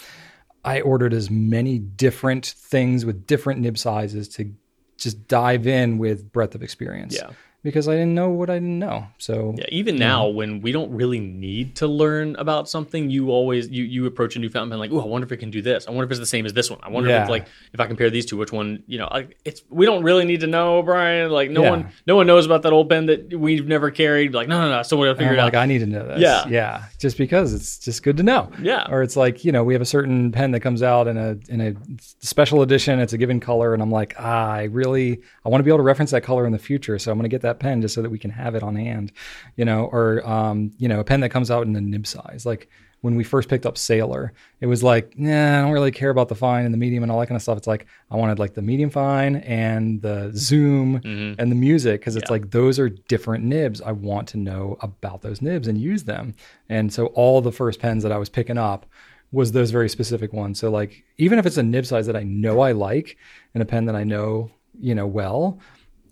[0.65, 4.53] I ordered as many different things with different nib sizes to
[4.97, 7.15] just dive in with breadth of experience.
[7.15, 7.31] yeah,
[7.63, 9.07] because I didn't know what I didn't know.
[9.17, 13.69] So Yeah, even now when we don't really need to learn about something, you always
[13.69, 15.61] you you approach a new fountain pen like, oh, I wonder if it can do
[15.61, 15.87] this.
[15.87, 16.79] I wonder if it's the same as this one.
[16.83, 17.23] I wonder Yeah.
[17.23, 19.07] if like if I compare these two, which one you know?
[19.11, 21.31] Like it's we don't really need to know, Brian.
[21.31, 21.69] Like no Yeah.
[21.69, 24.33] one no one knows about that old pen that we've never carried.
[24.33, 25.57] Like no no no, someone will figure I'm it like, out.
[25.57, 26.19] Like I need to know this.
[26.19, 26.47] Yeah.
[26.47, 26.83] Yeah.
[26.99, 28.51] Just because it's just good to know.
[28.61, 28.85] Yeah.
[28.89, 31.37] Or it's like, you know, we have a certain pen that comes out in a
[31.49, 31.73] in a
[32.19, 32.99] special edition.
[32.99, 35.79] It's a given color, and I'm like, ah, I really I want to be able
[35.79, 36.97] to reference that color in the future.
[36.99, 39.11] So I'm gonna get that pen just so that we can have it on hand.
[39.55, 42.45] You know, or um, you know, a pen that comes out in the nib size.
[42.45, 42.69] Like
[43.01, 44.31] when we first picked up Sailor,
[44.61, 47.11] it was like, nah, I don't really care about the fine and the medium and
[47.11, 47.57] all that kind of stuff.
[47.57, 51.35] It's like I wanted like the medium fine and the zoom Mhm.
[51.37, 52.33] and the music because it's Yeah.
[52.35, 53.81] like those are different nibs.
[53.81, 56.33] I want to know about those nibs and use them.
[56.69, 58.85] And so all the first pens that I was picking up
[59.33, 60.57] was those very specific ones.
[60.59, 63.17] So like even if it's a nib size that I know I like
[63.53, 64.49] and a pen that I know,
[64.79, 65.59] you know, well,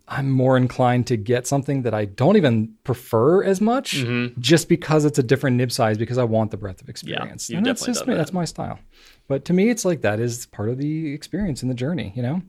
[0.07, 4.39] I'm more inclined to get something that I don't even prefer as much Mm-hmm.
[4.41, 7.49] just because it's a different nib size because I want the breadth of experience.
[7.49, 8.15] you've and that's definitely just me.
[8.15, 8.79] That's my style.
[9.27, 12.23] But to me it's like that is part of the experience and the journey, you
[12.23, 12.41] know?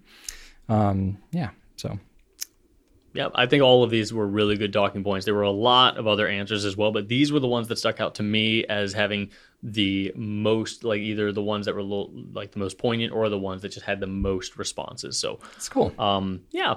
[0.69, 1.51] Um, yeah.
[1.77, 1.99] So
[3.15, 5.25] Yeah, I think all of these were really good talking points.
[5.27, 7.79] There were a lot of other answers as well, but these were the ones that
[7.79, 9.31] stuck out to me as having
[9.63, 13.63] the most, like either the ones that were like the most poignant or the ones
[13.63, 15.19] that just had the most responses.
[15.21, 15.93] So, it's cool.
[16.01, 16.77] um, yeah.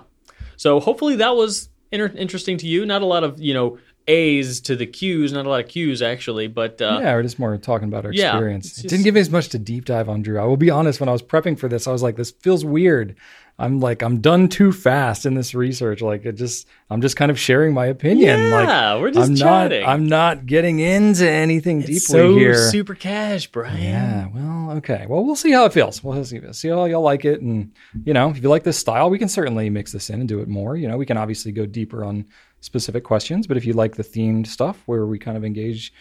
[0.57, 2.85] So hopefully that was inter- interesting to you.
[2.85, 3.77] Not a lot of you know
[4.07, 7.39] A's to the Q's, not a lot of Q's actually, but uh, yeah, we're just
[7.39, 8.67] more talking about our yeah, experience.
[8.67, 10.39] it's It didn't give me as much to deep dive on Drew.
[10.39, 12.63] I will be honest, when I was prepping for this, I was like, this feels
[12.63, 13.15] weird.
[13.57, 16.01] I'm like, I'm done too fast in this research.
[16.01, 18.51] Like it just I'm just kind of sharing my opinion.
[18.51, 19.81] like yeah, we're just I'm chatting.
[19.83, 22.69] not I'm not getting into anything It's deeply so here.
[22.69, 23.81] super cash, Brian.
[23.81, 25.05] Yeah, well, okay.
[25.07, 26.03] Well, we'll see how it feels.
[26.03, 27.41] We'll see, see how y'all like it.
[27.41, 27.71] And,
[28.03, 30.41] you know, if you like this style, we can certainly mix this in and do
[30.41, 30.75] it more.
[30.75, 32.25] You know, we can obviously go deeper on
[32.59, 35.93] specific questions, but if you like the themed stuff where we kind of engage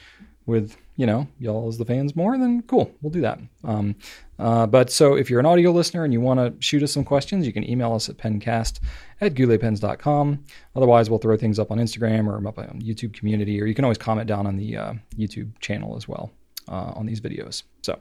[0.47, 3.39] with, you know, y'all as the fans more, then cool, we'll do that.
[3.65, 3.95] Um,
[4.39, 7.05] uh, but so if you're an audio listener and you want to shoot us some
[7.05, 8.81] questions, you can email us at pencast
[9.21, 10.45] at gouletpens.com.
[10.75, 13.85] Otherwise, we'll throw things up on Instagram or up on YouTube community, or you can
[13.85, 16.33] always comment down on the uh, YouTube channel as well
[16.69, 17.63] uh, on these videos.
[17.83, 17.99] So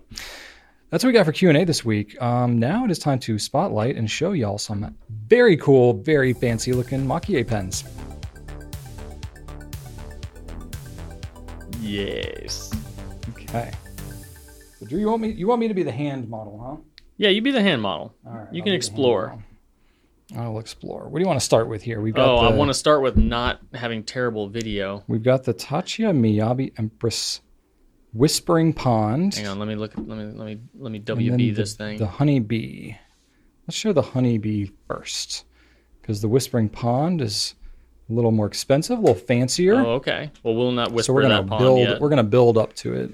[0.89, 2.19] that's what we got for Q&A this week.
[2.21, 4.95] Um, now it is time to spotlight and show y'all some
[5.27, 7.83] very cool, very fancy looking maki-e pens.
[11.81, 12.71] Yes.
[13.29, 13.71] Okay.
[14.83, 17.03] So Drew, you want me you want me to be the hand model, huh?
[17.17, 18.13] Yeah, you be the hand model.
[18.25, 18.47] All right.
[18.51, 19.43] You I'll can the explore.
[20.35, 21.07] I'll explore.
[21.07, 22.01] What do you want to start with here?
[22.01, 25.03] We've got Oh, I want to start with not having terrible video.
[25.07, 27.41] We've got the Taccia Miyabi Empress
[28.13, 29.35] Whispering Pond.
[29.35, 29.93] Hang on, let me look.
[29.95, 31.97] Let me let me let me WB the, this thing.
[31.97, 32.95] The honeybee.
[33.67, 35.45] Let's show the honeybee first,
[36.01, 37.55] because the Whispering Pond is
[38.09, 39.75] a little more expensive, a little fancier.
[39.75, 40.31] Oh, okay.
[40.43, 41.79] Well, we'll not whisper so we're gonna that pond build.
[41.79, 42.01] yet.
[42.01, 43.11] We're gonna build up to it.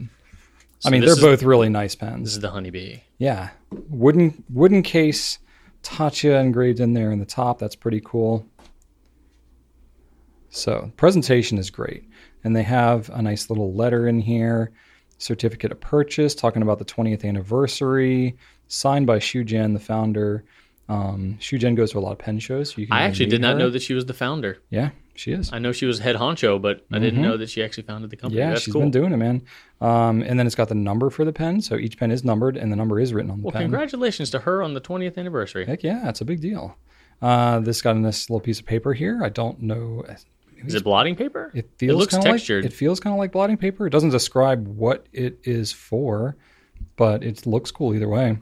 [0.79, 2.23] So I mean, they're is- both really nice pens.
[2.23, 2.99] This is the honeybee.
[3.17, 3.49] Yeah,
[3.89, 5.39] wooden wooden case,
[5.83, 7.59] Taccia engraved in there in the top.
[7.59, 8.45] That's pretty cool.
[10.49, 12.05] So presentation is great,
[12.43, 14.71] and they have a nice little letter in here,
[15.17, 18.37] certificate of purchase, talking about the 20th anniversary,
[18.67, 20.43] signed by Shu Jen, the founder.
[20.87, 22.71] Um, Shu Jen goes to a lot of pen shows.
[22.73, 23.59] So you can I actually did not her.
[23.59, 24.57] know that she was the founder.
[24.71, 24.89] Yeah,
[25.19, 25.51] she is.
[25.53, 28.15] I know she was head honcho, but I didn't know that she actually founded the
[28.15, 28.39] company.
[28.39, 28.47] Mm-hmm.
[28.47, 28.81] Yeah, That's she's cool.
[28.81, 29.43] been doing it, man.
[29.81, 32.57] Um, and then it's got the number for the pen, so each pen is numbered,
[32.57, 33.63] and the number is written on the well, pen.
[33.63, 35.65] congratulations to her on the 20th anniversary.
[35.65, 36.77] Heck yeah, it's a big deal.
[37.21, 39.21] Uh, this got a nice little piece of paper here.
[39.23, 40.05] I don't know.
[40.65, 41.51] Is it blotting paper?
[41.53, 42.63] It feels looks kinda textured.
[42.63, 43.87] Like, it feels kind of like blotting paper.
[43.87, 46.35] It doesn't describe what it is for,
[46.95, 48.37] but it looks cool either way.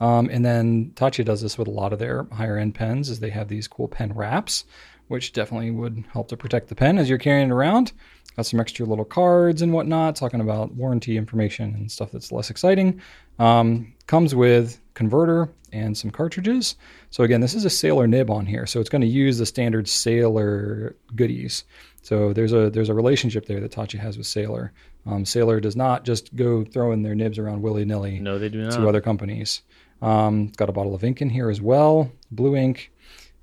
[0.00, 3.18] Um, and then Taccia does this with a lot of their higher end pens, is
[3.18, 4.64] they have these cool pen wraps,
[5.08, 7.92] which definitely would help to protect the pen as you're carrying it around.
[8.36, 12.50] Got some extra little cards and whatnot, talking about warranty information and stuff that's less
[12.50, 13.00] exciting.
[13.38, 16.76] Um, comes with converter and some cartridges.
[17.10, 19.46] So again, this is a Sailor nib on here, so it's going to use the
[19.46, 21.64] standard Sailor goodies.
[22.02, 24.72] So there's a there's a relationship there that Taccia has with Sailor.
[25.04, 28.62] Um, Sailor does not just go throwing their nibs around willy nilly No, they do
[28.62, 28.72] not.
[28.74, 29.62] to other companies.
[30.00, 32.92] Um, got a bottle of ink in here as well, blue ink.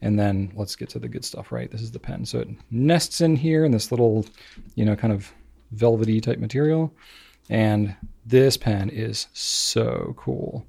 [0.02, 1.72] And then let's get to the good stuff, right?
[1.72, 2.26] This is the pen.
[2.26, 4.26] So it nests in here in this little,
[4.76, 5.32] you know, kind of
[5.72, 6.94] velvety type material.
[7.50, 7.96] And
[8.26, 10.66] this pen is so cool.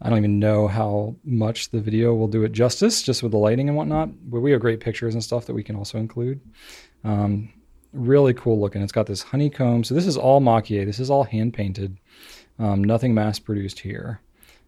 [0.00, 3.38] I don't even know how much the video will do it justice, just with the
[3.38, 4.10] lighting and whatnot.
[4.30, 6.40] But we have great pictures and stuff that we can also include.
[7.04, 7.50] Um,
[7.92, 8.82] really cool looking.
[8.82, 9.84] It's got this honeycomb.
[9.84, 10.84] So this is all maki-e.
[10.84, 11.96] This is all hand painted.
[12.58, 14.20] Um, nothing mass produced here.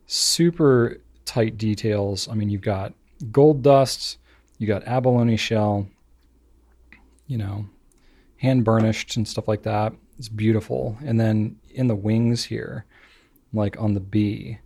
[0.06, 2.28] Super tight details.
[2.28, 2.94] I mean, you've got
[3.24, 4.18] gold dust,
[4.58, 5.88] you got abalone shell,
[7.26, 7.66] you know,
[8.38, 9.92] hand burnished and stuff like that.
[10.18, 10.96] It's beautiful.
[11.04, 12.84] And then in the wings here,
[13.52, 14.58] like on the bee,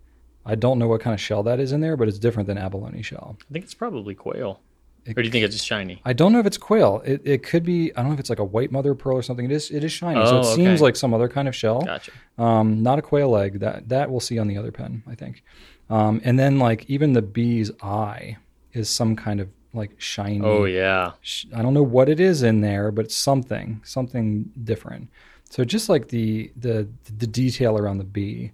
[0.45, 2.59] I don't know what kind of shell that is in there, but it's different than
[2.59, 3.37] abalone shell.
[3.49, 4.61] I think it's probably quail.
[5.05, 6.01] It or do you think it's just shiny?
[6.05, 7.03] I don't know if it's quail.
[7.05, 7.93] It, it could be.
[7.97, 9.45] I don't know if it's like a white mother pearl or something.
[9.45, 9.71] It is.
[9.71, 11.83] It is shiny, so Oh, it seems like some other kind of shell.
[11.83, 12.13] Gotcha.
[12.39, 13.59] Um, not a quail egg.
[13.61, 15.43] That that we'll see on the other pen, I think.
[15.91, 18.37] Um, and then like even the bee's eye
[18.73, 20.45] is some kind of like shiny.
[20.45, 21.13] Oh yeah.
[21.21, 25.09] sh- I don't know what it is in there, but it's something, something different.
[25.51, 26.89] So just like the the
[27.19, 28.53] the detail around the bee,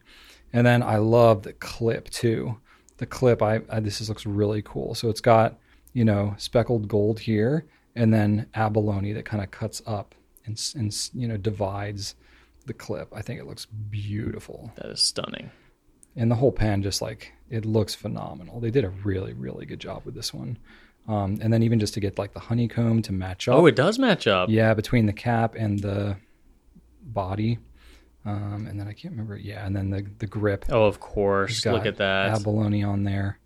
[0.53, 2.59] and then I love the clip too.
[2.97, 4.95] The clip, I, I this is, looks really cool.
[4.95, 5.59] So it's got
[5.93, 10.15] you know speckled gold here, and then abalone that kind of cuts up
[10.47, 12.16] and and you know divides
[12.66, 13.09] the clip.
[13.15, 15.51] I think it looks beautiful, That is stunning.
[16.19, 18.61] And the whole pen just like it looks phenomenal.
[18.61, 20.59] They did a really really good job with this one.
[21.07, 23.55] Um, and then even just to get like the honeycomb to match up.
[23.57, 24.51] Oh, it does match up.
[24.51, 26.16] Yeah, between the cap and the
[27.03, 27.59] body.
[28.27, 29.36] Um, and then I can't remember.
[29.36, 30.66] Yeah, and then the the grip.
[30.69, 31.65] Oh, of course.
[31.65, 32.31] Look at that.
[32.35, 33.39] abalone on there.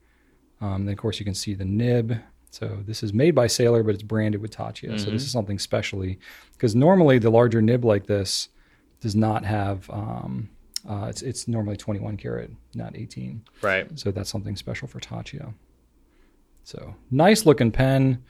[0.61, 2.17] Um, then of course you can see the nib.
[2.51, 4.99] So this is made by Sailor, but it's branded with Taccia.
[5.01, 5.13] So Mhm.
[5.13, 6.19] this is something specially
[6.53, 8.49] because normally the larger nib like this
[9.01, 9.89] does not have.
[9.91, 10.51] Um,
[10.89, 13.43] uh, it's it's normally 21 karat, not 18.
[13.63, 13.99] Right.
[13.99, 15.55] So that's something special for Taccia.
[16.65, 18.23] So nice looking pen,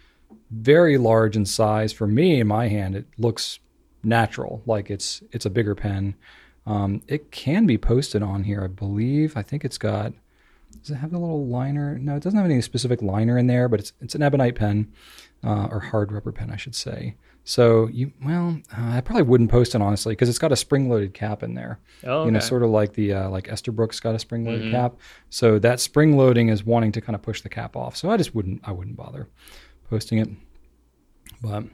[0.51, 1.93] very large in size.
[1.93, 3.59] For me, in my hand, it looks
[4.03, 6.15] natural, like it's it's a bigger pen.
[6.67, 9.37] Um, it can be posted on here, I believe.
[9.37, 10.13] I think it's got.
[10.81, 11.99] Does it have the little liner?
[11.99, 14.93] No, it doesn't have any specific liner in there, but it's it's an ebonite pen,
[15.45, 17.17] uh, or hard rubber pen, I should say.
[17.45, 21.13] So you, well, uh, I probably wouldn't post it honestly because it's got a spring-loaded
[21.13, 24.19] cap in there Oh, you know, sort of like the uh, like Esterbrook's got a
[24.21, 24.71] spring loaded Mhm.
[24.71, 24.95] cap.
[25.31, 27.97] So that spring loading is wanting to kind of push the cap off.
[27.97, 29.29] So I just wouldn't I wouldn't bother
[29.91, 30.29] posting it.
[31.43, 31.65] But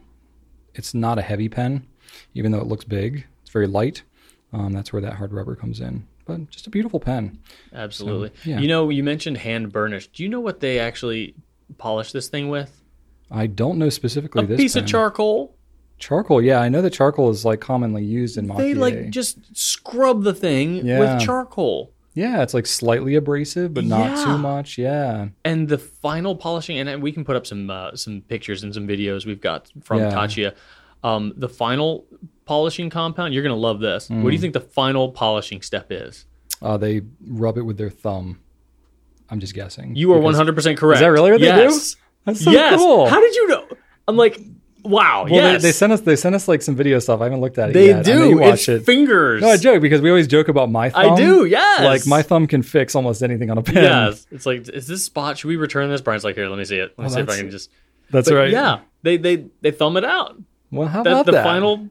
[0.75, 1.87] it's not a heavy pen,
[2.35, 3.27] even though it looks big.
[3.43, 4.03] It's very light.
[4.53, 6.07] Um, that's where that hard rubber comes in.
[6.25, 7.39] But just a beautiful pen.
[7.75, 8.29] Absolutely.
[8.43, 8.59] So, yeah.
[8.61, 10.07] You know, you mentioned hand burnish.
[10.09, 11.35] Do you know what they actually
[11.77, 12.83] polish this thing with?
[13.31, 14.85] I don't know specifically A this piece pen.
[14.85, 15.55] of charcoal.
[15.99, 16.41] Charcoal.
[16.43, 20.23] Yeah, I know that charcoal is like commonly used in Mach They like just scrub
[20.23, 20.99] the thing Yeah.
[21.01, 21.93] with charcoal.
[22.15, 24.25] yeah, it's like slightly abrasive, but not Yeah.
[24.25, 24.79] too much.
[24.79, 28.73] Yeah, And the final polishing, and we can put up some uh, some pictures and
[28.75, 30.11] some videos we've got from Yeah.
[30.13, 30.55] Taccia.
[31.05, 32.05] Um, the final
[32.45, 34.09] polishing compound, you're gonna love this.
[34.11, 34.33] What do Mm.
[34.33, 36.25] you think the final polishing step is?
[36.61, 38.39] uh, they rub it with their thumb.
[39.31, 39.95] I'm just guessing.
[39.95, 40.97] You are Because- 100 percent correct.
[40.97, 41.57] Is that really what they do?
[41.57, 41.95] yes.
[42.25, 42.79] That's so yes.
[42.81, 43.07] cool.
[43.09, 43.65] How did you know?
[44.09, 44.41] I'm like,
[44.85, 45.25] wow.
[45.25, 45.63] well, yes.
[45.63, 47.21] they, they sent us they sent us like some video stuff.
[47.21, 48.07] I haven't looked at it They yet.
[48.09, 48.39] I know do.
[48.39, 48.85] watch it's it.
[48.85, 49.43] fingers.
[49.43, 51.13] No, I joke because we always joke about my thumb.
[51.13, 51.45] I do.
[51.45, 51.81] Yes.
[51.83, 53.85] Like my thumb can fix almost anything on a pen.
[53.85, 54.27] Yes.
[54.31, 55.39] It's like, is this spot?
[55.39, 56.01] Should we return this?
[56.01, 56.95] Brian's like, here, let me see it.
[56.97, 57.71] Let me Oh, see if I can just.
[58.11, 58.51] That's But right.
[58.51, 58.81] Yeah.
[59.03, 60.37] They they they thumb it out.
[60.71, 61.45] Well, how That, about the that?
[61.45, 61.89] final.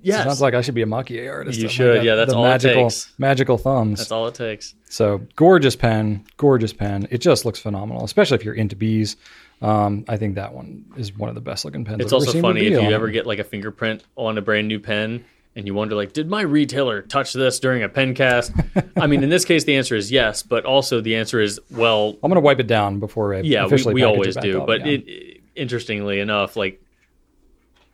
[0.00, 0.22] Yes.
[0.24, 1.58] Sounds like I should be a maki-e artist.
[1.58, 1.96] You Oh should.
[1.96, 3.12] God, Yeah, that's the all it magical, takes.
[3.18, 3.98] Magical thumbs.
[3.98, 4.74] That's all it takes.
[4.88, 7.08] So gorgeous pen, gorgeous pen.
[7.10, 9.16] It just looks phenomenal, especially if you're into bees.
[9.60, 12.00] Um, I think that one is one of the best looking pens.
[12.00, 14.78] It's I've also funny if you ever get like a fingerprint on a brand new
[14.78, 15.24] pen
[15.56, 18.52] and you wonder like, did my retailer touch this during a pen cast?
[18.96, 22.16] I mean, in this case, the answer is yes, but also the answer is well,
[22.22, 24.60] I'm gonna wipe it down before I yeah, we, we always do.
[24.60, 24.92] up, but yeah.
[24.92, 26.80] it, it- interestingly enough, like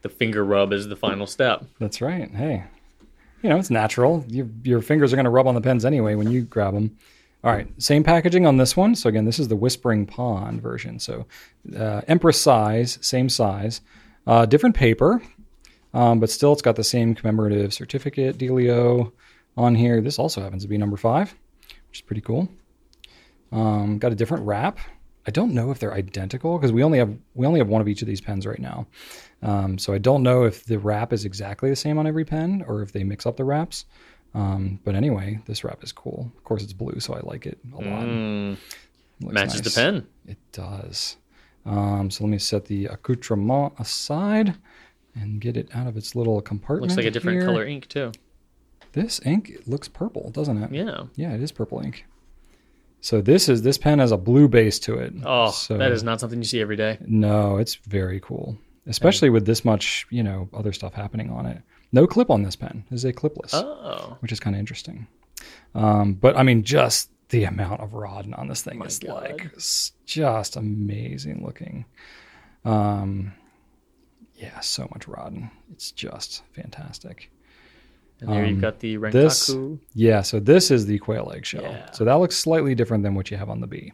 [0.02, 1.64] the finger rub is the final step.
[1.80, 2.30] That's right.
[2.30, 2.64] Hey,
[3.42, 4.24] you know it's natural.
[4.28, 6.96] Your your fingers are going to rub on the pens anyway when you grab them.
[7.44, 8.94] All right, same packaging on this one.
[8.94, 10.98] So again, this is the Whispering Pond version.
[10.98, 11.26] So
[11.76, 13.82] uh, Empress size, same size,
[14.26, 15.22] uh, different paper,
[15.92, 19.12] um, but still it's got the same commemorative certificate dealio
[19.58, 20.00] on here.
[20.00, 21.34] This also happens to be number five,
[21.90, 22.48] which is pretty cool.
[23.52, 24.78] Um, got a different wrap.
[25.26, 27.88] I don't know if they're identical because we only have we only have one of
[27.88, 28.86] each of these pens right now.
[29.42, 32.64] Um, so I don't know if the wrap is exactly the same on every pen
[32.66, 33.84] or if they mix up the wraps.
[34.34, 36.30] Um, but anyway, this wrap is cool.
[36.36, 38.04] Of course, it's blue, so I like it a lot.
[38.06, 38.54] Mm,
[39.20, 39.74] It matches nice.
[39.74, 40.06] the pen.
[40.26, 41.16] It does.
[41.64, 44.54] Um, so let me set the accoutrement aside
[45.14, 46.90] and get it out of its little compartment.
[46.90, 47.46] Looks like a different here.
[47.46, 48.10] color ink too.
[48.92, 50.72] This ink looks purple, doesn't it?
[50.72, 51.04] Yeah.
[51.14, 52.04] Yeah, it is purple ink.
[53.00, 55.12] So this is this pen has a blue base to it.
[55.24, 56.98] Oh, so, that is not something you see every day.
[57.06, 58.56] No, it's very cool,
[58.86, 61.60] especially with this much, you know, other stuff happening on it.
[61.94, 62.84] No clip on this pen.
[62.90, 65.06] This is a clipless, Oh, which is kind of interesting.
[65.74, 69.22] Um, but I mean, just the amount of raden on this thing is God.
[69.22, 69.50] like
[70.04, 71.84] just amazing looking.
[72.64, 73.32] Um,
[74.34, 75.50] yeah, so much raden.
[75.72, 77.30] It's just fantastic.
[78.20, 79.12] and there Um, you've got the rankaku.
[79.12, 79.56] this-
[79.94, 81.62] Yeah, so this is the quail egg shell.
[81.62, 81.90] Yeah.
[81.92, 83.92] So that looks slightly different than what you have on the bee.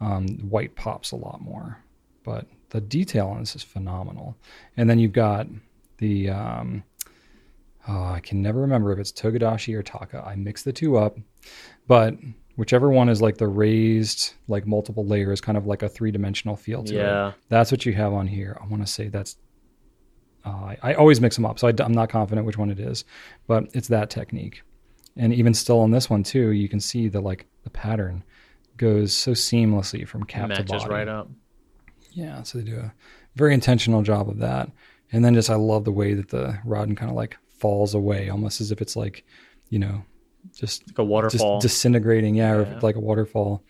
[0.00, 1.78] Um, white pops a lot more,
[2.24, 4.36] but the detail on this is phenomenal.
[4.76, 5.46] And then you've got
[5.98, 6.82] the um,
[7.88, 10.24] oh, I can never remember if it's togidashi or Taka.
[10.26, 11.16] I mix the two up,
[11.86, 12.14] but
[12.56, 16.56] whichever one is like the raised, like multiple layers, kind of like a three dimensional
[16.56, 16.98] feel to it.
[16.98, 17.32] Yeah.
[17.48, 18.58] That's what you have on here.
[18.60, 19.36] I want to say that's.
[20.44, 22.80] Uh, I, I always mix them up, so I, am not confident which one it
[22.80, 23.04] is,
[23.46, 24.62] but it's that technique.
[25.16, 28.24] And even still on this one too, you can see the like the pattern
[28.76, 31.30] goes so seamlessly from cap to Matches right up.
[32.10, 32.92] Yeah, so they do a
[33.36, 34.70] very intentional job of that.
[35.12, 38.28] And then just I love the way that the raden kind of like falls away,
[38.28, 39.24] almost as if it's like,
[39.70, 40.04] you know,
[40.54, 41.60] just Like a waterfall.
[41.60, 42.34] just disintegrating.
[42.34, 43.62] Yeah, or like a waterfall.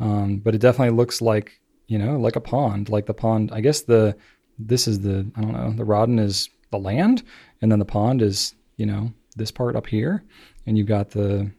[0.00, 3.50] Um, but it definitely looks like you know, like a pond, like the pond.
[3.52, 4.14] I guess the
[4.58, 5.72] this is the I don't know.
[5.72, 7.22] The raden is the land,
[7.62, 10.22] and then the pond is you know this part up here,
[10.66, 11.50] and you've got the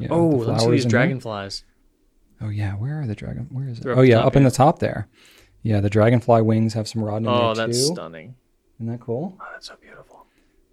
[0.00, 0.90] you know, oh, the flowers these here.
[0.90, 1.64] dragonflies.
[2.40, 3.46] Oh yeah, where are the dragon?
[3.52, 3.84] Where is it?
[3.84, 5.06] They're oh yeah, up in the top there.
[5.62, 7.94] Yeah, the dragonfly wings have some raden in Oh, there that's too.
[7.94, 8.34] stunning.
[8.80, 9.36] Isn't that cool?
[9.38, 10.09] Oh, that's so beautiful.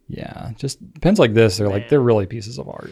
[0.09, 2.91] Yeah, just pens like this, they're like they're really pieces of art,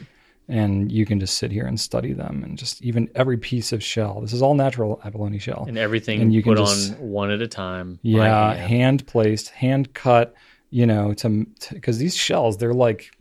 [0.50, 3.82] and you can just sit here and study them, and just even every piece of
[3.84, 4.20] shell.
[4.22, 5.66] This is all natural abalone shell.
[5.68, 8.00] And everything And you can put just- on one at a time.
[8.02, 8.70] yeah, hand.
[8.70, 10.34] hand placed, hand cut.
[10.72, 13.12] You know, to because these shells, they're like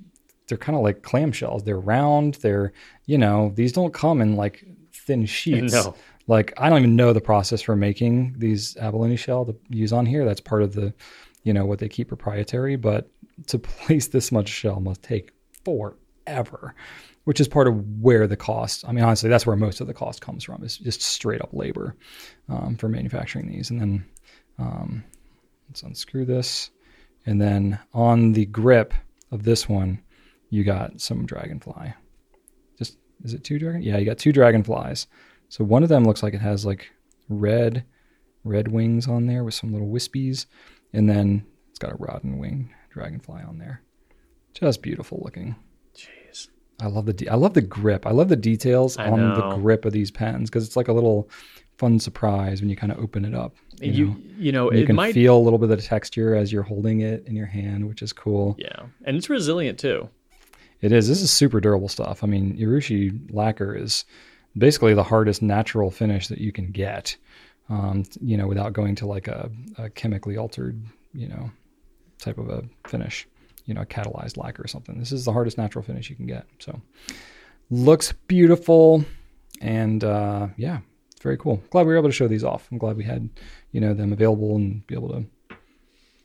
[0.48, 1.62] they're kind of like clam shells.
[1.62, 2.34] They're round.
[2.42, 2.72] They're
[3.06, 5.72] you know these don't come in like thin sheets.
[5.72, 5.94] No.
[6.26, 10.04] Like I don't even know the process for making these abalone shell to use on
[10.06, 10.24] here.
[10.24, 10.92] That's part of the,
[11.44, 12.74] you know, what they keep proprietary.
[12.76, 13.08] But
[13.46, 15.32] to place this much shell must take
[15.64, 16.74] forever,
[17.24, 18.84] which is part of where the cost.
[18.86, 20.62] I mean, honestly, that's where most of the cost comes from.
[20.62, 21.96] Is just straight up labor
[22.48, 23.70] um, for manufacturing these.
[23.70, 24.04] And then
[24.58, 25.04] um,
[25.68, 26.70] let's unscrew this,
[27.26, 28.94] and then on the grip
[29.30, 30.00] of this one,
[30.50, 31.94] you got some dragonfly.
[32.78, 33.82] Just is it two dragon?
[33.82, 35.06] Yeah, you got two dragonflies.
[35.48, 36.90] So one of them looks like it has like
[37.28, 37.84] red,
[38.44, 40.46] red wings on there with some little wispies,
[40.92, 43.82] and then it's got a raden wing dragonfly on there.
[44.54, 45.56] Just beautiful looking.
[45.96, 46.48] Jeez.
[46.80, 48.06] I love the de- I love the grip.
[48.06, 50.92] I love the details I on the grip of these pens because it's like a
[50.92, 51.28] little
[51.76, 53.56] fun surprise when you kind of open it up.
[53.80, 54.16] You, You know?
[54.38, 57.00] you know, you can might feel a little bit of the texture as you're holding
[57.00, 58.54] it in your hand, which is cool.
[58.58, 58.86] Yeah.
[59.04, 60.08] And it's resilient too.
[60.80, 61.08] It is.
[61.08, 62.22] This is super durable stuff.
[62.22, 64.04] I mean, Urushi lacquer is
[64.56, 67.16] basically the hardest natural finish that you can get.
[67.68, 70.80] Um, you know, without going to like a, a chemically altered,
[71.14, 71.50] you know,
[72.18, 73.26] type of a finish.
[73.66, 74.98] You know, a catalyzed lacquer or something.
[74.98, 76.46] This is the hardest natural finish you can get.
[76.58, 76.80] So,
[77.70, 79.04] looks beautiful,
[79.60, 80.80] and uh, yeah,
[81.12, 81.62] it's very cool.
[81.70, 82.68] Glad we were able to show these off.
[82.70, 83.28] I'm glad we had,
[83.72, 85.24] you know, them available and be able to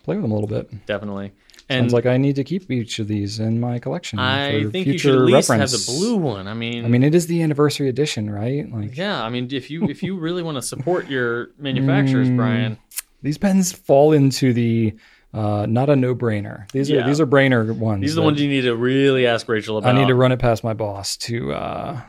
[0.04, 0.86] play with them a little bit.
[0.86, 1.32] Definitely.
[1.70, 4.18] And Sounds like I need to keep each of these in my collection.
[4.18, 5.72] I for think you future should at least reference.
[5.72, 6.48] have the blue one.
[6.48, 8.70] I mean, I mean, it is the anniversary edition, right?
[8.70, 9.24] Like yeah.
[9.24, 12.78] I mean, if you if you really want to support your manufacturers, Mm, Brian,
[13.22, 14.96] these pens fall into the
[15.34, 16.70] uh, not a no-brainer.
[16.72, 18.02] These are these are brainer ones.
[18.02, 19.96] these are the ones you need to really ask Rachel about.
[19.96, 22.02] I need to run it past my boss to uh,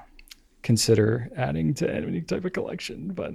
[0.62, 3.12] consider adding to any type of collection.
[3.12, 3.32] But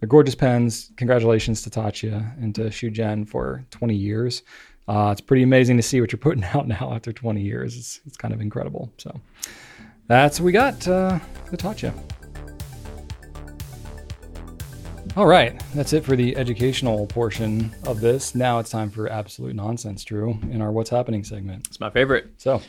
[0.00, 0.92] they're gorgeous pens.
[0.96, 4.42] Congratulations to Taccia and to Shujen for 20 years.
[4.86, 7.76] Uh, it's pretty amazing to see what you're putting out now after 20 years.
[7.76, 8.92] It's, it's kind of incredible.
[8.98, 9.20] So
[10.06, 11.18] that's what we got uh,
[11.50, 11.92] the Taccia.
[15.16, 18.34] All right, that's it for the educational portion of this.
[18.36, 21.66] Now it's time for absolute nonsense, Drew, in our What's Happening segment.
[21.66, 22.28] It's my favorite.
[22.36, 22.62] So,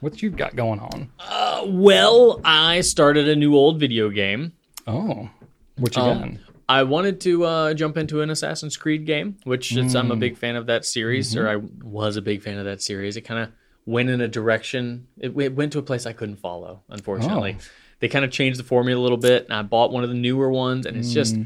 [0.00, 1.10] what you've got going on?
[1.18, 4.52] Uh, well, I started a new old video game.
[4.86, 5.28] Oh,
[5.76, 6.40] what you Um, got?
[6.70, 10.38] I wanted to uh, jump into an Assassin's Creed game, which is, I'm a big
[10.38, 13.16] fan of that series, or I was a big fan of that series.
[13.16, 13.50] It kind of
[13.84, 15.06] went in a direction.
[15.18, 16.82] It, it went to a place I couldn't follow.
[16.88, 17.56] Unfortunately,
[17.98, 19.44] they kind of changed the formula a little bit.
[19.46, 21.36] And I bought one of the newer ones, and it's just,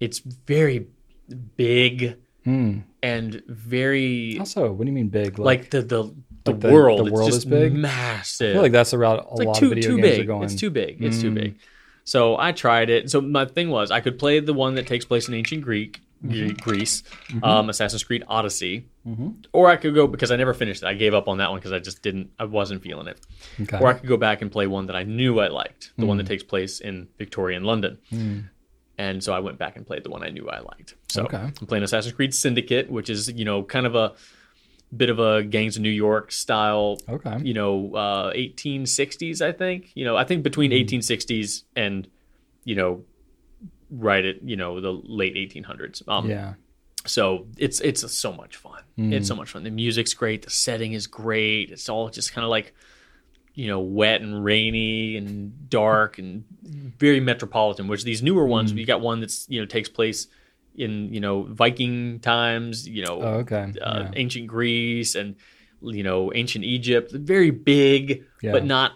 [0.00, 0.86] it's very
[1.56, 2.78] big Hmm.
[3.02, 5.38] and very Also, what do you mean big?
[5.38, 6.14] like the the
[6.44, 7.06] the, Like the- world.
[7.06, 7.74] the world is big?
[7.74, 8.50] massive.
[8.50, 10.08] I feel like that's the route a It's like lot too of video too games
[10.16, 10.20] big.
[10.20, 10.44] are going.
[10.44, 11.04] It's too big.
[11.04, 11.34] It's too Mm.
[11.34, 11.54] big.
[12.04, 13.10] So I tried it.
[13.10, 16.00] So my thing was I could play the one that takes place in ancient Greek,
[16.26, 16.56] Mm-hmm.
[16.62, 17.02] Greece,
[17.42, 19.36] um, Assassin's Creed Odyssey, Mhm.
[19.54, 20.86] or I could go because I never finished it.
[20.86, 22.30] I gave up on that one because I just didn't.
[22.38, 23.18] I wasn't feeling it.
[23.62, 23.78] Okay.
[23.78, 26.16] Or I could go back and play one that I knew I liked, the one
[26.16, 26.20] Mm.
[26.22, 27.98] that takes place in Victorian London.
[29.00, 30.94] And so I went back and played the one I knew I liked.
[31.08, 31.38] So Okay.
[31.38, 34.12] I'm playing Assassin's Creed Syndicate, which is you know kind of a
[34.94, 37.38] bit of a Gangs of New York style okay.
[37.42, 39.92] you know, uh, 1860s, I think.
[39.94, 42.08] You know, I think between 1860s and,
[42.64, 43.04] you know,
[43.90, 46.06] right at, you know, the late 1800s.
[46.06, 46.54] Um, Yeah.
[47.06, 48.82] So it's it's so much fun.
[48.98, 49.14] Mm.
[49.14, 49.62] It's so much fun.
[49.62, 50.42] The music's great.
[50.42, 51.70] The setting is great.
[51.70, 52.74] It's all just kind of like,
[53.60, 56.44] you know, wet and rainy and dark and
[57.04, 57.88] very metropolitan.
[57.88, 58.78] Which these newer ones, Mm.
[58.78, 60.20] you got one that's you know takes place
[60.84, 63.64] in you know Viking times, you know, Oh, okay.
[63.88, 64.10] uh, yeah.
[64.22, 65.28] ancient Greece and
[65.98, 67.08] you know ancient Egypt.
[67.34, 68.52] Very big, Yeah.
[68.52, 68.90] but not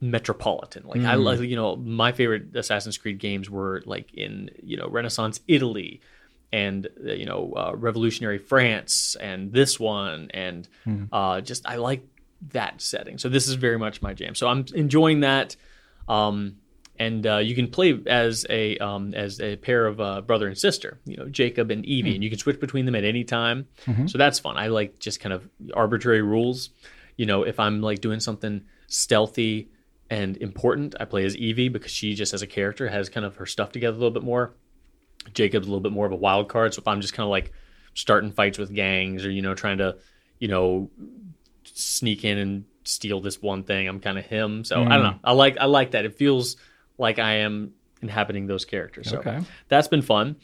[0.00, 0.82] metropolitan.
[0.86, 1.22] Like I Mm.
[1.24, 6.00] like you know my favorite Assassin's Creed games were like in you know Renaissance Italy
[6.52, 11.04] and uh, you know uh, Revolutionary France and this one and Hmm.
[11.12, 12.02] uh, just I like
[12.52, 13.18] that setting.
[13.18, 14.34] So this is very much my jam.
[14.34, 15.56] So I'm enjoying that.
[16.08, 16.56] Um,
[16.96, 20.56] and uh, you can play as a um, as a pair of uh, brother and
[20.56, 22.14] sister, you know, Jacob and Evie, Hmm.
[22.16, 23.66] and you can switch between them at any time.
[23.86, 24.06] Mm-hmm.
[24.06, 24.56] So that's fun.
[24.56, 26.70] I like just kind of arbitrary rules.
[27.16, 29.70] You know, if I'm like doing something stealthy
[30.08, 33.36] and important, I play as Evie because she just as a character has kind of
[33.36, 34.54] her stuff together a little bit more.
[35.32, 36.74] Jacob's a little bit more of a wild card.
[36.74, 37.50] So if I'm just kind of like
[37.94, 39.96] starting fights with gangs or you know trying to
[40.38, 40.90] you know
[41.74, 44.64] sneak in and steal this one thing, I'm kind of him.
[44.64, 45.18] So I don't know.
[45.22, 46.04] I like I like that.
[46.06, 46.56] It feels
[46.98, 47.72] like I am
[48.02, 49.10] inhabiting those characters.
[49.10, 49.40] So Okay.
[49.68, 50.36] that's been fun.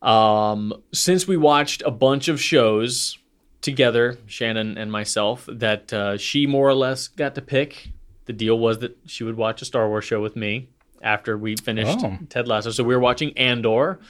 [0.00, 3.18] Um, since we watched a bunch of shows
[3.60, 7.88] together, Shannon and myself, that uh, she more or less got to pick.
[8.26, 10.68] The deal was that she would watch a Star Wars show with me
[11.02, 12.18] after we finished Oh.
[12.28, 12.70] Ted Lasso.
[12.70, 14.00] So we were watching Andor,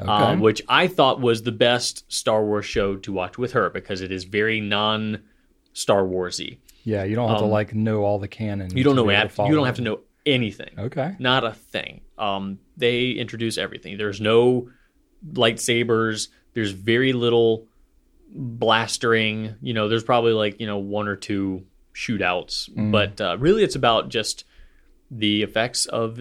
[0.00, 0.10] Okay.
[0.10, 4.00] um, which I thought was the best Star Wars show to watch with her because
[4.02, 5.22] it is very non
[5.76, 6.58] Star Warsy.
[6.84, 8.70] yeah, you don't have to like know all the canon.
[8.72, 10.70] um, You don't know ad- you don't have to know anything.
[10.78, 11.14] Okay.
[11.18, 12.00] Not a thing.
[12.18, 13.98] Um, they introduce everything.
[13.98, 14.70] There's no
[15.32, 16.28] lightsabers.
[16.54, 17.66] There's very little
[18.32, 19.56] blastering.
[19.60, 23.76] You know, there's probably like you know one or two shootouts, but uh, really it's
[23.76, 24.44] about just
[25.10, 26.20] the effects of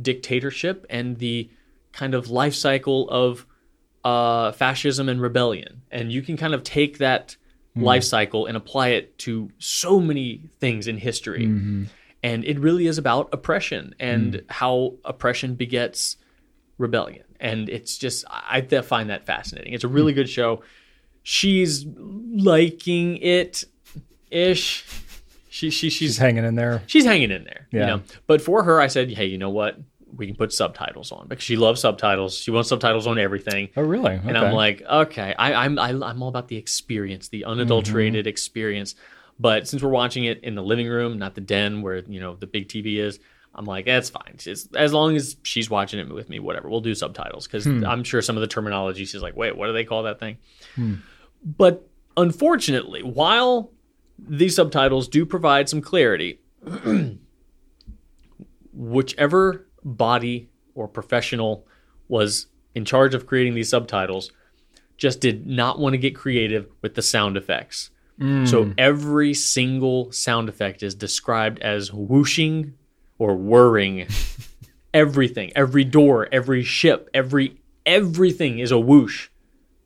[0.00, 1.50] dictatorship and the
[1.92, 3.46] kind of life cycle of
[4.04, 5.82] uh, fascism and rebellion.
[5.90, 7.36] And you can kind of take that
[7.76, 7.84] Mm-hmm.
[7.84, 11.46] life cycle and apply it to so many things in history.
[11.46, 11.84] Mm-hmm.
[12.20, 14.46] And it really is about oppression and mm-hmm.
[14.48, 16.16] how oppression begets
[16.78, 17.22] rebellion.
[17.38, 19.72] And it's just, I I find that fascinating.
[19.72, 20.16] It's a really mm.
[20.16, 20.64] good show.
[21.22, 23.62] She's liking it
[24.32, 24.84] ish.
[25.48, 26.82] She, she, she's, She's hanging in there.
[26.86, 27.68] she's hanging in there.
[27.70, 27.80] Yeah.
[27.80, 28.02] You know?
[28.26, 29.78] But for her, I said, hey, you know what?
[30.20, 32.36] We can put subtitles on because she loves subtitles.
[32.36, 33.70] She wants subtitles on everything.
[33.74, 34.20] Oh, really?
[34.22, 38.28] And I'm like, okay, I, I'm I, I'm all about the experience, the unadulterated mm-hmm.
[38.28, 38.94] experience.
[39.38, 42.36] But since we're watching it in the living room, not the den where you know
[42.36, 43.18] the big TV is,
[43.54, 44.36] I'm like, eh, that's fine.
[44.44, 46.68] It's, as long as she's watching it with me, whatever.
[46.68, 47.84] We'll do subtitles because hmm.
[47.84, 50.36] I'm sure some of the terminology she's like, wait, what do they call that thing?
[50.74, 50.96] Hmm.
[51.42, 53.72] But unfortunately, while
[54.18, 56.40] these subtitles do provide some clarity,
[58.72, 61.66] whichever body or professional
[62.08, 64.30] was in charge of creating these subtitles
[64.96, 67.90] just did not want to get creative with the sound effects.
[68.46, 68.72] So hmm.
[68.76, 72.74] every single sound effect is described as whooshing
[73.18, 74.06] or whirring.
[74.94, 79.28] everything, every door, every ship, every everything is a whoosh.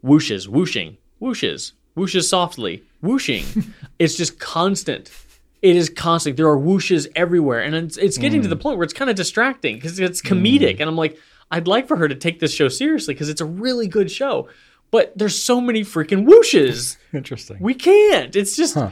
[0.05, 3.45] Whooshes, whooshing, whooshes, whooshes softly, whooshing.
[3.99, 5.09] it's just constant.
[5.65, 6.37] It is constant.
[6.37, 8.61] There are whooshes everywhere, and it's, it's getting to the mm.
[8.61, 10.77] point where it's kind of distracting because it's comedic.
[10.77, 10.81] Mm.
[10.81, 11.19] And I'm like,
[11.51, 14.47] I'd like for her to take this show seriously because it's a really good show,
[14.91, 16.99] but there's so many freaking whooshes.
[17.15, 17.57] Interesting.
[17.61, 18.37] We can't.
[18.37, 18.91] It's just, Huh.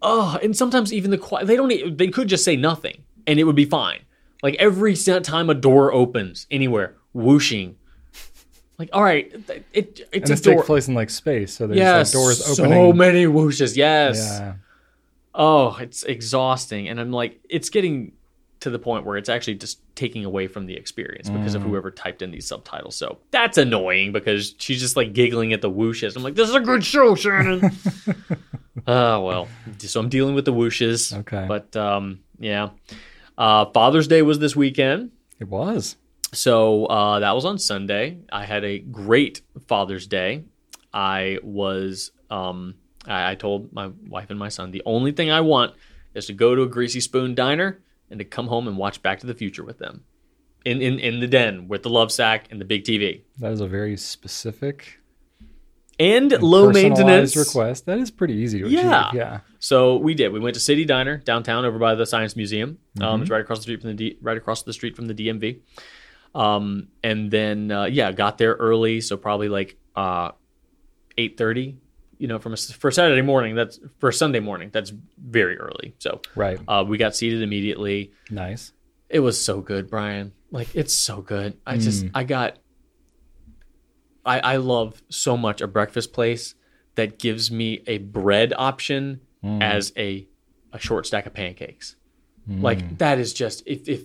[0.00, 1.48] oh, and sometimes even the quiet.
[1.48, 1.98] They don't.
[1.98, 4.02] They could just say nothing, and it would be fine.
[4.40, 7.74] Like every time a door opens anywhere, whooshing.
[8.78, 10.54] Like, all right, it, it it's and a this door.
[10.54, 12.70] takes place in like space, so there's Yes, like doors opening.
[12.70, 13.76] so many whooshes.
[13.76, 14.18] Yes.
[14.18, 14.54] Yeah.
[15.38, 18.12] Oh, it's exhausting, and I'm like, it's getting
[18.60, 21.56] to the point where it's actually just taking away from the experience because Mm.
[21.58, 22.96] of whoever typed in these subtitles.
[22.96, 26.16] So that's annoying because she's just like giggling at the whooshes.
[26.16, 27.70] I'm like, this is a good show, Shannon.
[28.88, 29.48] Oh well,
[29.78, 31.16] so I'm dealing with the whooshes.
[31.20, 31.44] Okay.
[31.46, 32.70] but um, yeah.
[33.36, 35.12] Uh, Father's Day was this weekend.
[35.38, 35.94] It was.
[36.32, 38.18] So uh, that was on Sunday.
[38.32, 40.42] I had a great Father's Day.
[40.92, 42.74] I was, um,
[43.10, 45.74] I, I told my wife and my son, the only thing I want
[46.14, 47.80] is to go to a Greasy Spoon diner
[48.10, 50.04] and to come home and watch Back to the Future with them,
[50.64, 53.60] in in, in the den with the love sack and the big TV That is
[53.60, 55.00] a very specific,
[56.00, 57.86] and low maintenance request.
[57.86, 59.08] That is pretty easy to Yeah.
[59.08, 59.18] achieve.
[59.18, 59.40] Yeah.
[59.58, 60.32] So we did.
[60.32, 62.78] We went to City Diner downtown, over by the Science Museum.
[63.00, 65.14] Um, it's right across the street from the D- right across the street from the
[65.14, 65.60] DMV.
[66.34, 70.32] Um, and then uh, yeah, got there early, so probably like uh,
[71.16, 71.76] eight thirty.
[72.18, 74.70] You know, from a, for Saturday morning, that's for Sunday morning.
[74.72, 75.94] That's very early.
[75.98, 76.58] So Right.
[76.66, 78.12] uh, we got seated immediately.
[78.30, 78.72] Nice.
[79.08, 80.32] It was so good, Brian.
[80.50, 81.56] Like it's so good.
[81.66, 82.10] I just mm.
[82.14, 82.58] I got
[84.24, 86.54] I I love so much a breakfast place
[86.96, 89.62] that gives me a bread option mm.
[89.62, 90.26] as a
[90.72, 91.96] a short stack of pancakes.
[92.48, 92.62] Mm.
[92.62, 94.02] Like that is just if if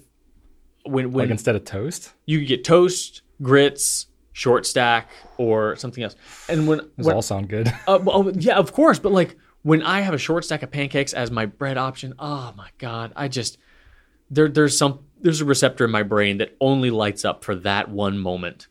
[0.85, 2.13] when when Like instead of toast.
[2.25, 6.15] you get toast, grits, short stack or something else.
[6.49, 7.71] And when, Those when all sound good.
[7.87, 11.13] uh, well, yeah, of course, but like when I have a short stack of pancakes
[11.13, 13.57] as my bread option, oh my god, I just
[14.29, 17.89] there there's some there's a receptor in my brain that only lights up for that
[17.89, 18.67] one moment,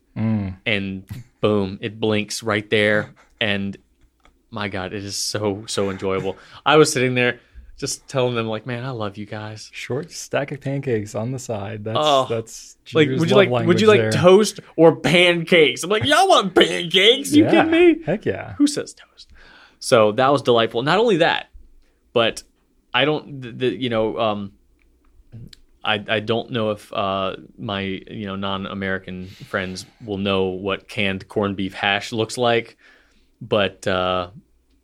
[0.66, 1.04] and
[1.40, 3.76] boom, it blinks right there, and
[4.50, 6.36] my god, it is so so enjoyable.
[6.66, 7.40] I was sitting there
[7.82, 9.68] just telling them like, man, I love you guys.
[9.72, 11.82] Short stack of pancakes on the side.
[11.82, 14.12] That's Oh, that's Like, would you like would you like there.
[14.12, 15.82] toast or pancakes?
[15.82, 17.32] I'm like, y'all want pancakes?
[17.32, 17.50] You yeah.
[17.50, 18.02] kidding me?
[18.04, 18.54] Heck yeah.
[18.54, 19.32] who says toast?
[19.80, 20.82] So that was delightful.
[20.82, 21.48] Not only that,
[22.12, 22.44] but
[22.94, 24.52] I don't, the, the, you know, um,
[25.82, 31.26] I I don't know if uh, my you know non-American friends will know what canned
[31.26, 32.76] corned beef hash looks like,
[33.40, 34.30] but uh,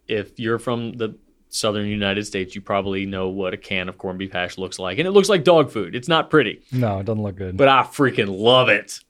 [0.08, 1.16] if you're from the
[1.50, 4.98] southern United States, you probably know what a can of corned beef hash looks like,
[4.98, 5.94] and it looks like dog food.
[5.94, 7.56] It's not pretty No, it doesn't look good.
[7.56, 9.00] but I freaking love it.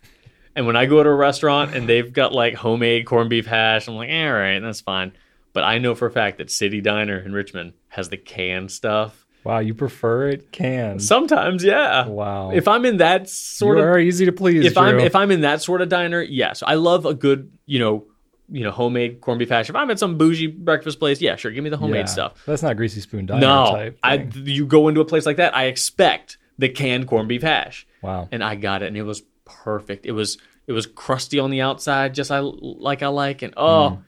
[0.57, 3.87] And when I go to a restaurant and they've got like homemade corned beef hash,
[3.89, 5.13] I'm like, eh, all right, that's fine.
[5.53, 9.25] But I know for a fact that City Diner in Richmond has the canned stuff.
[9.45, 11.03] wow, you prefer it canned.
[11.03, 12.07] Sometimes, yeah.
[12.07, 12.51] wow.
[12.51, 15.31] If I'm in that sort you of are easy to please, if I'm if I'm
[15.31, 18.07] in that sort of diner, yes, I love a good, you know,
[18.51, 19.69] you know, homemade corned beef hash.
[19.69, 22.05] If I'm at some bougie breakfast place, yeah, sure, give me the homemade Yeah.
[22.07, 22.43] stuff.
[22.47, 23.99] That's not greasy spoon diner No, type.
[24.03, 27.87] I you go into a place like that, I expect the canned corned beef hash.
[28.03, 28.29] wow.
[28.33, 30.07] and I got it, and it was perfect.
[30.07, 33.99] It was it was crusty on the outside, just I like I like, and oh,
[34.01, 34.03] mm.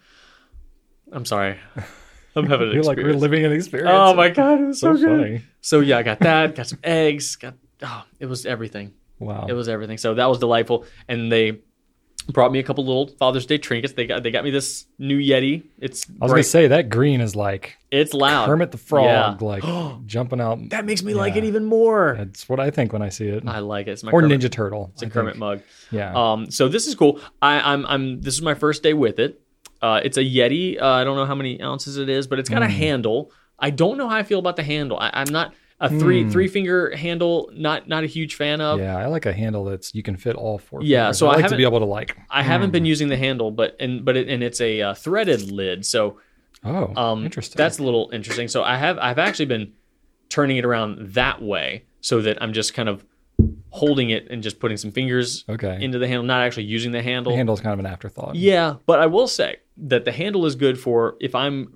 [1.13, 1.57] I'm sorry,
[2.37, 3.91] I'm having an You're like reliving an experience.
[3.93, 5.21] oh my god, it was so, so good.
[5.21, 5.43] funny.
[5.61, 8.93] So yeah, I got that, got some eggs, got oh, it was everything.
[9.19, 9.47] Wow.
[9.49, 9.99] It was everything.
[9.99, 11.61] So that was delightful, and they
[12.33, 13.93] brought me a couple little Father's Day trinkets.
[13.95, 15.65] They got they got me this new Yeti.
[15.79, 18.47] It's I was gonna say that green is like it's loud.
[18.47, 19.47] Kermit the Frog, Yeah.
[19.47, 19.65] like
[20.07, 20.59] jumping out.
[20.71, 22.15] That makes me like it even more.
[22.19, 23.43] That's what I think when I see it.
[23.47, 23.93] I like it.
[23.93, 24.91] It's my or Kermit, Ninja Turtle.
[24.95, 25.41] It's a I Kermit think.
[25.41, 25.61] mug.
[25.91, 26.13] Yeah.
[26.15, 27.21] Um, so this is cool.
[27.43, 28.21] I, I'm, I'm.
[28.21, 29.41] This is my first day with it.
[29.83, 30.81] Uh, it's a Yeti.
[30.81, 33.33] Uh, I don't know how many ounces it is, but it's got a handle.
[33.59, 34.99] I don't know how I feel about the handle.
[34.99, 36.31] I, I'm not a three Hmm.
[36.31, 37.51] three finger handle.
[37.55, 38.79] Not not a huge fan of.
[38.81, 40.83] yeah, I like a handle that's you can fit all four.
[40.83, 41.19] Yeah, fingers.
[41.19, 42.17] so I I like to be able to like.
[42.31, 45.51] I haven't been using the handle, but and but it, and it's a uh, threaded
[45.51, 45.85] lid.
[45.87, 46.19] So
[46.63, 47.57] Oh, um, interesting.
[47.57, 48.47] That's a little interesting.
[48.49, 49.73] So I have I've actually been
[50.29, 53.03] turning it around that way so that I'm just kind of
[53.71, 55.79] holding it and just putting some fingers okay.
[55.81, 57.33] into the handle, not actually using the handle.
[57.33, 58.35] the handle's kind of an afterthought.
[58.35, 61.73] Yeah, but I will say that the handle is good for if I'm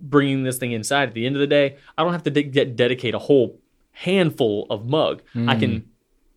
[0.00, 1.76] bringing this thing inside at the end of the day.
[1.96, 3.58] I don't have to de- get dedicate a whole
[3.92, 5.22] handful of mug.
[5.34, 5.88] I can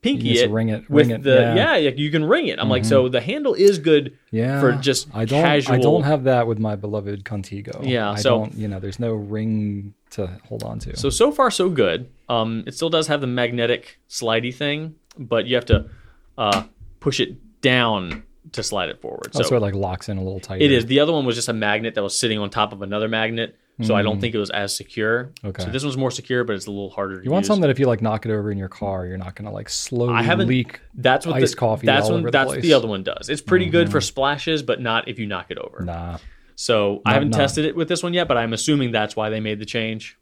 [0.02, 0.30] pinky.
[0.30, 1.76] You just it ring it- with ring it, the yeah.
[1.76, 1.84] Mm-hmm.
[1.86, 1.92] yeah.
[1.96, 2.60] you can ring it.
[2.60, 4.60] I'm like, so the handle is good Yeah.
[4.60, 5.42] for just I don't.
[5.44, 5.76] casual.
[5.76, 7.88] I don't have that with my beloved Contigo.
[7.88, 8.54] Yeah, I so- don't.
[8.56, 10.98] You know, there's no ring to hold on to.
[10.98, 12.10] So so far so good.
[12.30, 15.90] Um, it still does have the magnetic slidey thing, but you have to
[16.38, 16.64] uh,
[17.00, 18.24] push it down
[18.54, 19.32] to slide it forward.
[19.34, 20.64] That's so where it like locks in a little tighter.
[20.64, 20.86] it is.
[20.86, 23.58] The other one was just a magnet that was sitting on top of another magnet,
[23.82, 25.32] so I don't think it was as secure.
[25.44, 25.64] Okay.
[25.64, 27.48] So this one's more secure, but it's a little harder to You want use.
[27.48, 29.70] something that if you like knock it over in your car, you're not gonna like
[29.70, 30.82] slowly I haven't- leak.
[30.94, 32.52] That's what iced the, coffee That's all over the that's.
[32.52, 32.62] Mm-hmm.
[32.62, 33.30] the other one does.
[33.30, 35.84] It's pretty good for splashes, but not if you knock it over.
[35.84, 36.18] Nah.
[36.56, 37.38] So I haven't not.
[37.38, 40.18] tested it with this one yet, but I'm assuming that's why they made the change.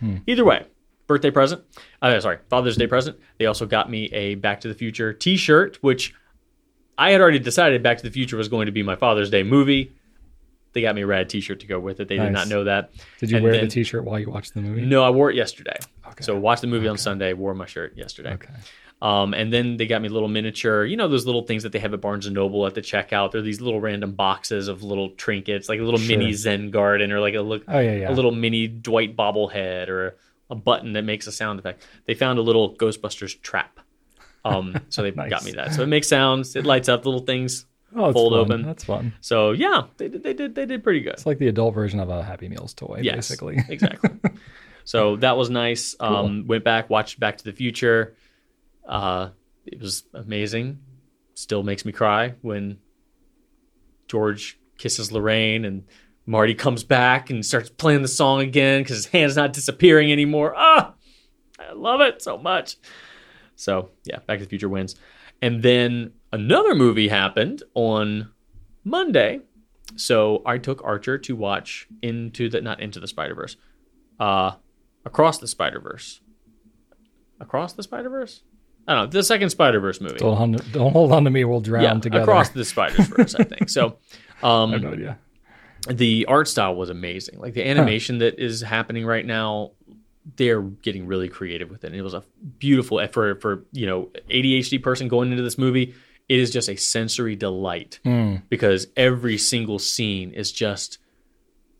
[0.00, 0.16] Hmm.
[0.26, 0.66] Either way,
[1.06, 1.62] birthday present.
[2.02, 3.16] Uh, sorry, Father's Day present.
[3.38, 6.12] They also got me a Back to the Future T-shirt, which
[6.96, 9.42] I had already decided Back to the Future was going to be my Father's Day
[9.42, 9.92] movie.
[10.72, 12.08] They got me a rad T-shirt to go with it.
[12.08, 12.90] They did not know that.
[13.20, 14.82] Did you And wear then- the T-shirt while you watched the movie?
[14.84, 15.76] No, I wore it yesterday.
[16.06, 16.22] Okay.
[16.24, 17.32] So watched the movie on Sunday.
[17.32, 18.32] Wore my shirt yesterday.
[18.34, 18.52] Okay.
[19.02, 21.78] Um, and then they got me little miniature, you know, those little things that they
[21.78, 23.32] have at Barnes and Noble at the checkout.
[23.32, 26.16] They're these little random boxes of little trinkets, like a little Sure.
[26.16, 28.10] mini Zen garden or like a look, Oh yeah, yeah.
[28.10, 30.16] a little mini Dwight bobblehead or
[30.48, 31.86] a button that makes a sound effect.
[32.06, 33.78] They found a little Ghostbusters trap.
[34.44, 35.30] Um, so they Nice.
[35.30, 35.72] got me that.
[35.74, 36.54] So it makes sounds.
[36.56, 37.66] It lights up little things.
[37.96, 38.40] oh, fold fun.
[38.40, 38.62] open.
[38.66, 39.12] That's fun.
[39.20, 40.22] So yeah, they did.
[40.22, 40.54] They did.
[40.54, 41.14] They did pretty good.
[41.14, 43.58] It's like the adult version of a Happy Meals toy, Yes, basically.
[43.68, 44.10] exactly.
[44.86, 45.96] So that was nice.
[45.98, 48.16] Um, Went back, watched Back to the Future.
[48.86, 49.30] Uh,
[49.64, 50.80] it was amazing.
[51.32, 52.76] Still makes me cry when
[54.08, 55.84] George kisses Lorraine and
[56.26, 60.52] Marty comes back and starts playing the song again because his hand's not disappearing anymore.
[60.54, 60.92] Ah,
[61.58, 62.76] I love it so much.
[63.56, 64.96] So yeah, Back to the Future wins.
[65.42, 68.30] And then another movie happened on
[68.84, 69.40] Monday.
[69.96, 73.56] So I took Archer to watch into the not into the Spider Verse,
[74.18, 74.52] uh,
[75.04, 76.20] across the Spider Verse,
[77.40, 78.42] across the Spider Verse.
[78.86, 80.16] I don't know the second Spider Verse movie.
[80.16, 81.44] Don't, hold- don't hold on to me.
[81.44, 82.22] We'll drown yeah, together.
[82.22, 83.34] across the Spider Verse.
[83.34, 83.98] I think so.
[84.42, 85.18] Um, I have no idea.
[85.88, 87.38] the art style was amazing.
[87.38, 89.72] Like the animation that is happening right now,
[90.36, 91.88] they're getting really creative with it.
[91.88, 92.22] And it was a
[92.58, 95.94] beautiful for for you know ADHD person going into this movie.
[96.28, 98.36] it is just a sensory delight hmm.
[98.48, 100.98] because every single scene is just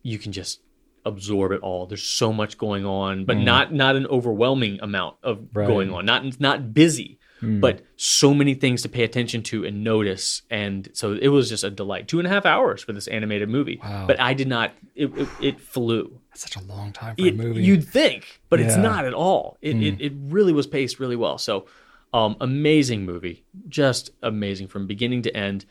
[0.03, 0.61] you can just
[1.07, 1.87] absorb it all.
[1.87, 3.45] There's so much going on, but hmm.
[3.45, 5.67] not not an overwhelming amount of Right.
[5.67, 6.05] going on.
[6.05, 7.61] Not not busy, hmm.
[7.61, 10.43] but so many things to pay attention to and notice.
[10.51, 12.09] And so it was just a delight.
[12.09, 14.07] Two and a half hours for this animated movie, Wow.
[14.07, 14.73] but I did not.
[14.95, 16.21] It it, it flew.
[16.35, 17.63] That's such a long time for It- a movie.
[17.63, 19.57] You'd think, but it's not at all.
[19.63, 19.83] It, hmm.
[19.83, 21.39] it it really was paced really well.
[21.39, 21.67] So,
[22.13, 25.65] um, amazing movie, just amazing from beginning to end.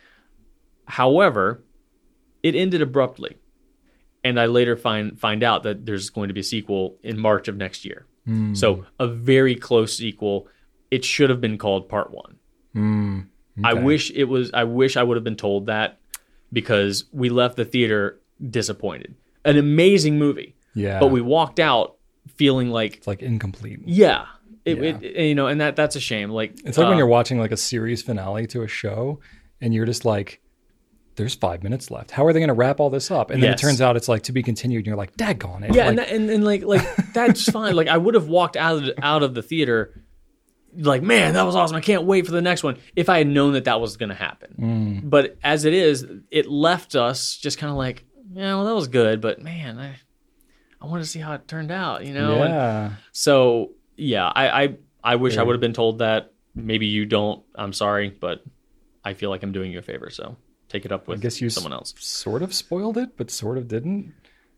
[0.85, 1.65] However,
[2.43, 3.35] it ended abruptly,
[4.23, 7.49] and I later find find out that there's going to be a sequel in March
[7.49, 8.05] of next year.
[8.25, 8.53] Hmm.
[8.55, 10.47] So a very close sequel.
[10.89, 12.37] It should have been called Part One.
[12.71, 13.19] Hmm.
[13.65, 14.49] I wish it was.
[14.53, 15.99] I wish I would have been told that
[16.53, 19.15] because we left the theater disappointed.
[19.45, 20.99] An amazing movie, yeah.
[20.99, 21.97] but we walked out
[22.35, 23.79] feeling like, it's like incomplete.
[23.85, 24.25] yeah,
[24.65, 24.97] it, Yeah.
[25.01, 26.29] it- you know, and that that's a shame.
[26.29, 29.19] Like It's like uh, when you're watching like a series finale to a show
[29.61, 30.39] and you're just like,
[31.15, 32.09] there's five minutes left.
[32.09, 33.29] How are they going to wrap all this up?
[33.29, 33.59] And then Yes.
[33.59, 34.79] it turns out it's like to be continued.
[34.79, 35.75] And you're like, daggone it.
[35.75, 36.81] yeah, Like, and, that, and and like like
[37.13, 37.75] that's fine.
[37.75, 40.01] Like I would have walked out of the, out of the theater,
[40.75, 41.77] like man, that was awesome.
[41.77, 42.77] I can't wait for the next one.
[42.95, 45.09] If I had known that that was going to happen, Mm.
[45.09, 48.87] but as it is, it left us just kind of like, yeah, well, that was
[48.87, 49.95] good, but man, I
[50.81, 52.05] I want to see how it turned out.
[52.05, 52.91] You know, And yeah.
[53.11, 56.31] so yeah, I I, I wish I would have been told that.
[56.55, 57.43] Maybe you don't.
[57.55, 58.43] I'm sorry, but
[59.03, 60.09] I feel like I'm doing you a favor.
[60.09, 60.37] So
[60.69, 61.93] take it up with I guess you someone else.
[61.97, 64.13] sort of spoiled it, but sort of didn't.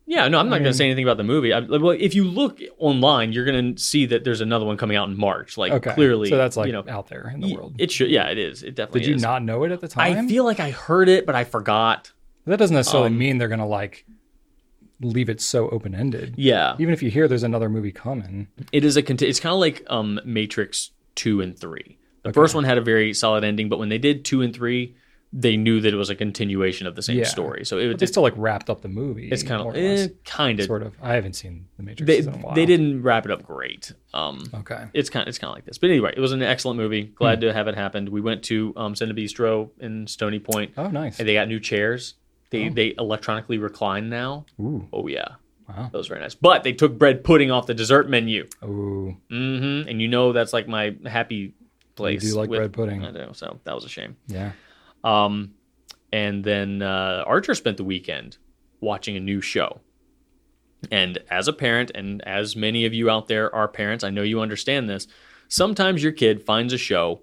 [0.07, 1.52] Yeah, no, I'm not going mean- to say anything about the movie.
[1.52, 4.97] I, well, if you look online, you're going to see that there's another one coming
[4.97, 5.57] out in March.
[5.57, 5.93] Like Okay.
[5.95, 7.76] clearly, So that's like you know, out there in the world.
[7.80, 8.61] It should, yeah, it is.
[8.61, 9.22] It definitely Did you is.
[9.23, 10.15] not know it at the time?
[10.15, 12.11] I feel like I heard it, but I forgot.
[12.45, 14.05] That doesn't necessarily um, mean they're going to like
[15.01, 16.34] leave it so open ended.
[16.38, 18.47] Yeah, Even if you hear there's another movie coming.
[18.72, 19.01] it is a.
[19.03, 21.97] Conti- it's kind of like um, Matrix two and three.
[22.23, 24.95] The first one had a very solid ending, but when they did two and three,
[25.31, 27.26] they knew that it was a continuation of the same Yeah.
[27.26, 27.65] story.
[27.65, 29.27] So it, But they still like wrapped up the movie.
[29.30, 30.65] it's kind of eh, kind of.
[30.65, 30.95] sort of.
[31.01, 32.55] I haven't seen the Matrix They in a while.
[32.55, 33.91] they didn't wrap it up great.
[34.13, 34.85] Um, Okay.
[34.93, 35.77] it's kind of, it's kind of like this.
[35.77, 37.07] But anyway, it was an excellent movie.
[37.07, 37.13] Hmm.
[37.15, 38.09] Glad to have it happened.
[38.09, 41.19] We went to um, Cinema Bistro in Stony Point, Oh, nice.
[41.19, 42.15] and they got new chairs.
[42.64, 44.45] They they electronically recline now.
[44.60, 44.88] Ooh.
[44.94, 45.36] Oh yeah,
[45.68, 45.90] Wow.
[45.91, 46.36] that was very nice.
[46.36, 48.48] But they took bread pudding off the dessert menu.
[48.64, 49.15] Ooh.
[49.30, 51.53] hmm And you know that's like my happy
[51.95, 52.22] place.
[52.22, 53.03] do like with- bread pudding.
[53.06, 53.30] I do.
[53.34, 54.15] So that was a shame.
[54.27, 54.52] Yeah.
[55.03, 55.53] Um,
[56.11, 58.38] and then uh, Archer spent the weekend
[58.82, 59.82] watching a new show.
[60.91, 64.22] And as a parent, and as many of you out there are parents, I know
[64.22, 65.07] you understand this.
[65.48, 67.22] Sometimes your kid finds a show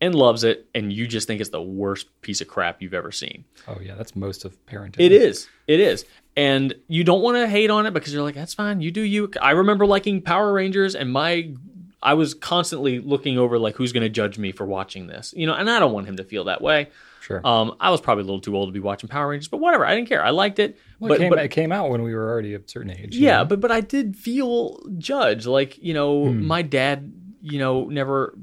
[0.00, 3.10] and loves it, and you just think it's the worst piece of crap you've ever
[3.12, 3.44] seen.
[3.66, 4.96] Oh yeah, that's most of parenting.
[5.00, 5.48] It is.
[5.66, 6.04] It is.
[6.36, 8.80] And you don't want to hate on it because you're like, that's fine.
[8.80, 9.30] You do you.
[9.42, 11.52] I remember liking Power Rangers and my
[12.00, 15.34] I was constantly looking over like who's going to judge me for watching this.
[15.36, 16.90] You know, and I don't want him to feel that way.
[17.20, 17.40] Sure.
[17.44, 19.84] Um, I was probably a little too old to be watching Power Rangers, but whatever.
[19.84, 20.24] I didn't care.
[20.24, 20.78] I liked it.
[21.00, 23.16] Well, but, it, came, but it came out when we were already a certain age.
[23.16, 23.44] you yeah, know?
[23.46, 25.46] but but I did feel judged.
[25.46, 26.46] Like you know, Hmm.
[26.46, 27.12] my dad,
[27.42, 28.38] you know, never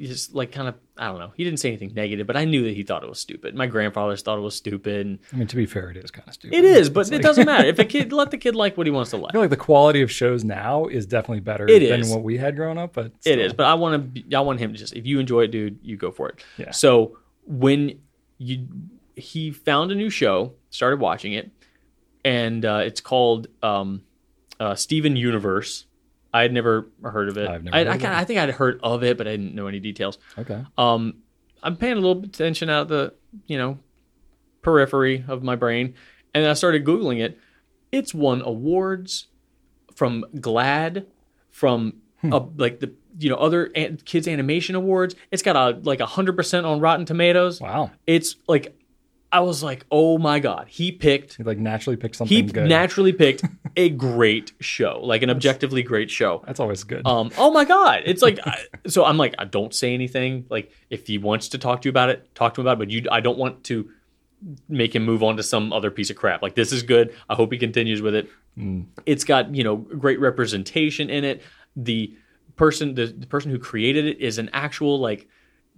[0.00, 1.32] just like kind of I don't know.
[1.36, 3.54] He didn't say anything negative, but I knew that he thought it was stupid.
[3.54, 5.06] My grandfathers thought it was stupid.
[5.06, 6.56] And I mean, to be fair, it is kind of stupid.
[6.56, 7.66] it is, but It's it like- doesn't matter.
[7.68, 9.30] If a kid let the kid like what he wants to like.
[9.30, 12.10] I feel like the quality of shows now is definitely better It than is.
[12.10, 12.94] what we had growing up.
[12.94, 13.40] But It still.
[13.40, 14.36] is, but I want to.
[14.36, 14.94] I want him to just.
[14.94, 16.44] If you enjoy it, dude, you go for it.
[16.56, 16.70] Yeah.
[16.72, 18.00] So when
[18.38, 18.66] you
[19.14, 21.50] he found a new show, started watching it,
[22.24, 24.02] and uh, it's called um,
[24.60, 25.84] uh, Steven Universe.
[26.38, 27.48] I had never heard of it.
[27.48, 28.16] I've never I, I, of kinda-.
[28.16, 30.18] I think I'd heard of it, but I didn't know any details.
[30.38, 30.64] Okay.
[30.76, 31.14] Um,
[31.62, 33.14] I'm paying a little bit attention out of the
[33.46, 33.78] you know
[34.62, 35.94] periphery of my brain,
[36.34, 37.38] and I started googling it.
[37.92, 39.26] It's won awards
[39.94, 41.06] from GLAAD,
[41.50, 42.32] from Hmm.
[42.32, 45.14] uh, like the you know other an- kids animation awards.
[45.30, 47.60] It's got a like hundred percent on Rotten Tomatoes.
[47.60, 47.90] Wow.
[48.06, 48.77] It's like
[49.30, 52.68] I was like, oh my god, he picked He like naturally picked something he good.
[52.68, 53.44] naturally picked
[53.76, 56.42] a great show, like an objectively great show.
[56.46, 57.06] That's always good.
[57.06, 59.04] Um, oh my god, it's like I, so.
[59.04, 60.46] I'm like, I don't say anything.
[60.48, 62.78] Like, if he wants to talk to you about it, talk to him about it.
[62.78, 63.90] But you, I don't want to
[64.68, 66.40] make him move on to some other piece of crap.
[66.40, 67.14] Like, this is good.
[67.28, 68.30] I hope he continues with it.
[68.56, 68.86] Mm.
[69.04, 71.42] It's got you know great representation in it.
[71.76, 72.16] The
[72.56, 75.28] person, the, the person who created it is an actual like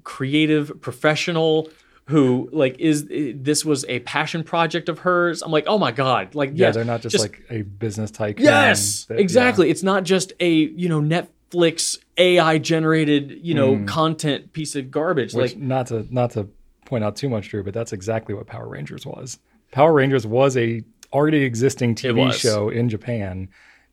[0.04, 1.68] creative professional
[2.10, 5.42] who like is this was a passion project of hers.
[5.42, 8.44] I'm like, oh my god, like yeah, yes, they're not just, like a business tycoon.
[8.44, 9.70] Yes, that- exactly.
[9.70, 13.86] It's not just a you know Netflix AI generated you know Mm.
[13.88, 15.34] content piece of garbage.
[15.34, 16.48] Which like not to not to
[16.84, 19.38] point out too much, Drew, but that's exactly what Power Rangers was.
[19.70, 20.82] Power Rangers was a
[21.12, 23.48] already existing TV show in Japan,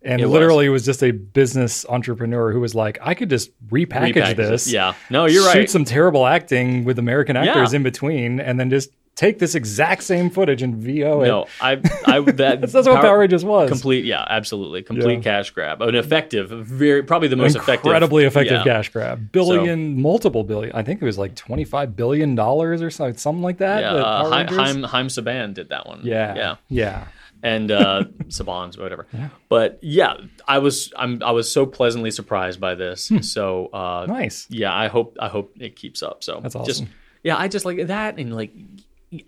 [0.07, 3.51] And It literally, it was just a business entrepreneur who was like, I could just
[3.67, 4.37] repackage, Repackage it.
[4.37, 4.71] this.
[4.71, 4.93] Yeah.
[5.09, 5.53] No, you're shoot right.
[5.55, 7.77] Shoot some terrible acting with American actors Yeah.
[7.77, 11.27] in between, and then just take this exact same footage and VO it.
[11.27, 11.71] No, I,
[12.05, 13.67] I that That's, that's what Power Rangers was.
[13.67, 14.05] complete.
[14.05, 15.21] Yeah, absolutely, complete Yeah.
[15.21, 15.81] cash grab.
[15.81, 18.75] An effective, very probably the most effective, Incredibly effective yeah.
[18.75, 19.31] cash grab.
[19.31, 20.73] Billion, multiple billion.
[20.75, 23.81] I think it was like $25 billion or something, something like that.
[23.81, 26.01] Yeah, that uh, Power Rangers- Haim, Haim Saban did that one.
[26.03, 26.35] yeah.
[26.35, 27.07] yeah, Yeah.
[27.43, 29.07] And uh, Sabans, whatever.
[29.49, 30.15] But yeah,
[30.47, 33.09] I was I'm I was so pleasantly surprised by this.
[33.09, 33.19] Hmm.
[33.19, 34.47] So uh, Nice.
[34.49, 36.23] yeah, I hope I hope it keeps up.
[36.23, 36.89] So That's Just, awesome.
[37.23, 38.51] yeah, I just like that and like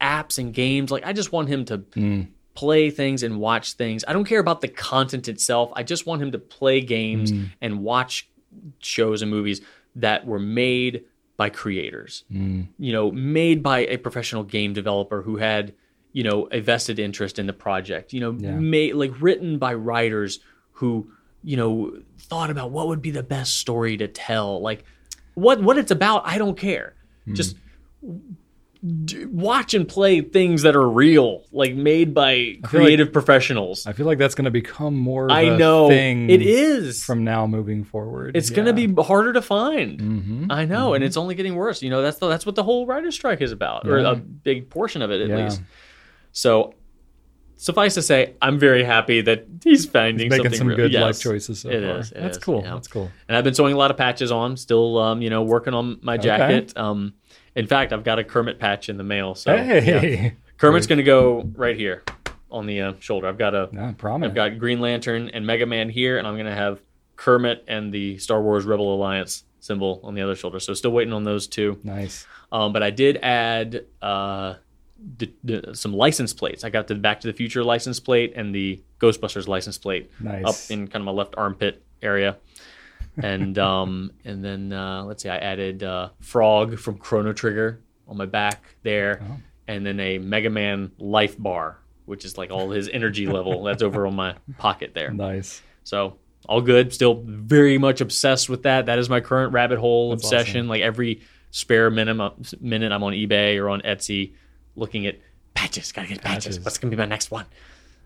[0.02, 0.92] apps and games.
[0.92, 2.22] Like I just want him to Hmm.
[2.56, 4.04] play things and watch things.
[4.08, 5.72] I don't care about the content itself.
[5.76, 7.44] I just want him to play games Hmm.
[7.62, 8.28] and watch
[8.80, 9.62] shows and movies
[9.96, 11.04] that were made
[11.38, 12.24] by creators.
[12.32, 12.64] Hmm.
[12.78, 15.74] You know, made by a professional game developer who had
[16.14, 18.14] you know a vested interest in the project.
[18.14, 18.52] You know, Yeah.
[18.56, 20.40] made like written by writers
[20.74, 21.10] who
[21.44, 24.62] you know thought about what would be the best story to tell.
[24.62, 24.84] Like
[25.36, 26.96] what what it's about, I don't care.
[27.26, 27.34] Hmm.
[27.36, 27.56] Just
[29.06, 33.86] d- watch and play things that are real, like made by feel like- creative professionals.
[33.86, 37.04] I feel like that's going to become more of I a know thing it is.
[37.04, 38.36] from now moving forward.
[38.38, 40.48] it's going to be harder to find.
[40.52, 41.82] I know, and it's only getting worse.
[41.82, 44.70] You know, that's the, that's what the whole writer's strike is about, or a big
[44.70, 45.44] portion of it at Yeah.
[45.44, 45.62] least.
[46.40, 46.74] So,
[47.58, 51.02] suffice to say, I'm very happy that he's finding making something some real- good Yes,
[51.02, 52.00] life choices so it far.
[52.00, 52.62] is, it that's is, cool.
[52.64, 52.74] yeah.
[52.76, 53.12] That's cool.
[53.28, 54.56] And I've been sewing a lot of patches on.
[54.56, 56.78] Still, um, you know, working on my jacket.
[56.78, 57.14] Um,
[57.56, 59.36] in fact, I've got a Kermit patch in the mail.
[59.36, 60.30] So yeah.
[60.58, 62.04] Kermit's going to go right here
[62.50, 63.28] on the uh, shoulder.
[63.28, 64.32] I've got a, yeah, prominent.
[64.32, 66.80] I've got Green Lantern and Mega Man here, and I'm going to have
[67.18, 70.60] Kermit and the Star Wars Rebel Alliance symbol on the other shoulder.
[70.62, 71.80] So still waiting on those two.
[71.84, 72.26] nice.
[72.52, 74.56] Um, but I did add uh,
[75.18, 76.64] the, the, some license plates.
[76.64, 80.46] I got the Back to the Future license plate and the Ghostbusters license plate Nice.
[80.46, 82.38] up in kind of my left armpit area.
[83.22, 88.18] And um, and then uh, let's see, I added uh, Frog from Chrono Trigger on
[88.18, 89.38] my back there, Oh.
[89.68, 93.64] and then a Mega Man life bar, which is like all his energy level.
[93.64, 95.12] That's over on my pocket there.
[95.12, 95.62] Nice.
[95.84, 96.18] So
[96.48, 96.94] all good.
[96.94, 98.88] Still very much obsessed with that.
[98.88, 100.68] That is my current rabbit hole That's obsession.
[100.68, 101.22] Like every
[101.52, 104.34] spare minute, minute I'm on eBay or on Etsy
[104.80, 105.20] looking at
[105.54, 105.92] patches.
[105.92, 106.56] Gotta get patches.
[106.56, 106.66] Patches.
[106.66, 107.46] What's gonna be my next one?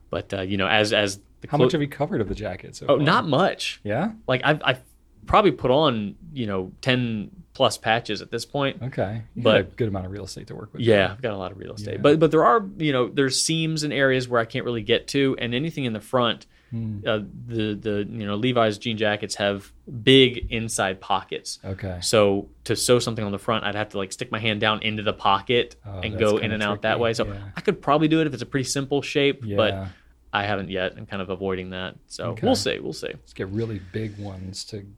[0.09, 2.35] But uh, you know, as as the How clo- much have you covered of the
[2.35, 3.05] jacket so oh, far?
[3.05, 3.79] not much.
[3.83, 4.11] Yeah.
[4.27, 4.81] Like I've I've
[5.25, 8.81] probably put on you know ten plus patches at this point.
[8.81, 9.21] Okay.
[9.35, 10.81] You But- got a good amount of real estate to work with.
[10.81, 12.01] Yeah, I've got a lot of real estate, Yeah.
[12.01, 15.07] but but there are you know there's seams and areas where I can't really get
[15.09, 17.01] to, and anything in the front, Hmm.
[17.05, 19.71] uh, the the you know Levi's jean jackets have
[20.01, 21.59] big inside pockets.
[21.63, 21.99] Okay.
[22.01, 24.81] So to sew something on the front, I'd have to like stick my hand down
[24.81, 27.13] into the pocket Oh, and go in and out that way.
[27.13, 27.49] So yeah.
[27.55, 29.55] I could probably do it if it's a pretty simple shape, Yeah.
[29.55, 29.87] but
[30.33, 30.93] I haven't yet.
[30.97, 31.93] I'm kind of avoiding that.
[32.07, 32.47] So Okay.
[32.47, 32.79] we'll see.
[32.79, 33.09] We'll see.
[33.09, 34.83] Let's get really big ones to.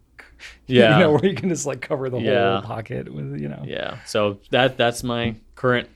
[0.68, 0.98] Yeah.
[0.98, 2.60] You know where you can just like cover the Yeah.
[2.62, 3.64] whole pocket with you know.
[3.66, 3.98] Yeah.
[4.06, 5.90] So that that's my current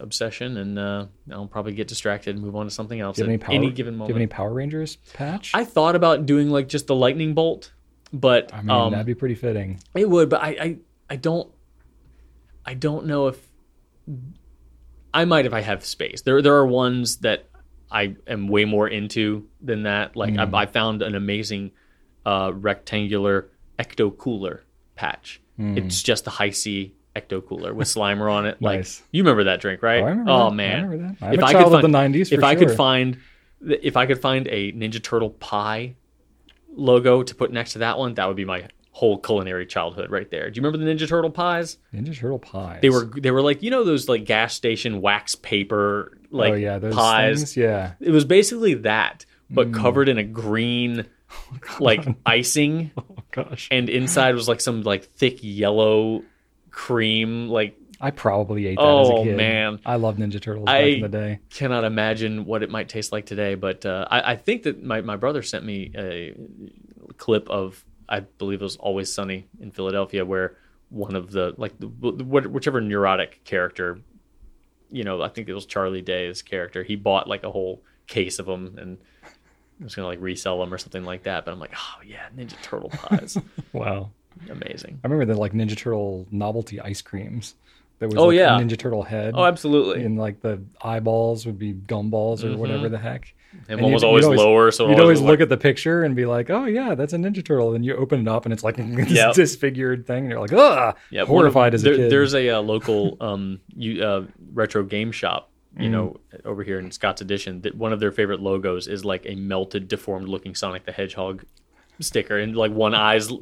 [0.00, 3.24] obsession, and uh, I'll probably get distracted and move on to something else Do you
[3.24, 3.54] have any power?
[3.54, 4.10] any given Do you moment.
[4.10, 5.52] have any Power Rangers patch?
[5.54, 7.72] I thought about doing like just the lightning bolt,
[8.12, 9.80] but I mean, um, that'd be pretty fitting.
[9.94, 10.28] it would.
[10.28, 10.76] But I, I,
[11.10, 11.50] I don't,
[12.64, 13.48] I don't know if
[15.12, 16.22] I might if I have space.
[16.22, 17.46] There, there are ones that
[17.90, 20.16] I am way more into than that.
[20.16, 20.54] Like Hmm.
[20.54, 21.72] I, I found an amazing
[22.26, 23.48] uh, rectangular
[23.78, 24.62] ecto cooler
[24.94, 25.40] patch.
[25.60, 28.60] It's just the Hi-C ecto cooler with Slimer on it.
[28.62, 28.78] Like.
[28.80, 29.02] Nice.
[29.12, 30.02] you remember that drink, right?
[30.02, 30.48] Oh, I oh.
[30.50, 31.26] I man, remember that.
[31.26, 31.88] I'm if I could find, the
[32.20, 33.18] 90s if for I could find,
[33.82, 35.94] if I could find a Ninja Turtle pie
[36.74, 40.28] logo to put next to that one, that would be my whole culinary childhood right
[40.30, 40.50] there.
[40.50, 41.78] Do you remember the Ninja Turtle pies?
[41.94, 42.80] Ninja Turtle pies.
[42.82, 46.56] They were they were like you know those like gas station wax paper like oh
[46.56, 47.36] yeah, those pies.
[47.38, 47.56] things.
[47.56, 47.92] Yeah.
[48.00, 49.74] It was basically that, but Mm.
[49.74, 51.06] covered in a green
[51.80, 53.68] like icing, Oh gosh.
[53.70, 56.22] and inside was like some like thick yellow
[56.78, 57.48] cream.
[57.48, 59.36] Like I probably ate that as a Oh, kid.
[59.36, 59.80] man.
[59.84, 61.38] I love Ninja Turtles I- back in the day.
[61.50, 63.56] cannot imagine what it might taste like today.
[63.56, 66.34] But uh, I, I think that my my brother sent me a
[67.16, 70.56] clip of I believe it was Always Sunny in Philadelphia where
[70.90, 74.00] one of the like the, whichever neurotic character
[74.90, 76.82] you know, I think it was Charlie Day's character.
[76.82, 78.96] He bought like a whole case of them and
[79.82, 81.44] was gonna like resell them or something like that.
[81.44, 83.36] But I'm like, oh yeah, Ninja Turtle pies,
[83.74, 84.12] Wow.
[84.50, 85.00] Amazing.
[85.02, 87.54] I remember the like Ninja Turtle novelty ice creams.
[87.98, 88.50] There was Oh, like, a yeah.
[88.60, 89.34] Ninja Turtle head.
[89.36, 90.04] Oh, absolutely.
[90.04, 93.34] and like the eyeballs would be gumballs or whatever the heck.
[93.68, 96.14] And and one was always, always- lower, so You'd always look at the picture and
[96.14, 98.62] be like, "Oh yeah, that's a Ninja Turtle." And you open it up and it's
[98.62, 99.34] like this Yep.
[99.34, 102.12] disfigured thing, and you're like, "Ugh!" Yeah, one of- horrified as a there- kid.
[102.12, 106.90] There's a, uh local um, you, uh, retro game shop you know, over here in
[106.90, 110.84] Scott's Addition, that one of their favorite logos is like a melted, deformed looking Sonic
[110.84, 111.44] the Hedgehog
[112.00, 113.32] sticker, and like one eye's,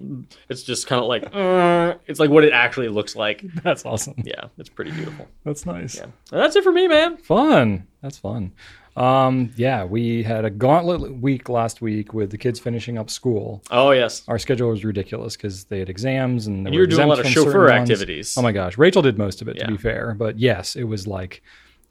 [0.48, 3.42] it's just kind of like, uh, it's like what it actually looks like.
[3.62, 4.14] That's awesome.
[4.24, 5.28] Yeah, it's pretty beautiful.
[5.44, 5.96] That's nice.
[5.96, 7.16] Yeah, and that's it for me, man.
[7.18, 7.86] Fun.
[8.02, 8.52] That's fun.
[8.96, 13.62] Um, yeah, we had a gauntlet week last week with the kids finishing up school.
[13.70, 17.02] Oh yes, Our schedule was ridiculous because they had exams and, they you were doing
[17.02, 17.90] a lot of chauffeur certain ones.
[17.90, 18.38] activities.
[18.38, 19.66] Oh my gosh, Rachel did most of it Yeah.
[19.66, 21.42] to be fair, but yes, it was like,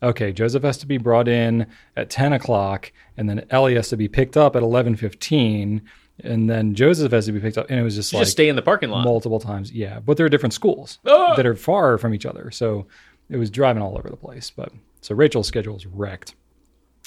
[0.01, 3.97] okay, Joseph has to be brought in at ten o'clock, and then Ellie has to
[3.97, 5.83] be picked up at eleven fifteen,
[6.23, 8.31] and then Joseph has to be picked up, and it was just You like just
[8.33, 9.03] stay in the parking lot.
[9.03, 9.71] multiple times.
[9.71, 11.35] Yeah, but they're different schools Ah!
[11.35, 12.87] that are far from each other, so
[13.29, 14.51] it was driving all over the place.
[14.55, 14.71] But
[15.01, 16.35] so Rachel's schedule is wrecked.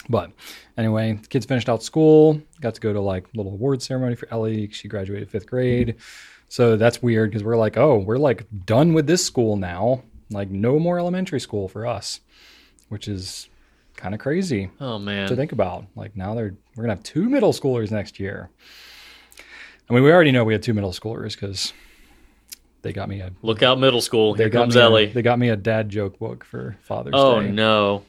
[0.09, 0.31] But
[0.77, 4.69] anyway, kids finished out school, got to go to like little award ceremony for Ellie.
[4.71, 5.97] She graduated fifth grade.
[6.49, 10.03] So that's weird because we're like, oh, we're like done with this school now.
[10.31, 12.21] Like no more elementary school for us,
[12.89, 13.49] which is
[13.97, 15.85] kind of crazy oh man, to think about.
[15.97, 18.51] Like now they're we're gonna have two middle schoolers next year.
[19.91, 21.73] I mean, we already know we had two middle schoolers because
[22.83, 24.35] they got me a look out, middle school.
[24.35, 25.07] they Here got comes me a- Ellie.
[25.07, 27.49] they got me a dad joke book for Father's oh Day.
[27.49, 28.03] Oh no.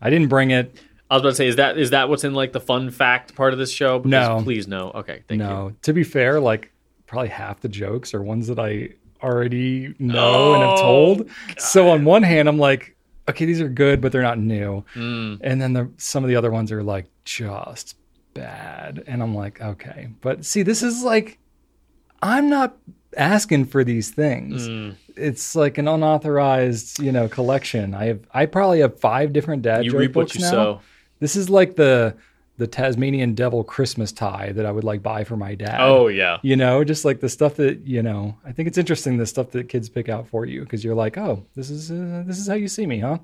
[0.00, 0.76] I didn't bring it.
[1.10, 3.34] I was about to say, is that is that what's in like the fun fact
[3.34, 3.98] part of this show?
[3.98, 4.42] Because No.
[4.42, 4.90] please no.
[4.94, 5.46] Okay, thank you.
[5.46, 6.70] no, to be fair, like
[7.06, 8.90] probably half the jokes are ones that I
[9.22, 11.30] already know and have Oh, told.
[11.58, 12.94] So on one hand, I'm like,
[13.28, 14.84] okay, these are good, but they're not new.
[14.94, 15.38] Mm.
[15.42, 17.96] And then the, some of the other ones are like just
[18.36, 21.38] bad, and I'm like, okay, but see, this is like,
[22.22, 22.76] I'm not
[23.16, 24.68] asking for these things.
[24.68, 24.94] Mm.
[25.16, 27.94] It's like an unauthorized, you know, collection.
[27.94, 30.50] I have, I probably have five different dad You joke reap what books you now.
[30.50, 30.80] sow.
[31.20, 32.14] This is like the
[32.58, 35.78] the Tasmanian Devil Christmas tie that I would like buy for my dad.
[35.80, 36.38] Oh yeah.
[36.42, 38.36] You know, just like the stuff that you know.
[38.46, 41.18] I think it's interesting the stuff that kids pick out for you because you're like,
[41.18, 43.18] oh, this is uh, this is how you see me, huh?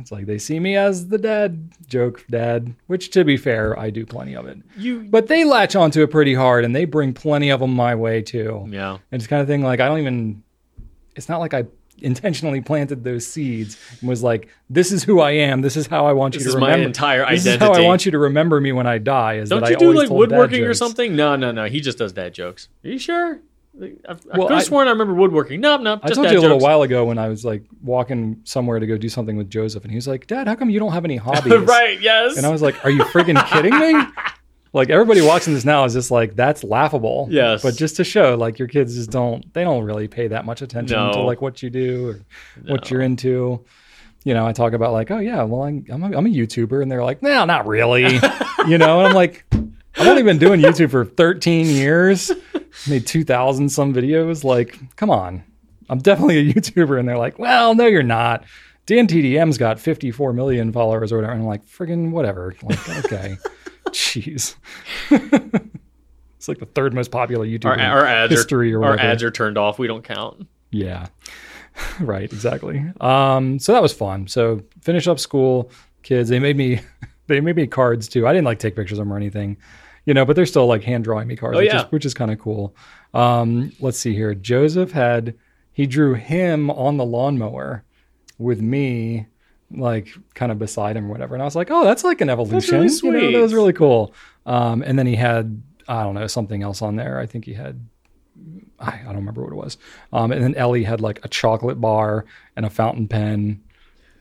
[0.00, 3.90] It's like they see me as the dad joke dad, which to be fair, I
[3.90, 4.58] do plenty of it.
[4.76, 5.00] You.
[5.00, 8.22] But they latch onto it pretty hard, and they bring plenty of them my way
[8.22, 8.66] too.
[8.70, 8.92] Yeah.
[9.10, 10.42] And it's kind of thing like I don't even.
[11.14, 11.64] It's not like I
[12.00, 15.60] intentionally planted those seeds and was like, "This is who I am.
[15.60, 16.86] This is how I want This you to my remember.
[16.86, 17.64] entire this identity.
[17.64, 19.76] is how I want you to remember me when I die." Is Don't that you
[19.76, 21.14] I do like woodworking or something?
[21.14, 21.66] No, no, no.
[21.66, 22.68] He just does dad jokes.
[22.84, 23.40] Are you sure?
[23.80, 25.60] I, I Well, could I- have sworn I remember woodworking.
[25.60, 25.98] No, no.
[26.02, 28.98] I told you a little while ago when I was like walking somewhere to go
[28.98, 31.16] do something with Joseph, and he was like, "Dad, how come you don't have any
[31.28, 32.00] hobbies?" right.
[32.00, 32.36] Yes.
[32.36, 33.94] And I was like, "Are you freaking kidding me?"
[34.74, 37.62] Like everybody watching this now is just like, "That's laughable." Yes.
[37.62, 40.62] But just to show, like your kids just don't they don't really pay that much
[40.62, 42.20] attention to like what you do or
[42.66, 43.66] what you're into.
[44.24, 46.80] You know, I talk about like, oh yeah, well I'm I'm a, I'm a YouTuber,
[46.80, 48.04] and they're like, no, not really.
[48.66, 49.44] you know, and I'm like,
[49.96, 52.32] I've only been doing YouTube for 13 years,
[52.88, 54.42] made 2,000 some videos.
[54.42, 55.44] Like, come on,
[55.88, 58.44] I'm definitely a YouTuber, and they're like, well, no, you're not.
[58.86, 62.54] DanTDM's got 54 million followers or whatever, and I'm like, friggin' whatever.
[62.62, 63.36] Like, okay,
[63.88, 64.56] jeez.
[65.10, 69.22] it's like the third most popular YouTuber our, our ads history are or our ads
[69.22, 69.78] are turned off.
[69.78, 70.48] We don't count.
[70.70, 71.06] Yeah.
[72.00, 72.84] right, exactly.
[73.00, 74.26] Um, so that was fun.
[74.26, 75.70] So finish up school,
[76.02, 76.80] kids, they made me
[77.26, 78.26] they made me cards too.
[78.26, 79.56] I didn't like take pictures of them or anything.
[80.04, 81.84] You know, but they're still like hand drawing me cards, Oh, which yeah.
[81.86, 82.74] is which is kind of cool.
[83.14, 84.34] Um, let's see here.
[84.34, 85.34] Joseph had
[85.72, 87.84] he drew him on the lawnmower
[88.38, 89.26] with me
[89.70, 91.34] like kind of beside him or whatever.
[91.34, 92.80] And I was like, oh, that's like an evolution.
[92.80, 94.12] really You know, that was really cool.
[94.44, 97.18] Um, and then he had, I don't know, something else on there.
[97.18, 97.80] I think he had,
[98.78, 99.78] I, I don't remember what it was.
[100.12, 102.26] Um, and then Ellie had like a chocolate bar
[102.56, 103.62] and a fountain pen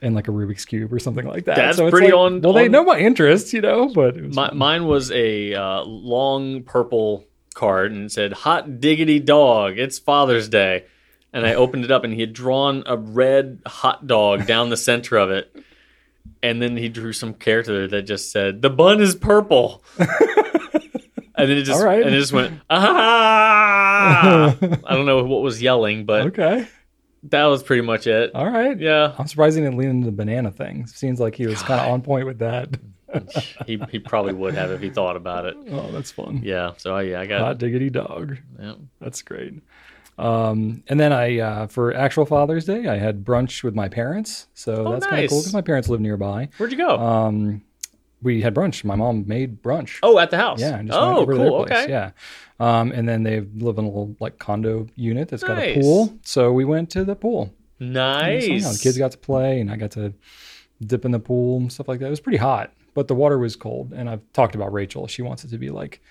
[0.02, 1.56] and like a Rubik's Cube or something like that.
[1.56, 4.18] That's so it's pretty like, on- Well, they on- know my interests, you know, but
[4.18, 9.20] it was My, mine was a uh, long purple card and it said "Hot diggity
[9.20, 10.86] dog, it's Father's Day,"
[11.34, 14.78] and I opened it up and he had drawn a red hot dog down the
[14.78, 15.56] center of it,
[16.42, 20.08] and then he drew some character that just said "The bun is purple," and
[21.36, 22.04] then it just right.
[22.06, 24.56] and it just went ah.
[24.86, 26.68] I don't know what was yelling, but okay.
[27.24, 28.32] That was pretty much it.
[28.36, 28.78] All right.
[28.80, 30.88] Yeah, I'm surprised he didn't lean into the banana thing.
[30.88, 32.70] Seems like he was kind of on point with that.
[33.68, 35.56] he he probably would have if he thought about it.
[35.70, 36.42] Oh, that's fun.
[36.44, 38.38] Yeah, so I, yeah, I got Hot diggity dog.
[38.60, 38.74] yeah.
[39.00, 39.62] That's great.
[40.18, 44.48] Um, and then I, uh, for actual Father's Day, I had brunch with my parents.
[44.54, 46.50] So Oh, that's kind of cool because my parents live nearby.
[46.58, 46.98] Where'd you go?
[46.98, 47.64] Um,
[48.22, 48.84] we had brunch.
[48.84, 49.98] My mom made brunch.
[50.04, 50.62] oh, at the house.
[50.62, 51.56] Yeah, oh, cool.
[51.62, 51.88] Okay.
[51.90, 52.12] Yeah.
[52.62, 56.14] Um, and then they live in a little like condo unit that's got a pool.
[56.24, 57.52] So we went to the pool.
[57.80, 58.46] Nice.
[58.46, 60.14] You know, the kids got to play, and I got to
[60.86, 62.06] dip in the pool and stuff like that.
[62.06, 63.94] It was pretty hot, but the water was cold.
[63.94, 65.08] And I've talked about Rachel.
[65.08, 66.04] She wants it to be like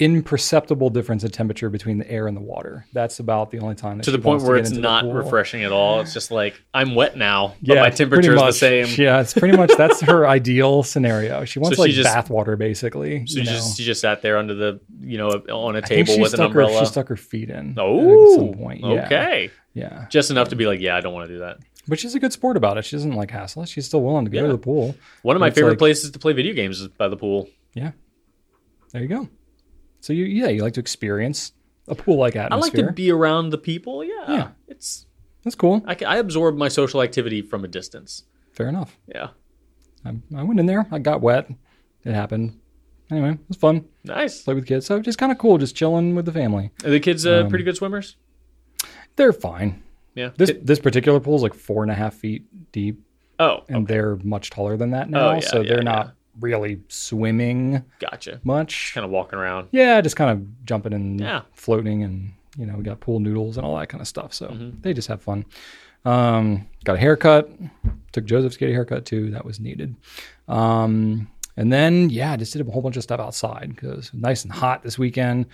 [0.00, 2.84] imperceptible difference in temperature between the air and the water.
[2.92, 6.00] That's about the only time to the point where it's not refreshing at all.
[6.00, 8.86] It's just like I'm wet now, but my temperature is the same.
[8.96, 11.44] Yeah, it's pretty much that's her ideal scenario.
[11.44, 13.26] She wants So she like just- bath water, basically.
[13.26, 13.44] So know.
[13.44, 16.38] just you just sat there under the you know on a table she with an
[16.38, 16.80] stuck her, umbrella.
[16.80, 17.74] she stuck her feet in.
[17.78, 18.80] oh, at some oh, point.
[18.80, 19.06] Yeah.
[19.06, 21.58] okay, Yeah, just enough to be like, yeah, I don't want to do that.
[21.86, 22.84] but she's a good sport about it.
[22.84, 23.64] She doesn't like hassle.
[23.64, 24.46] She's still willing to go Yeah.
[24.46, 24.96] to the pool.
[25.22, 27.48] One of my favorite like- places to play video games is by the pool.
[27.74, 27.92] Yeah,
[28.92, 29.28] there you go.
[30.04, 31.52] So you yeah you like to experience
[31.88, 32.56] a pool like atmosphere.
[32.58, 34.04] I like to be around the people.
[34.04, 34.48] Yeah, Yeah.
[34.68, 35.06] it's
[35.44, 35.82] That's cool.
[35.86, 38.24] I, I absorb my social activity from a distance.
[38.52, 38.98] Fair enough.
[39.06, 39.28] Yeah,
[40.04, 40.86] I, I went in there.
[40.92, 41.50] I got wet.
[42.04, 42.60] It happened.
[43.10, 43.86] Anyway, it was fun.
[44.04, 44.42] nice.
[44.42, 44.84] Play with kids.
[44.86, 46.70] So just kind of cool, just chilling with the family.
[46.84, 48.16] Are the kids uh, Um, pretty good swimmers?
[49.16, 49.82] They're fine.
[50.14, 50.30] Yeah.
[50.36, 53.00] This It- this particular pool is like four and a half feet deep,
[53.38, 55.34] oh, and they're much taller than that now.
[55.34, 55.92] yeah, so yeah, they're yeah.
[55.96, 58.40] not really swimming gotcha.
[58.44, 58.92] much.
[58.94, 59.68] Kind of walking around.
[59.72, 61.42] Yeah, just kind of jumping and Yeah.
[61.52, 64.32] floating, and you know we got pool noodles and all that kind of stuff.
[64.34, 64.80] So Mm-hmm.
[64.82, 65.44] they just have fun.
[66.04, 67.50] Um, got a haircut.
[68.12, 69.30] Took Joseph to get a haircut too.
[69.30, 69.96] That was needed.
[70.48, 74.52] Um, and then yeah, just did a whole bunch of stuff outside because nice and
[74.52, 75.46] hot this weekend.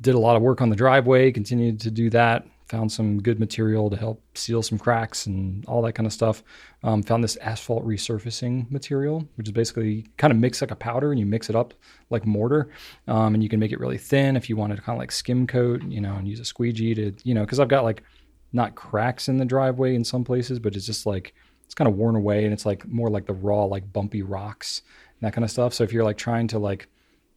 [0.00, 1.32] Did a lot of work on the driveway.
[1.32, 2.46] Continued to do that.
[2.72, 6.42] Found some good material to help seal some cracks and all that kind of stuff.
[6.82, 11.10] Um, found this asphalt resurfacing material, which is basically kind of mix like a powder
[11.10, 11.74] and you mix it up
[12.08, 12.70] like mortar.
[13.08, 15.12] Um, and you can make it really thin if you wanted to kind of like
[15.12, 18.02] skim coat, you know, and use a squeegee to, you know, because I've got like
[18.54, 21.34] not cracks in the driveway in some places, but it's just like
[21.66, 24.80] it's kind of worn away and it's like more like the raw, like bumpy rocks
[25.20, 25.74] and that kind of stuff.
[25.74, 26.88] So if you're like trying to like,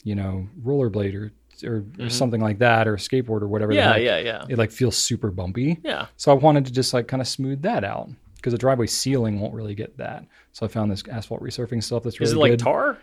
[0.05, 1.33] you know, rollerblade or
[1.63, 4.01] or, or something like that or a skateboard or whatever, Mm-hmm.
[4.03, 5.79] Yeah, yeah, yeah, it like feels super bumpy.
[5.83, 6.07] yeah.
[6.17, 9.39] So I wanted to just like kind of smooth that out because the driveway sealing
[9.39, 10.25] won't really get that.
[10.51, 12.59] So I found this asphalt resurfacing stuff that's really Is it like good.
[12.59, 12.97] tar?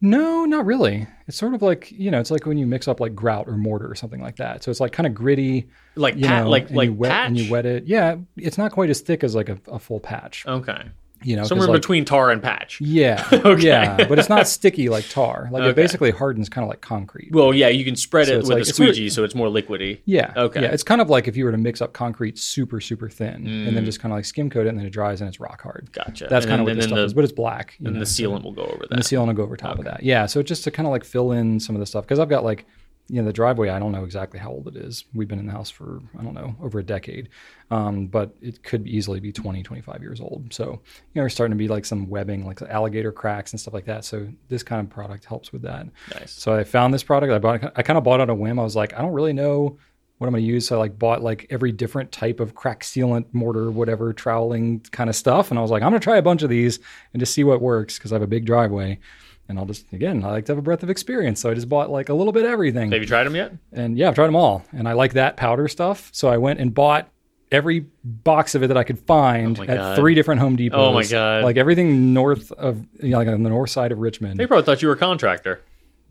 [0.00, 1.06] No, not really.
[1.28, 3.56] It's sort of like you know, it's like when you mix up like grout or
[3.56, 4.62] mortar or something like that.
[4.62, 7.10] So it's like kind of gritty, Like you pat, know, like and like you wet
[7.10, 7.28] patch?
[7.28, 7.84] and you wet it.
[7.86, 10.44] Yeah, it's not quite as thick as like a, a full patch.
[10.46, 10.82] Okay.
[11.22, 12.80] You know, Somewhere like, between tar and patch.
[12.82, 13.66] Yeah, Okay.
[13.66, 15.48] yeah, but it's not sticky like tar.
[15.50, 15.70] Like Okay.
[15.70, 17.30] it basically hardens kind of like concrete.
[17.32, 20.00] Well, yeah, you can spread So it with like- a squeegee, so it's more liquidy.
[20.04, 20.34] Yeah.
[20.36, 20.60] Okay.
[20.60, 20.68] Yeah.
[20.68, 23.68] It's kind of like if you were to mix up concrete super, super thin and
[23.68, 23.74] Mm.
[23.74, 25.62] then just kind of like skim coat it and then it dries and it's rock
[25.62, 25.88] hard.
[25.92, 26.26] Gotcha.
[26.28, 27.74] That's And kind of what this stuff the- is, but it's black.
[27.78, 29.56] you And know, the so- sealant will go over and the sealant will go over
[29.56, 30.02] top of that.
[30.02, 30.26] Yeah.
[30.26, 32.44] So just to kind of like fill in some of the stuff because I've got
[32.44, 32.66] like,
[33.08, 33.68] you know, the driveway.
[33.68, 35.04] I don't know exactly how old it is.
[35.14, 37.28] We've been in the house for I don't know over a decade,
[37.70, 40.52] um, but it could easily be 20, 25 years old.
[40.52, 40.80] So you
[41.14, 44.04] know, we're starting to be like some webbing, like alligator cracks and stuff like that.
[44.04, 45.86] So this kind of product helps with that.
[46.14, 46.32] Nice.
[46.32, 47.32] So I found this product.
[47.32, 47.72] I bought.
[47.76, 48.58] I kind of bought it on a whim.
[48.58, 49.78] I was like, I don't really know
[50.18, 50.68] what I'm going to use.
[50.68, 55.10] So I like bought like every different type of crack sealant, mortar, whatever, troweling kind
[55.10, 55.50] of stuff.
[55.50, 56.78] And I was like, I'm going to try a bunch of these
[57.12, 59.00] and just see what works because I have a big driveway.
[59.48, 61.40] And I'll just again, I like to have a breadth of experience.
[61.40, 62.90] So I just bought like a little bit of everything.
[62.92, 63.52] Have you tried them yet?
[63.72, 64.64] And yeah, I've tried them all.
[64.72, 66.08] And I like that powder stuff.
[66.12, 67.08] So I went and bought
[67.52, 69.96] every box of it that I could find Oh at God.
[69.96, 70.78] three different Home Depots.
[70.78, 71.44] Oh my God.
[71.44, 74.40] Like everything north of, you know, like on the north side of Richmond.
[74.40, 75.60] They probably thought you were a contractor.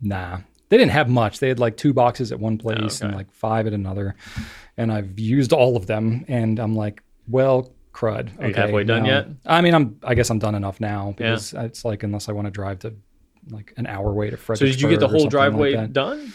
[0.00, 0.38] Nah,
[0.68, 1.38] they didn't have much.
[1.38, 3.18] They had like two boxes at one oh, place and okay.
[3.18, 4.16] like five at another,
[4.76, 6.24] and I've used all of them.
[6.28, 8.38] And I'm like, well, crud.
[8.40, 9.28] Are you halfway done now- yet?
[9.46, 9.98] I mean, I'm.
[10.02, 12.94] I guess I'm done enough now because it's like unless I want to drive to
[13.50, 16.32] like an hour away to So did you get the whole something like driveway done?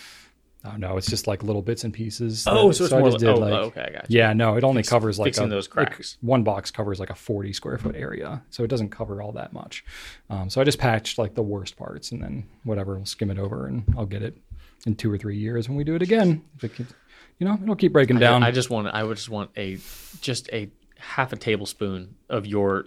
[0.66, 2.46] Oh no, it's just like little bits and pieces.
[2.46, 4.18] Oh, that- so it's I more just like, did, oh, like- okay, I got you.
[4.20, 6.18] Yeah, no, it only covers like fixing a- those like, cracks.
[6.20, 9.54] one box covers like a 40 square foot area, so it doesn't cover all that
[9.54, 9.86] much.
[10.30, 13.40] Um, so I just patched like the worst parts, and then whatever, we'll skim it
[13.40, 14.38] over, and I'll get it
[14.86, 16.44] in two or three years when we do it again.
[16.58, 16.94] If it keeps,
[17.38, 18.44] you know, it'll keep breaking down.
[18.44, 19.78] I just want I would just want a
[20.20, 22.86] just a half a tablespoon of your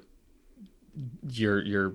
[1.30, 1.94] your your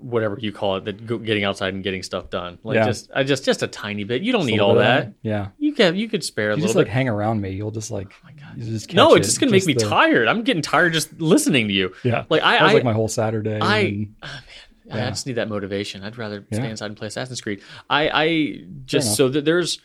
[0.00, 2.58] whatever you call it, that getting outside and getting stuff done.
[2.64, 2.86] Like Yeah.
[2.86, 4.22] just I just just a tiny bit.
[4.22, 5.12] You don't Just need all of that.
[5.22, 5.48] Yeah.
[5.58, 6.80] You can you could spare a You little just bit.
[6.86, 7.50] like hang around me.
[7.50, 8.56] You'll just like, oh my god.
[8.56, 9.30] you just No, it's it.
[9.30, 10.26] just gonna make me the- tired.
[10.28, 11.92] I'm getting tired just listening to you.
[12.02, 12.24] Yeah.
[12.28, 13.58] Like I That was I, like my whole Saturday.
[13.60, 14.42] I, and- ah,
[14.86, 16.02] man, I just need that motivation.
[16.02, 16.58] I'd rather Yeah.
[16.58, 17.60] stay inside and play Assassin's Creed.
[17.88, 19.80] I, I just so that there's,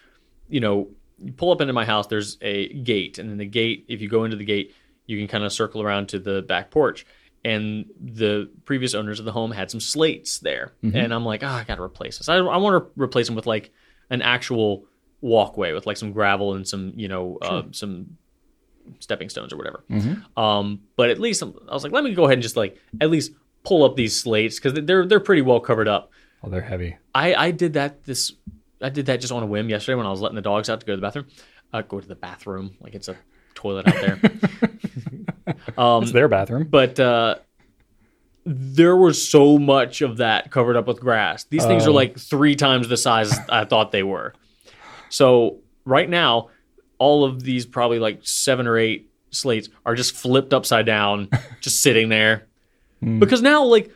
[0.49, 0.89] you know,
[1.23, 2.07] you pull up into my house.
[2.07, 3.85] There's a gate, and then the gate.
[3.87, 4.73] If you go into the gate,
[5.07, 7.05] you can kind of circle around to the back porch.
[7.45, 10.97] And the previous owners of the home had some slates there, Mm-hmm.
[10.97, 12.27] and I'm like, oh, I got to replace this.
[12.27, 13.71] I, I want to replace them with like
[14.09, 14.85] an actual
[15.21, 18.17] walkway with like some gravel and some, you know, uh, some
[18.99, 19.83] stepping stones or whatever.
[19.89, 20.23] Mhm.
[20.37, 22.77] Um, but at least I'm- I was like, let me go ahead and just like
[22.99, 23.31] at least
[23.63, 26.11] pull up these slates because they're they're pretty well covered up.
[26.43, 26.97] oh, they're heavy.
[27.13, 28.33] I I did that this
[28.81, 30.79] I did that just on a whim yesterday when I was letting the dogs out
[30.81, 31.27] to go to the bathroom.
[31.73, 33.15] Uh, go to the bathroom like it's a
[33.55, 34.19] toilet out there.
[35.77, 36.67] um, It's their bathroom.
[36.69, 37.35] but uh,
[38.45, 41.45] there was so much of that covered up with grass.
[41.45, 41.93] These things are Oh.
[41.93, 44.33] like three times the size I thought they were.
[45.09, 46.49] So right now,
[46.99, 51.29] all of these probably like seven or eight slates are just flipped upside down,
[51.61, 52.47] just sitting there.
[53.01, 53.19] Hmm.
[53.19, 53.91] Because now, like,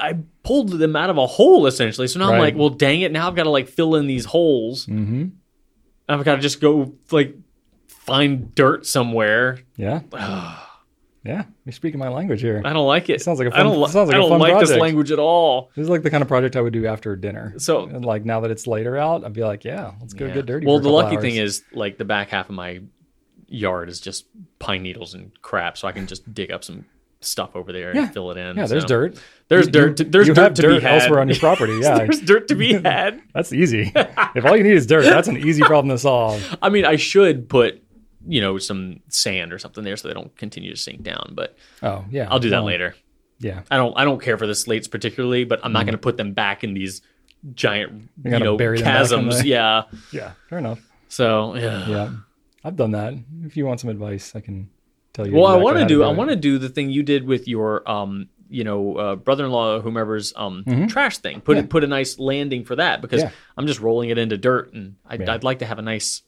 [0.00, 2.06] I pulled them out of a hole essentially.
[2.08, 3.12] So now I'm like, well, dang it!
[3.12, 4.86] Now I've got to like fill in these holes.
[4.86, 5.26] Mm-hmm.
[6.08, 7.34] I've got to just go like
[8.04, 9.58] find dirt somewhere.
[9.76, 10.00] Yeah.
[11.26, 11.44] Yeah.
[11.64, 12.60] You're speaking my language here.
[12.66, 13.22] I don't like it.
[13.22, 13.72] Sounds like a I don't.
[13.72, 15.70] fun- li- sounds like I a don't fun like this language at all.
[15.74, 17.54] This is like the kind of project I would do after dinner.
[17.56, 20.34] So- and like now that it's later out, I'd be like, yeah, let's go Yeah.
[20.34, 20.66] get dirty.
[20.66, 21.22] Well, the lucky hours.
[21.22, 22.80] thing is, like, the back half of my
[23.48, 24.26] yard is just
[24.58, 26.84] pine needles and crap, so I can just dig up some
[27.22, 28.08] stuff over there and Yeah.
[28.10, 28.58] fill it in.
[28.58, 29.16] yeah, there's so- dirt.
[29.48, 29.96] There's You- dirt.
[29.96, 31.78] to- there's dirt to dirt be had elsewhere on your property.
[31.80, 33.22] Yeah, there's dirt to be had.
[33.32, 33.90] that's easy.
[33.96, 36.54] if all you need is dirt, that's an easy problem to solve.
[36.62, 37.80] I mean, I should put,
[38.26, 41.32] you know, some sand or something there so they don't continue to sink down.
[41.34, 42.94] But Oh yeah, I'll do that Well, later.
[43.40, 43.92] Yeah, I don't.
[43.98, 46.62] I don't care for the slates particularly, but I'm not going to put them back
[46.64, 47.02] in these
[47.52, 49.40] giant, You you, know, bury them back in chasms.
[49.42, 49.82] the- Yeah.
[50.12, 50.80] yeah, fair enough.
[51.08, 51.86] So yeah.
[51.88, 52.10] Yeah,
[52.64, 53.14] I've done that.
[53.44, 54.70] If you want some advice, I can
[55.12, 55.34] tell you.
[55.34, 56.02] Well, I want to do.
[56.04, 59.80] I want to do the thing you did with your, um, you know, uh, brother-in-law,
[59.80, 61.40] whomever's um, trash thing.
[61.40, 61.56] Put Mm-hmm.
[61.58, 61.64] Yeah.
[61.64, 63.30] it, put a nice landing for that because Yeah.
[63.58, 65.34] I'm just rolling it into dirt, and I'd, Yeah.
[65.34, 66.22] I'd like to have a nice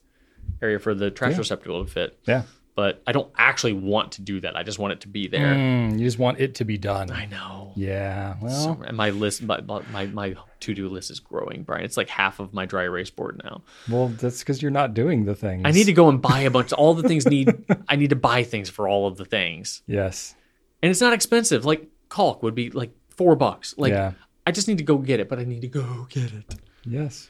[0.61, 1.37] area for the trash Yeah.
[1.39, 2.19] receptacle to fit.
[2.27, 2.43] Yeah,
[2.75, 4.55] But I don't actually want to do that.
[4.55, 5.55] I just want it to be there.
[5.55, 7.09] Mm, you just want it to be done.
[7.11, 7.71] I know.
[7.75, 9.59] Yeah, well, So, and my list, my,
[9.91, 11.83] my my to-do list is growing, Brian.
[11.85, 13.61] It's like half of my dry erase board now.
[13.89, 15.63] well, that's because you're not doing the things.
[15.65, 16.71] I need to go and buy a bunch.
[16.73, 17.53] All the things need.
[17.87, 19.81] I need to buy things for all of the things.
[19.87, 20.35] Yes.
[20.81, 21.65] and it's not expensive.
[21.65, 23.75] Like caulk would be like four bucks.
[23.77, 24.13] Like Yeah.
[24.45, 26.55] I just need to go get it, but I need to go get it.
[26.85, 27.29] Yes.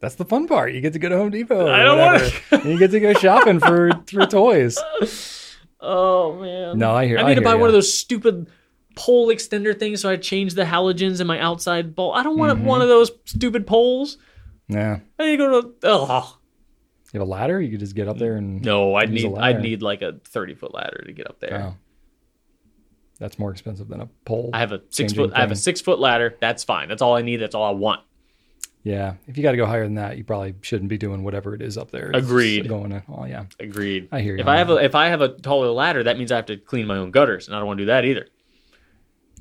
[0.00, 0.72] That's the fun part.
[0.72, 1.68] You get to go to Home Depot.
[1.68, 2.34] I don't whatever.
[2.52, 4.78] and you get to go shopping for for toys.
[5.80, 6.78] Oh man.
[6.78, 7.58] No, I hear- I I need to buy ya.
[7.58, 8.48] one of those stupid
[8.96, 12.14] pole extender things, so I change the halogens in my outside bulb.
[12.16, 12.66] I don't want Mm-hmm.
[12.66, 14.18] one of those stupid poles.
[14.68, 15.00] Yeah.
[15.18, 15.74] I need to go to.
[15.84, 16.38] Oh
[17.12, 17.60] You have a ladder.
[17.60, 19.36] You could just get up there and no, I'd need.
[19.36, 21.72] I'd need like a thirty foot ladder to get up there.
[21.72, 21.74] Oh.
[23.18, 24.48] That's more expensive than a pole.
[24.54, 25.32] I have a six foot.
[25.34, 26.36] I have a six foot ladder.
[26.40, 26.88] That's fine.
[26.88, 27.36] That's all I need.
[27.36, 28.00] That's all I want.
[28.82, 29.14] Yeah.
[29.26, 31.62] If you got to go higher than that, you probably shouldn't be doing whatever it
[31.62, 32.10] is up there.
[32.10, 32.68] It's Agreed.
[32.68, 32.90] Going.
[32.90, 33.44] To, oh yeah.
[33.58, 34.08] Agreed.
[34.12, 34.78] I hear you If I have that.
[34.78, 37.10] a if I have a taller ladder, that means I have to clean my own
[37.10, 38.26] gutters, and I don't want to do that either.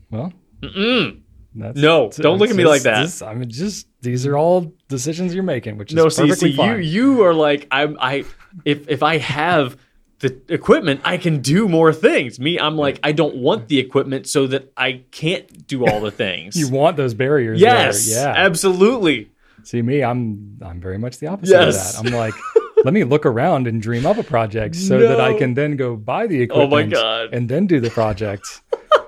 [0.10, 0.34] Well.
[0.61, 1.22] Mm-mm.
[1.56, 3.02] That's, No, don't look at me like that.
[3.03, 6.52] this- I mean, just these are all decisions you're making, which is No, see, perfectly
[6.52, 6.78] see, fine.
[6.78, 6.84] you
[7.16, 7.98] you are like I'm.
[7.99, 8.26] I
[8.66, 9.78] if if I have
[10.20, 12.40] the equipment, I can do more things.
[12.40, 16.12] Me, I'm like I don't want the equipment so that I can't do all the
[16.12, 16.56] things.
[16.60, 17.60] You want those barriers.
[17.62, 18.24] yes, There.
[18.26, 18.34] Yeah.
[18.46, 19.32] absolutely.
[19.64, 21.98] See me, I'm I'm very much the opposite Yes.
[21.98, 22.12] of that.
[22.14, 22.34] I'm like,
[22.84, 25.96] let me look around and dream up a project so that I can then go
[25.96, 27.34] buy the Oh my equipment God.
[27.34, 28.62] and then do the project.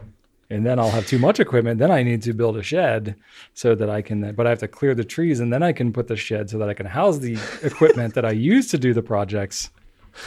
[0.49, 1.79] and then I'll have too much equipment.
[1.79, 3.15] Then I need to build a shed
[3.53, 5.91] so that I can but I have to clear the trees and then I can
[5.93, 8.93] put the shed so that I can house the equipment that I use to do
[8.93, 9.69] the projects.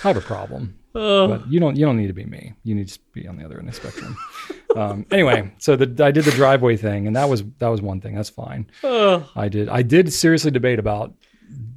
[0.05, 0.79] I have a problem.
[0.95, 2.55] Oh, But you don't you don't need to be me.
[2.63, 4.17] You need to be on the other end of the spectrum.
[4.77, 8.01] um, anyway, so the I did the driveway thing and that was that was one
[8.01, 8.15] thing.
[8.15, 8.67] That's fine.
[8.85, 9.29] oh.
[9.35, 9.69] I did.
[9.69, 11.13] I did seriously debate about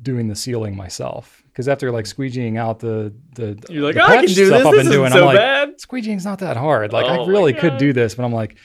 [0.04, 4.06] doing the sealing myself because after like squeegeeing out the the You're like, the "Oh,
[4.06, 4.66] I can do stuff this.
[4.68, 6.94] I've This been isn't doing, so I'm like, bad." squeegeeing's not that hard.
[6.94, 8.58] Like Oh I really could do this, but I'm like,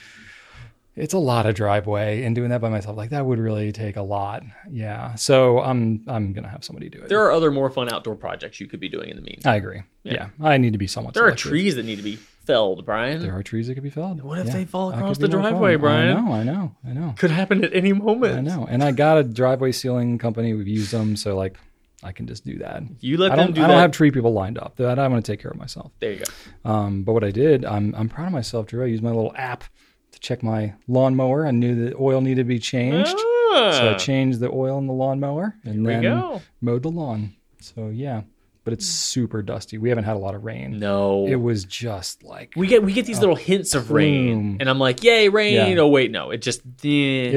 [0.95, 2.95] it's a lot of driveway and doing that by myself.
[2.97, 4.43] Like that would really take a lot.
[4.69, 5.15] Yeah.
[5.15, 7.09] So I'm I'm gonna have somebody do it.
[7.09, 9.51] There are other more fun outdoor projects you could be doing in the meantime.
[9.53, 9.81] I agree.
[10.03, 10.29] Yeah.
[10.41, 11.13] I need to be somewhat.
[11.13, 13.21] There are trees that need to be felled, Brian.
[13.21, 14.21] There are trees that could be felled.
[14.21, 14.53] What if Yeah.
[14.53, 15.51] they fall across the be more fun.
[15.53, 16.17] driveway, Brian?
[16.17, 16.31] I know.
[16.33, 16.75] I know.
[16.85, 17.15] I know.
[17.17, 18.37] Could happen at any moment.
[18.37, 18.67] I know.
[18.69, 20.53] And I got a driveway sealing company.
[20.53, 21.57] We've used them, so like
[22.03, 22.83] I can just do that.
[22.99, 24.75] You let I them do I don't have tree people lined up.
[24.75, 25.91] That I'm going to take care of myself.
[26.01, 26.19] there you
[26.65, 26.69] go.
[26.69, 28.83] Um, but what I did, I'm I'm proud of myself, Drew.
[28.83, 29.63] I used my little app
[30.23, 31.45] check my lawnmower.
[31.45, 34.87] I knew the oil needed to be changed, so I Ah, changed the oil in
[34.87, 37.35] the lawnmower and we then mowed the lawn.
[37.59, 38.21] So yeah,
[38.63, 39.77] but it's super dusty.
[39.77, 40.79] We haven't had a lot of rain.
[40.79, 41.27] no.
[41.27, 44.79] It was just like we get we get these little hints of rain, and I'm
[44.79, 45.81] like, "Yay, rain!" Yeah.
[45.83, 46.87] Oh wait, no, it just eh,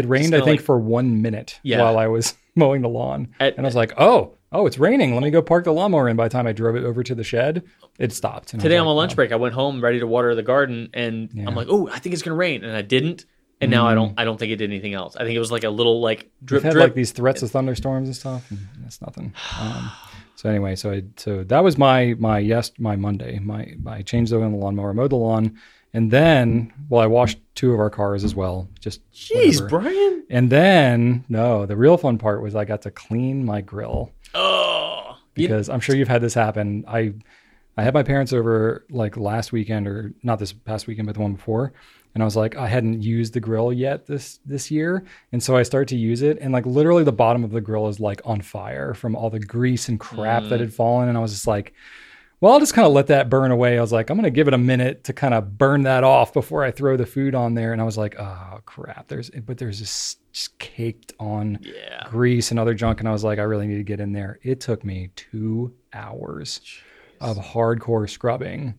[0.01, 0.35] it rained.
[0.35, 1.83] I think for one minute Yeah.
[1.83, 4.33] while I was mowing the lawn, At- and I was like, oh.
[4.57, 5.13] Oh, it's raining.
[5.13, 6.17] Let me go park the lawnmower in.
[6.17, 7.63] By the time I drove it over to the shed,
[7.99, 8.55] it stopped.
[8.55, 9.17] And today on like, my lunch oh.
[9.17, 9.33] break.
[9.33, 11.45] I went home ready to water the garden, and Yeah.
[11.47, 13.27] I'm like, "Oh, I think it's gonna rain," and I didn't.
[13.61, 14.15] And now I don't.
[14.19, 15.15] I don't think it did anything else.
[15.17, 16.83] I think it was like a little like drip We've had drip.
[16.85, 18.51] like these threats of thunderstorms and stuff.
[18.51, 19.35] And that's nothing.
[19.61, 19.91] Um,
[20.37, 23.39] so anyway, so I so that was my my yes my Monday.
[23.39, 25.59] My I changed the lawnmower, mowed the lawn,
[25.95, 28.69] and then well I washed two of our cars as well.
[28.79, 29.69] Just Jeez, whatever.
[29.69, 30.27] Brian.
[30.29, 35.19] And then no, the real fun part was I got to clean my grill Oh,
[35.35, 36.85] because I'm sure you've had this happen.
[36.87, 37.15] I
[37.77, 41.21] I had my parents over like last weekend or not this past weekend, but the
[41.21, 41.73] one before.
[42.15, 45.55] And I was like, I hadn't used the grill yet this this year, and so
[45.55, 48.23] I start to use it, and like literally the bottom of the grill is like
[48.25, 50.61] on fire from all the grease and crap that mm.
[50.61, 51.75] had fallen, and I was just like,
[52.41, 53.77] well, I'll just kind of let that burn away.
[53.77, 56.33] I was like, I'm gonna give it a minute to kind of burn that off
[56.33, 59.59] before I throw the food on there, and I was like, oh crap, there's but
[59.59, 62.05] there's just, just caked on Yeah.
[62.11, 64.39] grease and other junk, and I was like, I really need to get in there.
[64.43, 66.61] It took me two hours
[67.23, 68.75] of hardcore scrubbing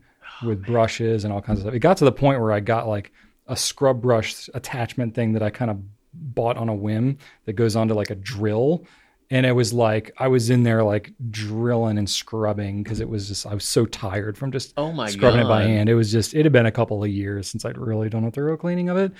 [0.46, 1.74] with brushes and all kinds of stuff.
[1.74, 3.12] It got to the point where I got like
[3.48, 5.80] a scrub brush attachment thing that I kind of
[6.14, 8.86] bought on a whim that goes onto like a drill.
[9.32, 13.28] And it was like I was in there like drilling and scrubbing because it was
[13.30, 15.90] just I was so tired from just Oh my scrubbing it by hand.
[15.90, 18.32] It was just it had been a couple of years since I'd really done a
[18.32, 19.12] thorough cleaning of it,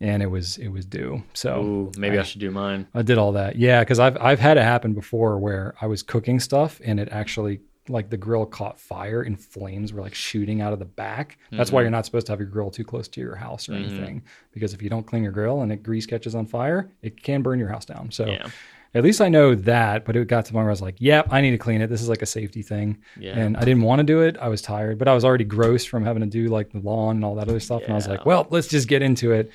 [0.00, 1.22] and it was it was due.
[1.34, 2.86] So Ooh, maybe I should do mine.
[2.94, 3.56] I did all that.
[3.56, 7.08] Yeah, because I've I've had it happen before where I was cooking stuff and it
[7.10, 7.60] actually
[7.90, 11.38] like the grill caught fire and flames were like shooting out of the back.
[11.50, 11.74] That's Mm-hmm.
[11.76, 14.22] why you're not supposed to have your grill too close to your house or anything.
[14.52, 17.40] Because if you don't clean your grill and it grease catches on fire, it can
[17.42, 18.10] burn your house down.
[18.10, 18.50] So Yeah.
[18.94, 20.04] At least I know that.
[20.04, 21.80] But it got to the point where I was like, "Yep, I need to clean
[21.80, 21.88] it.
[21.88, 23.38] This is like a safety thing." Yeah.
[23.38, 24.36] And I didn't want to do it.
[24.38, 27.16] I was tired, but I was already gross from having to do like the lawn
[27.16, 27.82] and all that other stuff.
[27.82, 29.50] And I was like, "Well, let's just get into it."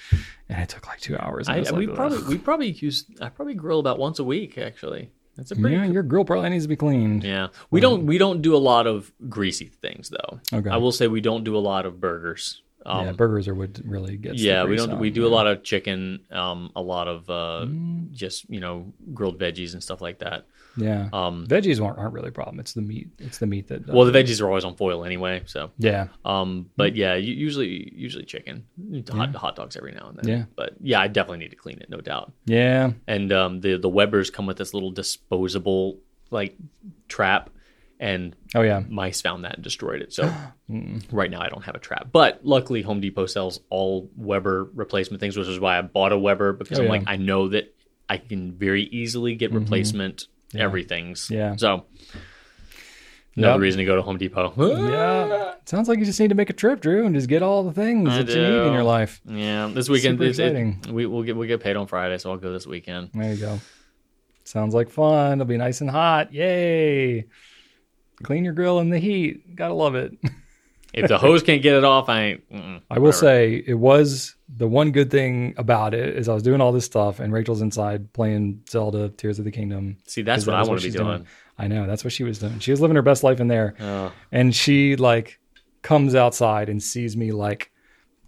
[0.49, 1.49] And it took like two hours.
[1.49, 5.09] I, was we probably we probably use I probably grill about once a week actually.
[5.35, 7.23] That's a pretty yeah, your grill probably needs to be cleaned.
[7.23, 7.47] Yeah.
[7.71, 10.39] We don't um, we don't do a lot of greasy things though.
[10.53, 10.69] Okay.
[10.69, 12.61] I will say we don't do a lot of burgers.
[12.85, 14.41] Um, yeah, burgers are what really gets.
[14.41, 18.11] yeah, we don't we do a lot of chicken, um, a lot of uh, Mm.
[18.11, 20.45] just, you know, grilled veggies and stuff like that.
[20.75, 22.59] Yeah, Um, veggies aren't, aren't really a problem.
[22.59, 23.07] It's the meat.
[23.19, 23.85] It's the meat that.
[23.85, 27.93] Does well, the veggies are always on foil anyway, so Yeah, um, but yeah, usually
[27.95, 28.65] usually chicken.
[29.11, 30.27] Hot, hot dogs every now and then.
[30.27, 30.45] Yeah.
[30.55, 32.31] But yeah, I definitely need to clean it, no doubt.
[32.45, 35.99] yeah, and um, the the Webers come with this little disposable
[36.31, 36.55] like
[37.07, 37.49] trap,
[37.99, 40.13] and oh yeah, mice found that and destroyed it.
[40.13, 40.31] So
[41.11, 45.19] right now I don't have a trap, but luckily Home Depot sells all Weber replacement
[45.21, 46.91] things, which is why I bought a Weber because Oh, I'm yeah.
[46.91, 47.73] like I know that
[48.09, 49.59] I can very easily get mm-hmm.
[49.59, 51.29] replacement everything's.
[51.29, 51.55] Yeah.
[51.55, 51.85] So
[53.35, 53.61] another Yep.
[53.61, 54.53] reason to go to Home Depot.
[54.89, 55.53] yeah.
[55.65, 57.71] Sounds like you just need to make a trip, Drew, and just get all the
[57.73, 59.21] things I that you need in your life.
[59.25, 62.37] Yeah, this weekend Super it- we we'll get we get paid on Friday, so I'll
[62.37, 63.11] go this weekend.
[63.13, 63.59] There you go.
[64.43, 65.33] Sounds like fun.
[65.33, 66.33] It'll be nice and hot.
[66.33, 67.25] Yay!
[68.23, 69.55] Clean your grill in the heat.
[69.55, 70.13] Gotta love it.
[70.95, 72.43] If the hose can't get it off, I ain't.
[72.51, 73.11] I will whatever.
[73.13, 76.85] say it was the one good thing about it is I was doing all this
[76.85, 79.97] stuff and Rachel's inside playing Zelda Tears of the Kingdom.
[80.05, 81.25] See, that's what that I want to be she's doing.
[81.57, 82.59] I know that's what she was doing.
[82.59, 85.39] She was living her best life in there, Oh, and she like
[85.81, 87.71] comes outside and sees me like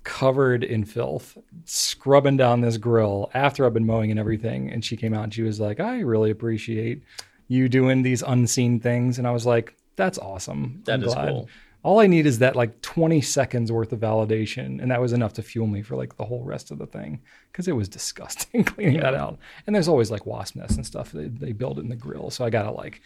[0.03, 4.71] covered in filth, scrubbing down this grill after I've been mowing and everything.
[4.71, 7.03] And she came out and she was like, "I really appreciate
[7.47, 10.81] you doing these unseen things," and I was like, "That's awesome.
[10.85, 11.49] That I'm is glad." cool.
[11.83, 15.33] All I need is that like 20 seconds worth of validation, and that was enough
[15.33, 18.63] to fuel me for like the whole rest of the thing because it was disgusting
[18.65, 19.37] cleaning that out.
[19.67, 22.31] And there's always like wasp nests and stuff they, they build it in the grill,
[22.31, 23.01] so I gotta like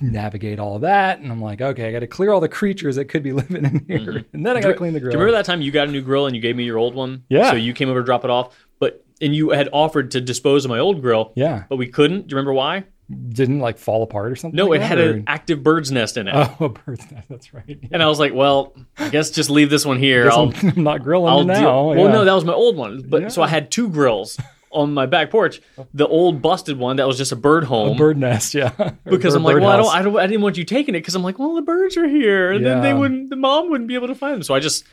[0.00, 1.20] navigate all that.
[1.20, 3.64] And I'm like, okay, I got to clear all the creatures that could be living
[3.64, 5.10] in here, and then I got to clean the grill.
[5.10, 5.18] Mm-hmm.
[5.18, 6.78] Do you remember that time you got a new grill and you gave me your
[6.78, 7.24] old one?
[7.28, 7.50] Yeah.
[7.50, 10.64] So you came over to drop it off, but and you had offered to dispose
[10.64, 12.28] of my old grill, Yeah, but we couldn't.
[12.28, 12.84] Do you remember why?
[13.30, 14.56] Didn't like fall apart or something.
[14.56, 16.34] No, like it had or- an active bird's nest in it.
[16.34, 17.28] oh a bird's nest.
[17.28, 17.78] That's right.
[17.90, 20.30] and I was like, well, I guess just leave this one here.
[20.30, 21.60] I'll, I'm, I'm not grilling I'll now.
[21.60, 21.86] deal.
[21.88, 22.12] Well, yeah.
[22.12, 23.02] no, that was my old one.
[23.08, 24.38] But so I had two grills
[24.70, 25.62] on my back porch.
[25.94, 27.92] The old busted one that was just a bird home.
[27.92, 28.54] a bird nest.
[28.54, 28.70] Yeah,
[29.04, 29.94] because I'm like, well, I don't.
[29.94, 32.06] I don't, I didn't want you taking it because I'm like, well, the birds are
[32.08, 34.42] here, and then they wouldn't, the mom wouldn't be able to find them.
[34.42, 34.84] So I just,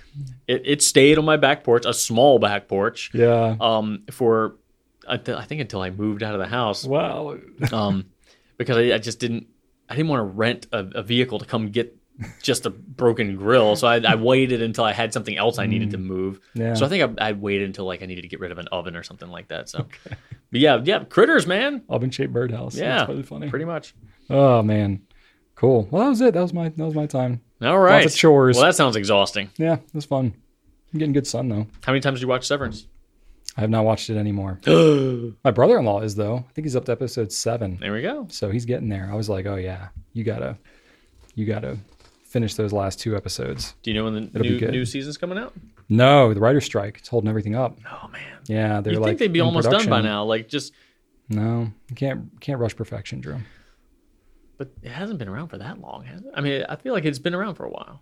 [0.48, 3.58] it, it stayed on my back porch, a small back porch, yeah.
[3.60, 4.56] um, for,
[5.08, 7.38] I think until I moved out of the house, Wow.
[7.72, 8.06] um,
[8.58, 9.48] because I, I just didn't,
[9.90, 11.96] I didn't want to rent a, a vehicle to come get
[12.42, 13.76] just a broken grill.
[13.76, 16.40] So I, I waited until I had something else I needed to move.
[16.56, 16.62] Mm.
[16.62, 16.74] Yeah.
[16.76, 18.68] So I think I, I waited until like I needed to get rid of an
[18.72, 19.68] oven or something like that.
[19.70, 20.18] So, but
[20.52, 21.84] yeah, yeah, critters, man.
[21.90, 22.76] Oven shaped birdhouse.
[22.76, 23.50] Yeah, That's really funny.
[23.50, 23.94] Pretty much.
[24.30, 25.02] Oh man,
[25.56, 25.88] cool.
[25.92, 26.34] Well, that was it.
[26.34, 27.42] That was my that was my time.
[27.62, 28.02] All right.
[28.04, 28.56] Lots of chores.
[28.56, 29.50] Well, that sounds exhausting.
[29.58, 30.34] Yeah, it was fun.
[30.94, 31.68] I'm getting good sun though.
[31.84, 32.88] How many times did you watch Severance?
[33.58, 34.60] I have not watched it anymore.
[35.44, 36.38] My brother-in-law is though.
[36.48, 38.28] I think he's up to episode seven, There we go.
[38.30, 39.10] so he's getting there.
[39.12, 40.58] I was like, oh yeah, you gotta,
[41.36, 41.78] you gotta
[42.24, 43.76] finish those last two episodes.
[43.84, 45.54] Do you know when the It'll new, new season's coming out?
[45.88, 46.98] No, the writer's strike.
[46.98, 47.78] It's holding everything up.
[47.90, 50.26] Oh man, Yeah, they're you like think they'd be in almost done by now?
[50.26, 50.74] Like just,
[51.30, 53.38] No, you can't can't rush perfection, Drew.
[54.58, 56.32] but it hasn't been around for that long, has it?
[56.34, 58.02] I mean, I feel like it's been around for a while.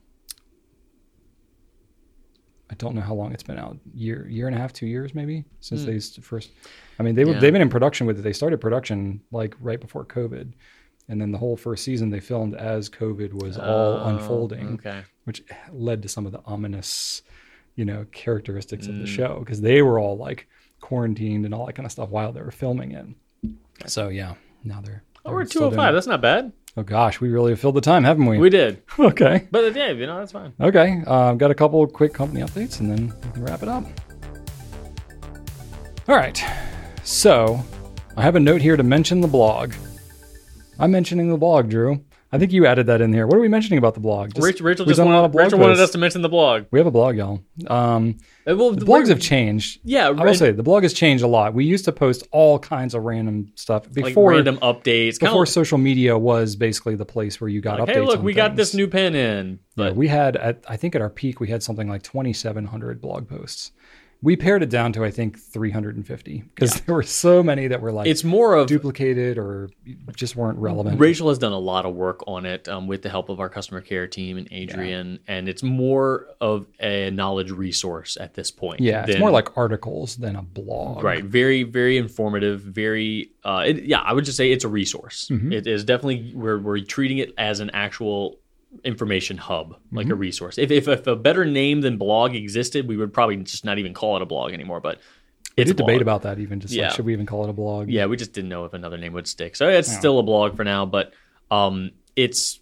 [2.73, 3.77] I don't know how long it's been out.
[3.93, 5.91] Year year and a half, two years maybe since Hmm.
[5.91, 6.49] they first.
[6.97, 7.37] I mean, they yeah.
[7.39, 8.23] they've been in production with it.
[8.23, 10.53] They started production like right before COVID,
[11.09, 15.01] And then the whole first season they filmed as COVID was all Oh, unfolding, Okay.
[15.25, 17.21] which led to some of the ominous,
[17.75, 18.89] you know, characteristics Mm.
[18.91, 20.47] of the show because they were all like
[20.81, 23.05] quarantined and all that kind of stuff while they were filming it.
[23.85, 24.33] So yeah,
[24.63, 25.03] now they're.
[25.25, 25.93] Oh, they're we're at 205.
[25.93, 26.51] That's not bad.
[26.75, 28.39] Oh gosh, we really filled the time, haven't we?
[28.39, 28.81] We did.
[28.99, 29.47] okay.
[29.51, 30.53] But yeah, you know, that's fine.
[30.59, 33.61] Okay, uh, I've got a couple of quick company updates and then we can wrap
[33.61, 33.83] it up.
[36.07, 36.43] All right,
[37.03, 37.63] so
[38.17, 39.73] I have a note here to mention the blog.
[40.79, 42.03] I'm mentioning the blog, Drew.
[42.33, 43.27] I think you added that in here.
[43.27, 44.33] What are we mentioning about the blog?
[44.33, 46.29] Just- Rachel, Rachel just done a lot wanted, blog Rachel wanted us to mention the
[46.29, 46.65] blog.
[46.71, 47.41] We have a blog, y'all.
[47.67, 49.79] Um, Well, the blogs have changed.
[49.83, 51.53] Yeah, I will say the blog has changed a lot.
[51.53, 55.19] We used to post all kinds of random stuff like before random updates.
[55.19, 57.93] Before like, social media was basically the place where you got updates.
[57.93, 59.59] hey, look, we got this new pen in.
[59.75, 63.29] Yeah, we had at I think at our peak we had something like 2,700 blog
[63.29, 63.71] posts.
[64.23, 67.91] We pared it down to I think 350 because there were so many that were
[67.91, 69.69] like it's more of duplicated or
[70.15, 70.97] just weren't relevant.
[70.99, 73.49] Rachel has done a lot of work on it um, with the help of our
[73.49, 78.79] customer care team and Adrian, and it's more of a knowledge resource at this point.
[78.79, 81.03] yeah, it's more like articles than a blog.
[81.03, 82.61] right, very, very informative.
[82.61, 85.27] Very, uh, it, yeah, I would just say it's a resource.
[85.29, 85.51] Mm-hmm.
[85.51, 88.39] It is definitely we're we're treating it as an actual
[88.83, 90.11] information hub, like Mm-hmm.
[90.13, 90.57] a resource.
[90.57, 93.93] If, if if a better name than blog existed, we would probably just not even
[93.93, 94.79] call it a blog anymore.
[94.79, 94.99] But
[95.57, 96.59] We it's a did debate about that even.
[96.59, 96.87] Just Yeah.
[96.87, 97.89] like, should we even call it a blog?
[97.89, 99.55] Yeah, we just didn't know if another name would stick.
[99.55, 101.13] So it's still a blog for now, but
[101.51, 102.59] um, it's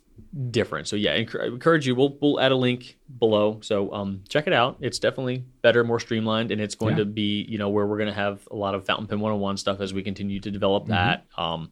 [0.50, 0.88] different.
[0.88, 1.96] So yeah, I encourage you.
[1.96, 3.60] We'll we'll add a link below.
[3.64, 4.78] So um, check it out.
[4.82, 7.04] It's definitely better, more streamlined, and it's going Yeah.
[7.04, 9.58] to be you know where we're going to have a lot of Fountain Pen 101
[9.58, 10.92] stuff as we continue to develop Mm-hmm.
[10.92, 11.26] that.
[11.38, 11.72] Um,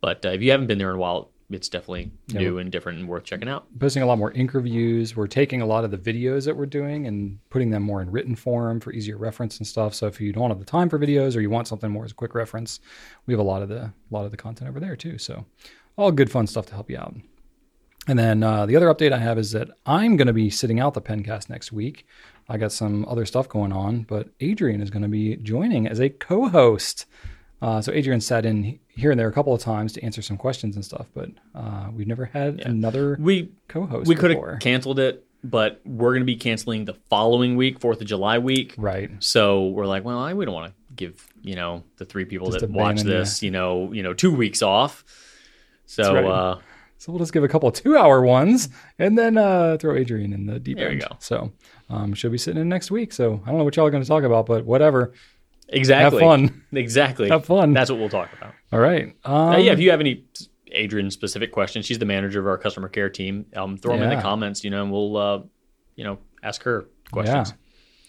[0.00, 2.70] but uh, if you haven't been there in a while, it's definitely Yeah, new and
[2.70, 3.66] different and worth checking out.
[3.78, 5.16] posting a lot more ink reviews.
[5.16, 8.10] We're taking a lot of the videos that we're doing and putting them more in
[8.10, 9.94] written form for easier reference and stuff.
[9.94, 12.12] So if you don't have the time for videos or you want something more as
[12.12, 12.80] a quick reference,
[13.26, 15.18] we have a lot of the a lot of the content over there too.
[15.18, 15.44] So
[15.96, 17.14] all good fun stuff to help you out.
[18.08, 20.80] And then uh, the other update I have is that I'm going to be sitting
[20.80, 22.04] out the Pencast next week.
[22.48, 26.00] I got some other stuff going on, but Adrian is going to be joining as
[26.00, 27.06] a co-host.
[27.62, 30.36] Uh, so Adrian sat in here and there a couple of times to answer some
[30.36, 34.08] questions and stuff, but uh, we've never had another We co-host.
[34.08, 38.00] we could have canceled it, but we're going to be canceling the following week, Fourth
[38.00, 38.74] of July week.
[38.76, 39.10] right.
[39.20, 42.48] So we're like, well, I, we don't want to give you know the three people
[42.48, 45.04] Just that watch this, you know, you know, two weeks off.
[45.86, 46.24] So right.
[46.24, 46.58] uh,
[46.98, 48.68] So we'll just give a couple of two-hour ones
[48.98, 51.10] and then uh, throw Adrian in the deep There you end.
[51.10, 51.16] go.
[51.20, 51.52] So
[51.90, 53.12] um, she'll be sitting in next week.
[53.12, 55.12] So I don't know what y'all are going to talk about, but whatever.
[55.72, 56.62] Exactly, Have fun.
[56.72, 57.72] exactly, Have fun.
[57.72, 58.54] That's what we'll talk about.
[58.72, 59.14] All right.
[59.24, 60.24] Um, Uh, yeah, if you have any
[60.70, 63.46] Adrian specific questions, she's the manager of our customer care team.
[63.54, 65.42] Um, throw them in the comments, you know, and we'll uh,
[65.96, 67.52] you know ask her questions.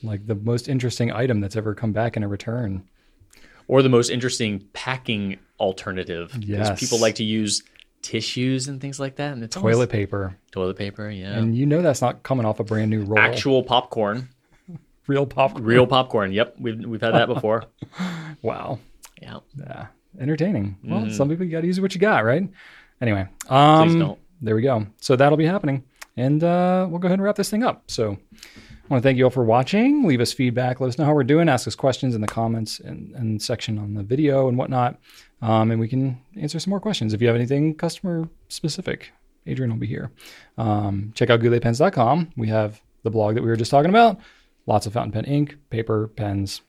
[0.01, 0.09] Yeah.
[0.09, 2.83] Like the most interesting item that's ever come back in a return.
[3.69, 6.35] Or the most interesting packing alternative.
[6.39, 6.77] Yes.
[6.79, 7.63] people like to use
[8.01, 10.37] tissues and things like that, and it's Toilet paper.
[10.51, 11.37] toilet paper, yeah.
[11.37, 13.17] And you know that's not coming off a brand new roll.
[13.19, 14.27] Actual popcorn,
[15.07, 15.63] real popcorn.
[15.65, 16.31] real popcorn.
[16.31, 17.65] Yep, we've we've had that before.
[18.41, 18.79] Wow.
[19.21, 19.39] Yeah.
[19.57, 19.87] Yeah.
[20.19, 20.77] Entertaining.
[20.83, 22.43] Well, some people you got to use what you got, right?
[22.99, 23.21] Anyway.
[23.47, 23.83] Um, Mm-hmm.
[23.91, 24.19] Please don't.
[24.41, 24.85] There we go.
[24.99, 25.83] So that'll be happening.
[26.17, 27.89] And uh, we'll go ahead and wrap this thing up.
[27.89, 30.03] So I want to thank you all for watching.
[30.05, 30.81] Leave us feedback.
[30.81, 31.47] Let us know how we're doing.
[31.47, 34.99] Ask us questions in the comments and, and section on the video and whatnot.
[35.41, 37.13] Um, and we can answer some more questions.
[37.13, 39.11] If you have anything customer specific,
[39.47, 40.11] Adrian will be here.
[40.57, 42.33] Um, check out gouletpens.com.
[42.35, 44.19] We have the blog that we were just talking about.
[44.65, 46.61] Lots of fountain pen ink, paper, pens,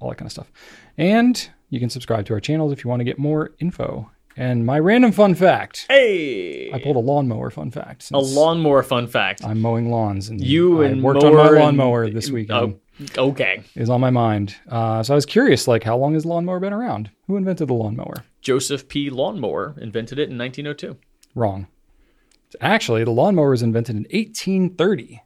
[0.00, 0.50] all that kind of stuff.
[0.96, 4.10] And you can subscribe to our channels if you want to get more info.
[4.36, 8.10] And my random fun fact Hey, I pulled a lawnmower fun fact.
[8.12, 9.44] a lawnmower fun fact.
[9.44, 12.78] I'm mowing lawns, and You I and worked on my mower and- lawnmower this weekend.
[13.18, 13.62] Oh, okay.
[13.74, 14.54] Is on my mind.
[14.68, 17.10] Uh, so I was curious, like, how long has lawnmower been around?
[17.26, 18.24] Who invented the lawnmower?
[18.40, 19.10] Joseph P.
[19.10, 20.96] Lawnmower invented it in 1902.
[21.34, 21.66] Wrong.
[22.60, 25.20] Actually, the lawnmower was invented in 1830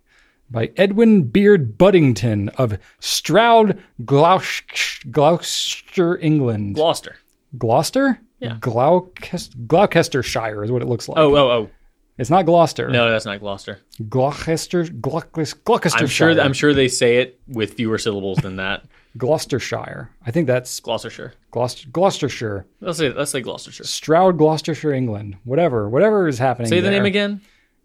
[0.53, 6.75] by Edwin Beard Buddington of Stroud, Glouc- Gloucester, England.
[6.77, 7.17] Gloucester.
[7.59, 8.21] Gloucester?
[8.39, 8.59] Yeah.
[8.61, 11.19] Gloucester, Gloucestershire is what it looks like.
[11.19, 11.71] Oh, oh, oh.
[12.19, 12.89] It's not Gloucester.
[12.89, 13.81] No, that's not Gloucester.
[14.09, 16.29] Gloucester, Gloucester, Gloucestershire.
[16.29, 16.41] I'm sure.
[16.41, 18.85] I'm sure they say it with fewer syllables than that.
[19.19, 20.11] Gloucestershire.
[20.27, 21.33] I think that's Gloucestershire.
[21.51, 22.67] Gloucester, Gloucestershire.
[22.81, 23.11] Let's say.
[23.13, 23.85] Let's say Gloucestershire.
[23.87, 25.37] Stroud, Gloucestershire, England.
[25.45, 25.89] Whatever.
[25.89, 26.69] Whatever is happening.
[26.69, 26.93] Say the there.
[26.93, 27.41] name again.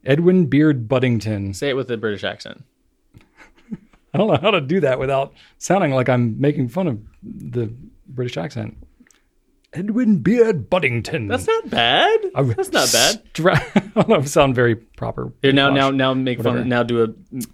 [0.05, 1.53] Edwin Beard Buddington.
[1.53, 2.63] Say it with a British accent.
[4.13, 7.73] I don't know how to do that without sounding like I'm making fun of the
[8.07, 8.77] British accent.
[9.73, 11.27] Edwin Beard Buddington.
[11.27, 12.19] That's not bad.
[12.33, 13.21] I- That's not bad.
[13.33, 15.33] Stra- I don't know if it sound very proper.
[15.41, 16.59] Here now, now, now, make Whatever.
[16.59, 16.69] fun.
[16.69, 17.07] Now do a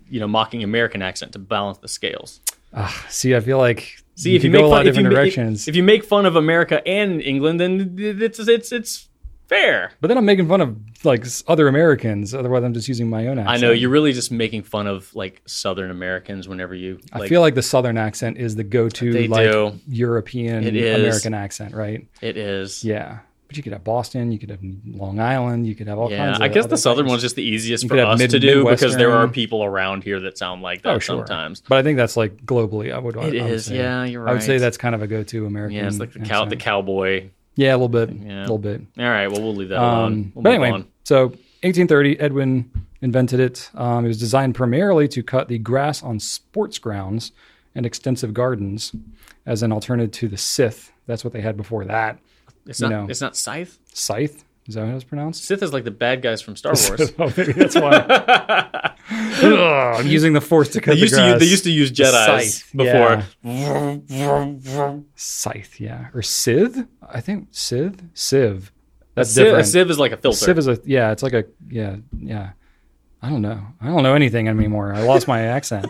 [0.10, 2.40] you know mocking American accent to balance the scales.
[2.72, 4.95] Ah, see, I feel like See if could you make go a lot of if
[4.95, 5.68] you, different ma- directions.
[5.68, 9.10] if you make fun of America and England, then it's it's it's
[9.53, 9.91] Fair.
[10.01, 12.34] But then I'm making fun of like other Americans.
[12.34, 15.41] Otherwise, I'm just using my own I know you're really just making fun of like
[15.45, 16.99] Southern Americans whenever you.
[17.13, 19.73] Like, I feel like the Southern accent is the go-to like do.
[19.88, 22.07] European American accent, right?
[22.21, 22.84] it is.
[22.84, 23.19] Yeah.
[23.47, 26.25] But you could have Boston, you could have Long Island, you could have all Yeah,
[26.25, 27.11] kinds of I guess the Southern things.
[27.11, 30.03] one's just the easiest You for us mid- to do because there are people around
[30.03, 31.17] here that sound like that Oh, sure.
[31.19, 31.61] sometimes.
[31.61, 32.91] But I think that's like globally.
[32.91, 33.15] I would.
[33.15, 33.75] I It would is, say.
[33.77, 34.31] yeah, you're right.
[34.31, 35.75] I would say that's kind of a go-to American.
[35.77, 37.30] Yeah, it's like the cow, the cowboy.
[37.55, 38.09] Yeah, a little bit.
[38.11, 38.39] Yeah.
[38.39, 38.81] A little bit.
[38.97, 40.13] All right, well we'll leave that alone.
[40.13, 40.88] Um, We'll but anyway, on.
[41.03, 42.71] so 1830, Edwin
[43.01, 43.69] invented it.
[43.75, 47.31] Um, it was designed primarily to cut the grass on sports grounds
[47.75, 48.93] and extensive gardens
[49.45, 50.91] as an alternative to the scythe.
[51.05, 52.19] That's what they had before that.
[52.65, 53.01] It's you not.
[53.03, 53.09] know.
[53.09, 53.77] It's not scythe.
[53.93, 54.43] Scythe?
[54.68, 55.44] Is that how it's pronounced?
[55.44, 57.11] Sith is like the bad guys from Star Wars.
[57.19, 57.95] oh, maybe that's why.
[59.44, 61.72] Ugh, I'm using the force to cut They the used to use, they used to
[61.72, 63.23] use Jedi's Scythe, before.
[65.15, 66.07] Scythe, yeah.
[66.14, 66.85] Or Scythe?
[67.10, 68.02] I think Scythe?
[68.14, 68.72] Civ.
[69.15, 69.76] That's Civ, different.
[69.76, 70.38] a is like a filter.
[70.38, 72.52] Civ is a yeah, it's like a yeah, yeah.
[73.22, 73.65] I don't know.
[73.81, 74.94] I don't know anything anymore.
[74.94, 75.88] I lost my accent.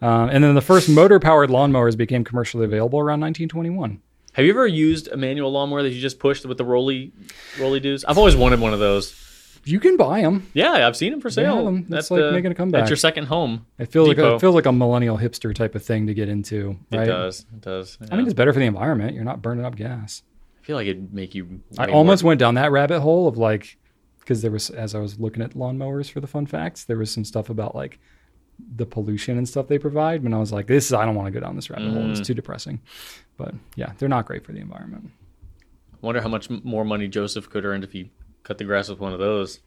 [0.00, 4.00] Um, and then the first motor-powered lawnmowers became commercially available around 1921.
[4.32, 7.12] Have you ever used a manual lawnmower that you just pushed with the roly
[7.60, 8.04] roly doos?
[8.04, 9.18] I've always wanted one of those.
[9.64, 10.48] You can buy them.
[10.54, 11.64] Yeah, I've seen them for sale.
[11.64, 11.86] them.
[11.92, 12.82] At like the- making a comeback.
[12.84, 13.66] At your second home.
[13.78, 16.28] It feels like a, it feels like a millennial hipster type of thing to get
[16.28, 17.02] into, Right?
[17.02, 17.40] It does.
[17.52, 17.98] It does.
[18.10, 19.14] I mean, it's better for the environment.
[19.14, 20.22] You're not burning up gas.
[20.60, 21.60] I feel like it'd make you.
[21.78, 23.76] I almost more- went down that rabbit hole of like,
[24.20, 27.10] because there was as I was looking at lawnmowers for the fun facts, there was
[27.12, 28.00] some stuff about like
[28.76, 30.22] the pollution and stuff they provide.
[30.22, 32.02] And I was like, this is I don't want to go down this rabbit hole.
[32.02, 32.10] Mm.
[32.16, 32.80] It's too depressing.
[33.36, 35.10] But yeah, they're not great for the environment.
[36.00, 38.10] Wonder how much more money Joseph could earn if he
[38.42, 39.60] cut the grass with one of those.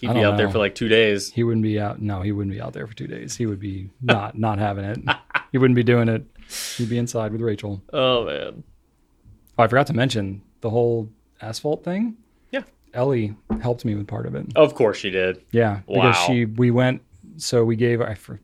[0.00, 1.30] He'd be out there for like two days.
[1.32, 2.00] He wouldn't be out.
[2.02, 3.36] No, he wouldn't be out there for two days.
[3.36, 4.98] He would be not not having it.
[5.52, 6.24] He wouldn't be doing it.
[6.76, 7.82] He'd be inside with Rachel.
[7.92, 8.64] Oh man.
[9.58, 11.08] Oh, I forgot to mention the whole
[11.40, 12.16] asphalt thing.
[12.50, 12.62] Yeah.
[12.94, 14.46] Ellie helped me with part of it.
[14.56, 15.42] Of course she did.
[15.52, 16.26] Yeah, because Wow.
[16.26, 17.02] she we went.
[17.36, 18.00] So we gave.
[18.00, 18.40] I for,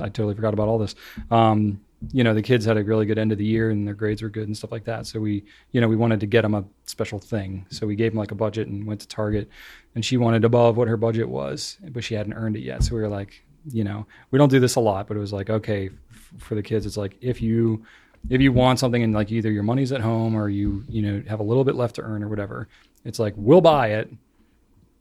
[0.00, 0.94] I totally forgot about all this.
[1.30, 1.80] Um,
[2.12, 4.22] you know, the kids had a really good end of the year and their grades
[4.22, 5.06] were good and stuff like that.
[5.06, 7.66] So we, you know, we wanted to get them a special thing.
[7.70, 9.48] So we gave them like a budget and went to Target,
[9.94, 12.82] and she wanted above what her budget was, but she hadn't earned it yet.
[12.82, 15.32] So we were like, you know, we don't do this a lot, but it was
[15.32, 17.84] like, okay, f- for the kids, it's like if you
[18.28, 21.22] if you want something and like either your money's at home or you you know
[21.28, 22.68] have a little bit left to earn or whatever,
[23.04, 24.10] it's like we'll buy it,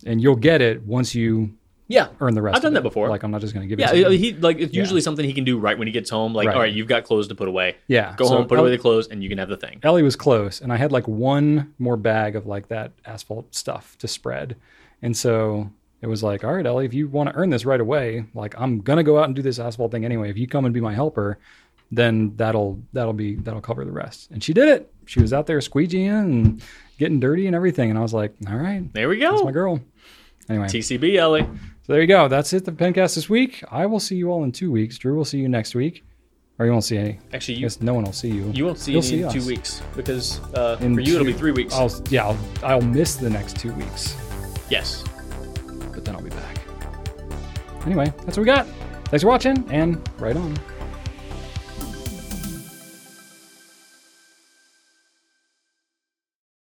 [0.05, 1.55] and you'll get it once you
[1.89, 2.07] Yeah.
[2.21, 2.55] earn the rest.
[2.55, 3.09] I've done that before.
[3.09, 3.91] Like I'm not just going to give Yeah, it.
[3.91, 4.09] to you.
[4.11, 4.79] Yeah, he like it's Yeah.
[4.79, 6.33] usually something he can do right when he gets home.
[6.33, 6.55] Like, Right.
[6.55, 7.75] all right, you've got clothes to put away.
[7.87, 8.13] yeah.
[8.15, 9.79] Go so home, put away the clothes, and you can have the thing.
[9.83, 13.97] Ellie was close, and I had like one more bag of like that asphalt stuff
[13.99, 14.55] to spread,
[15.01, 15.69] and so
[16.01, 18.53] it was like, all right, Ellie, if you want to earn this right away, like
[18.57, 20.29] I'm gonna go out and do this asphalt thing anyway.
[20.29, 21.39] If you come and be my helper,
[21.91, 24.29] then that'll that'll be that'll cover the rest.
[24.31, 24.93] And she did it.
[25.07, 26.61] She was out there squeegeeing and
[26.99, 29.31] getting dirty and everything, and I was like, all right, There we go.
[29.31, 29.53] that's my go.
[29.53, 29.79] girl.
[30.49, 31.47] Anyway, TCB Ellie.
[31.89, 32.27] So there you go.
[32.27, 32.65] That's it.
[32.65, 33.63] The Pencast this week.
[33.71, 34.99] I will see you all in two weeks.
[34.99, 36.05] Drew will see you next week,
[36.59, 37.19] or you won't see any.
[37.33, 38.51] Actually, you guess no one will see you.
[38.53, 41.25] you won't see You'll any see in two weeks because uh, In for you it'll
[41.25, 41.73] be three weeks.
[41.73, 44.15] I'll yeah, I'll, I'll miss the next two weeks,
[44.69, 45.03] yes.
[45.91, 46.59] but then I'll be back.
[47.87, 48.67] Anyway, that's what we got.
[49.05, 50.59] Thanks for watching, and right on.